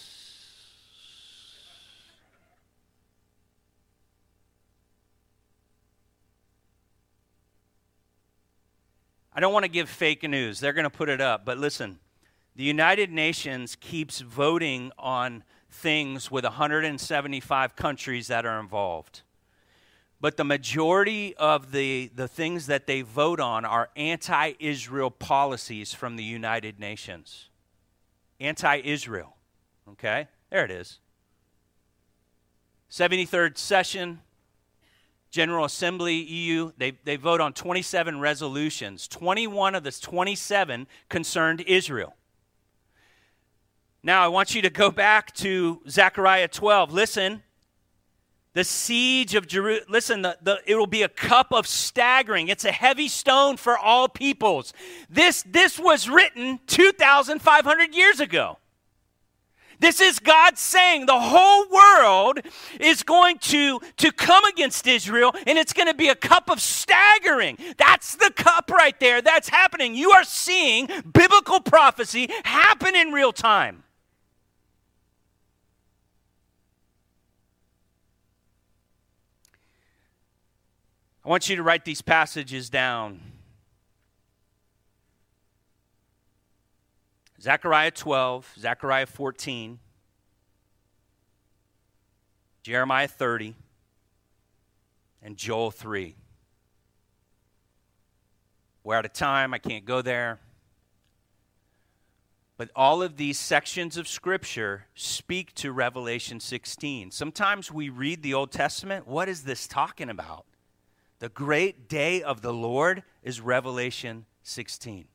I 9.40 9.42
don't 9.42 9.54
want 9.54 9.64
to 9.64 9.72
give 9.72 9.88
fake 9.88 10.24
news. 10.24 10.60
They're 10.60 10.74
going 10.74 10.84
to 10.84 10.90
put 10.90 11.08
it 11.08 11.22
up. 11.22 11.46
But 11.46 11.58
listen, 11.58 12.00
the 12.58 12.66
United 12.66 13.10
Nations 13.10 13.78
keeps 13.78 14.20
voting 14.20 14.92
on 15.00 15.46
things 15.72 16.30
with 16.30 16.44
175 16.44 17.74
countries 17.78 18.28
that 18.28 18.46
are 18.46 18.60
involved. 18.60 19.22
But 20.20 20.36
the 20.36 20.44
majority 20.44 21.38
of 21.38 21.72
the, 21.72 22.12
the 22.14 22.28
things 22.28 22.66
that 22.66 22.86
they 22.86 23.02
vote 23.02 23.40
on 23.40 23.64
are 23.64 23.92
anti 23.96 24.56
Israel 24.60 25.10
policies 25.10 25.94
from 25.94 26.18
the 26.18 26.24
United 26.26 26.78
Nations. 26.78 27.48
Anti 28.42 28.82
Israel. 28.84 29.38
Okay? 29.92 30.28
There 30.50 30.66
it 30.66 30.72
is. 30.72 31.00
73rd 32.92 33.58
session, 33.58 34.20
General 35.32 35.66
Assembly, 35.66 36.16
EU, 36.16 36.72
they, 36.78 36.92
they 37.04 37.16
vote 37.16 37.40
on 37.40 37.54
27 37.54 38.20
resolutions. 38.20 39.08
21 39.08 39.76
of 39.76 39.84
the 39.84 39.92
27 39.92 40.88
concerned 41.08 41.62
Israel. 41.62 42.16
Now, 44.02 44.24
I 44.24 44.28
want 44.28 44.56
you 44.56 44.62
to 44.62 44.70
go 44.70 44.92
back 44.92 45.34
to 45.36 45.82
Zechariah 45.88 46.48
12. 46.48 46.92
Listen, 46.92 47.44
The 48.54 48.64
siege 48.64 49.36
of 49.36 49.46
Jerusalem, 49.46 49.86
listen, 49.90 50.22
the, 50.24 50.38
the, 50.42 50.60
it 50.66 50.76
will 50.76 50.88
be 50.88 51.04
a 51.04 51.10
cup 51.10 51.54
of 51.54 51.68
staggering. 51.68 52.48
It's 52.48 52.66
a 52.66 52.72
heavy 52.72 53.08
stone 53.08 53.58
for 53.58 53.78
all 53.78 54.10
peoples. 54.10 54.74
This, 55.10 55.44
this 55.44 55.78
was 55.78 56.10
written 56.10 56.60
2,500 56.66 57.94
years 57.94 58.20
ago. 58.20 58.58
This 59.80 60.02
is 60.02 60.20
God 60.20 60.58
saying 60.58 61.06
the 61.06 61.20
whole 61.20 61.66
world 61.70 62.40
is 62.80 63.04
going 63.04 63.38
to, 63.40 63.80
to 63.98 64.12
come 64.12 64.44
against 64.46 64.86
Israel 64.88 65.34
and 65.48 65.58
it's 65.58 65.72
going 65.72 65.88
to 65.88 65.94
be 65.94 66.10
a 66.10 66.16
cup 66.16 66.50
of 66.50 66.62
staggering. 66.62 67.58
That's 67.78 68.16
the 68.16 68.32
cup 68.36 68.70
right 68.72 69.00
there. 69.00 69.22
That's 69.22 69.48
happening. 69.48 69.96
You 69.96 70.12
are 70.12 70.26
seeing 70.26 70.88
biblical 71.12 71.62
prophecy 71.62 72.30
happen 72.44 72.96
in 72.96 73.12
real 73.12 73.32
time. 73.32 73.84
I 81.24 81.30
want 81.30 81.48
you 81.48 81.56
to 81.58 81.64
write 81.64 81.86
these 81.86 82.02
passages 82.02 82.70
down. 82.70 83.29
Zechariah 87.42 87.92
12, 87.92 88.54
Zechariah 88.60 89.06
14, 89.06 89.80
Jeremiah 92.64 93.08
30, 93.08 93.56
and 95.22 95.38
Joel 95.38 95.72
3. 95.72 96.16
We're 98.84 98.96
out 98.96 99.06
of 99.06 99.14
time. 99.14 99.54
I 99.54 99.58
can't 99.58 99.86
go 99.86 100.02
there. 100.02 100.40
But 102.58 102.72
all 102.76 103.02
of 103.02 103.16
these 103.16 103.40
sections 103.40 103.96
of 103.96 104.06
Scripture 104.06 104.88
speak 104.94 105.54
to 105.56 105.72
Revelation 105.72 106.42
16. 106.42 107.12
Sometimes 107.12 107.72
we 107.72 107.88
read 107.88 108.22
the 108.22 108.34
Old 108.34 108.52
Testament. 108.52 109.08
What 109.08 109.30
is 109.30 109.44
this 109.44 109.66
talking 109.66 110.10
about? 110.10 110.46
The 111.20 111.30
great 111.30 111.88
day 111.88 112.22
of 112.22 112.42
the 112.42 112.54
Lord 112.54 113.04
is 113.24 113.40
Revelation 113.40 114.26
16. 114.44 115.08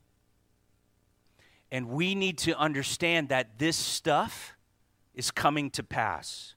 And 1.71 1.89
we 1.89 2.15
need 2.15 2.39
to 2.39 2.57
understand 2.59 3.29
that 3.31 3.59
this 3.59 3.77
stuff 3.77 4.57
is 5.15 5.31
coming 5.31 5.71
to 5.71 5.83
pass. 5.83 6.55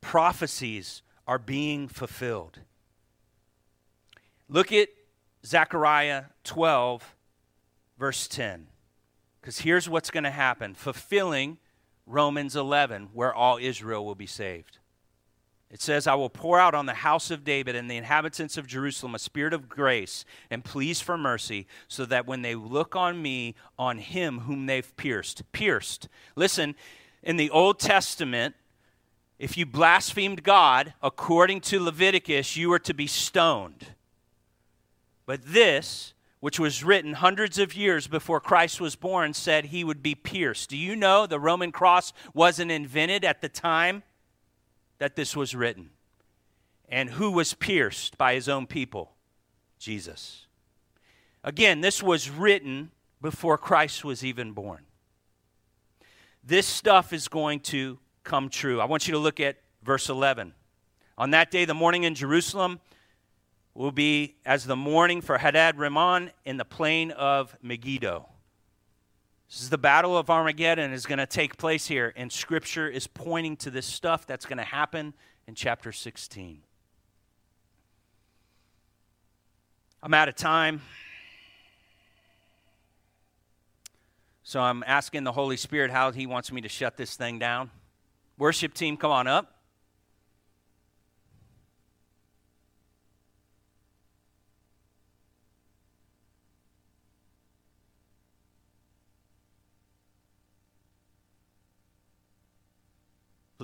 Prophecies 0.00 1.02
are 1.26 1.38
being 1.38 1.88
fulfilled. 1.88 2.60
Look 4.48 4.72
at 4.72 4.88
Zechariah 5.44 6.24
12, 6.44 7.16
verse 7.98 8.28
10. 8.28 8.66
Because 9.40 9.60
here's 9.60 9.88
what's 9.88 10.10
going 10.10 10.24
to 10.24 10.30
happen 10.30 10.74
fulfilling 10.74 11.58
Romans 12.06 12.54
11, 12.54 13.10
where 13.12 13.34
all 13.34 13.58
Israel 13.60 14.04
will 14.04 14.14
be 14.14 14.26
saved. 14.26 14.78
It 15.74 15.82
says, 15.82 16.06
I 16.06 16.14
will 16.14 16.30
pour 16.30 16.60
out 16.60 16.76
on 16.76 16.86
the 16.86 16.94
house 16.94 17.32
of 17.32 17.42
David 17.42 17.74
and 17.74 17.90
the 17.90 17.96
inhabitants 17.96 18.56
of 18.56 18.68
Jerusalem 18.68 19.16
a 19.16 19.18
spirit 19.18 19.52
of 19.52 19.68
grace 19.68 20.24
and 20.48 20.64
pleas 20.64 21.00
for 21.00 21.18
mercy, 21.18 21.66
so 21.88 22.04
that 22.06 22.28
when 22.28 22.42
they 22.42 22.54
look 22.54 22.94
on 22.94 23.20
me, 23.20 23.56
on 23.76 23.98
him 23.98 24.38
whom 24.38 24.66
they've 24.66 24.96
pierced, 24.96 25.42
pierced. 25.50 26.06
Listen, 26.36 26.76
in 27.24 27.38
the 27.38 27.50
Old 27.50 27.80
Testament, 27.80 28.54
if 29.40 29.58
you 29.58 29.66
blasphemed 29.66 30.44
God, 30.44 30.94
according 31.02 31.60
to 31.62 31.80
Leviticus, 31.80 32.56
you 32.56 32.68
were 32.68 32.78
to 32.78 32.94
be 32.94 33.08
stoned. 33.08 33.86
But 35.26 35.44
this, 35.44 36.14
which 36.38 36.60
was 36.60 36.84
written 36.84 37.14
hundreds 37.14 37.58
of 37.58 37.74
years 37.74 38.06
before 38.06 38.38
Christ 38.38 38.80
was 38.80 38.94
born, 38.94 39.34
said 39.34 39.64
he 39.64 39.82
would 39.82 40.04
be 40.04 40.14
pierced. 40.14 40.70
Do 40.70 40.76
you 40.76 40.94
know 40.94 41.26
the 41.26 41.40
Roman 41.40 41.72
cross 41.72 42.12
wasn't 42.32 42.70
invented 42.70 43.24
at 43.24 43.40
the 43.40 43.48
time? 43.48 44.04
That 44.98 45.16
this 45.16 45.36
was 45.36 45.54
written. 45.54 45.90
And 46.88 47.10
who 47.10 47.30
was 47.30 47.54
pierced 47.54 48.18
by 48.18 48.34
his 48.34 48.48
own 48.48 48.66
people? 48.66 49.12
Jesus. 49.78 50.46
Again, 51.42 51.80
this 51.80 52.02
was 52.02 52.30
written 52.30 52.90
before 53.20 53.58
Christ 53.58 54.04
was 54.04 54.24
even 54.24 54.52
born. 54.52 54.84
This 56.42 56.66
stuff 56.66 57.12
is 57.12 57.28
going 57.28 57.60
to 57.60 57.98
come 58.22 58.48
true. 58.48 58.80
I 58.80 58.84
want 58.84 59.06
you 59.08 59.12
to 59.12 59.18
look 59.18 59.40
at 59.40 59.56
verse 59.82 60.08
11. 60.08 60.54
On 61.16 61.30
that 61.30 61.50
day, 61.50 61.64
the 61.64 61.74
mourning 61.74 62.04
in 62.04 62.14
Jerusalem 62.14 62.80
will 63.74 63.92
be 63.92 64.36
as 64.44 64.64
the 64.64 64.76
mourning 64.76 65.20
for 65.20 65.38
Hadad 65.38 65.78
Rimmon 65.78 66.30
in 66.44 66.56
the 66.56 66.64
plain 66.64 67.10
of 67.12 67.56
Megiddo. 67.62 68.28
This 69.54 69.62
is 69.62 69.70
the 69.70 69.78
battle 69.78 70.18
of 70.18 70.30
Armageddon 70.30 70.92
is 70.92 71.06
going 71.06 71.20
to 71.20 71.26
take 71.26 71.56
place 71.56 71.86
here, 71.86 72.12
and 72.16 72.32
Scripture 72.32 72.88
is 72.88 73.06
pointing 73.06 73.56
to 73.58 73.70
this 73.70 73.86
stuff 73.86 74.26
that's 74.26 74.46
going 74.46 74.58
to 74.58 74.64
happen 74.64 75.14
in 75.46 75.54
chapter 75.54 75.92
16. 75.92 76.60
I'm 80.02 80.12
out 80.12 80.28
of 80.28 80.34
time. 80.34 80.82
So 84.42 84.60
I'm 84.60 84.82
asking 84.88 85.22
the 85.22 85.30
Holy 85.30 85.56
Spirit 85.56 85.92
how 85.92 86.10
He 86.10 86.26
wants 86.26 86.50
me 86.50 86.60
to 86.62 86.68
shut 86.68 86.96
this 86.96 87.14
thing 87.14 87.38
down. 87.38 87.70
Worship 88.36 88.74
team, 88.74 88.96
come 88.96 89.12
on 89.12 89.28
up. 89.28 89.53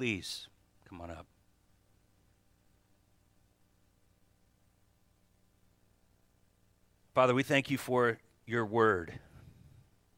Please 0.01 0.49
come 0.89 1.03
on 1.03 1.11
up. 1.11 1.27
Father, 7.15 7.35
we 7.35 7.43
thank 7.43 7.71
you 7.71 7.77
for 7.77 8.17
your 8.47 8.65
word. 8.65 9.21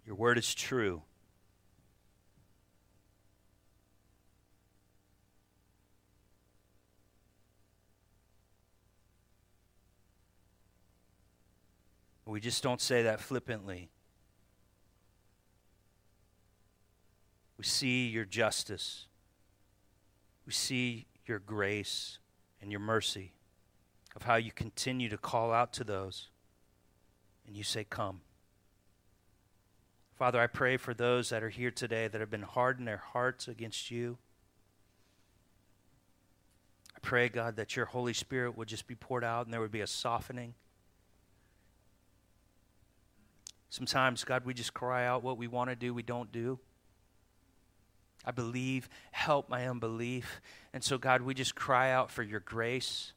Your 0.07 0.15
word 0.15 0.39
is 0.39 0.55
true. 0.55 1.03
We 12.25 12.39
just 12.39 12.63
don't 12.63 12.81
say 12.81 13.03
that 13.03 13.21
flippantly. 13.21 13.91
We 17.59 17.65
see 17.65 18.07
your 18.07 18.25
justice. 18.25 19.09
We 20.47 20.53
see 20.53 21.07
your 21.27 21.39
grace 21.39 22.19
and 22.61 22.71
your 22.71 22.81
mercy 22.81 23.33
of 24.15 24.23
how 24.23 24.37
you 24.37 24.53
continue 24.53 25.09
to 25.09 25.17
call 25.17 25.53
out 25.53 25.73
to 25.75 25.85
those 25.85 26.29
and 27.47 27.57
you 27.57 27.63
say, 27.63 27.85
Come. 27.85 28.21
Father, 30.17 30.41
I 30.41 30.47
pray 30.47 30.77
for 30.77 30.95
those 30.95 31.31
that 31.31 31.43
are 31.43 31.49
here 31.49 31.71
today 31.71 32.07
that 32.07 32.21
have 32.21 32.31
been 32.31 32.43
hardened 32.43 32.87
their 32.87 33.03
hearts 33.13 33.49
against 33.49 33.91
you. 33.91 34.19
I 36.95 36.99
pray, 37.01 37.29
God, 37.29 37.57
that 37.57 37.75
your 37.75 37.87
Holy 37.87 38.13
Spirit 38.13 38.57
would 38.57 38.69
just 38.69 38.87
be 38.87 38.95
poured 38.95 39.25
out 39.25 39.47
and 39.47 39.53
there 39.53 39.61
would 39.61 39.73
be 39.73 39.81
a 39.81 39.87
softening. 39.87 40.55
Sometimes, 43.69 44.23
God, 44.23 44.45
we 44.45 44.55
just 44.55 44.75
cry 44.75 45.07
out 45.07 45.25
what 45.25 45.39
we 45.39 45.49
want 45.49 45.71
to 45.71 45.77
do, 45.77 45.93
we 45.93 46.03
don't 46.03 46.31
do. 46.31 46.61
I 48.25 48.31
believe, 48.31 48.89
help 49.11 49.49
my 49.49 49.69
unbelief. 49.69 50.41
And 50.73 50.83
so, 50.83 50.99
God, 50.99 51.23
we 51.23 51.35
just 51.35 51.55
cry 51.55 51.91
out 51.91 52.11
for 52.11 52.23
your 52.23 52.41
grace. 52.41 53.13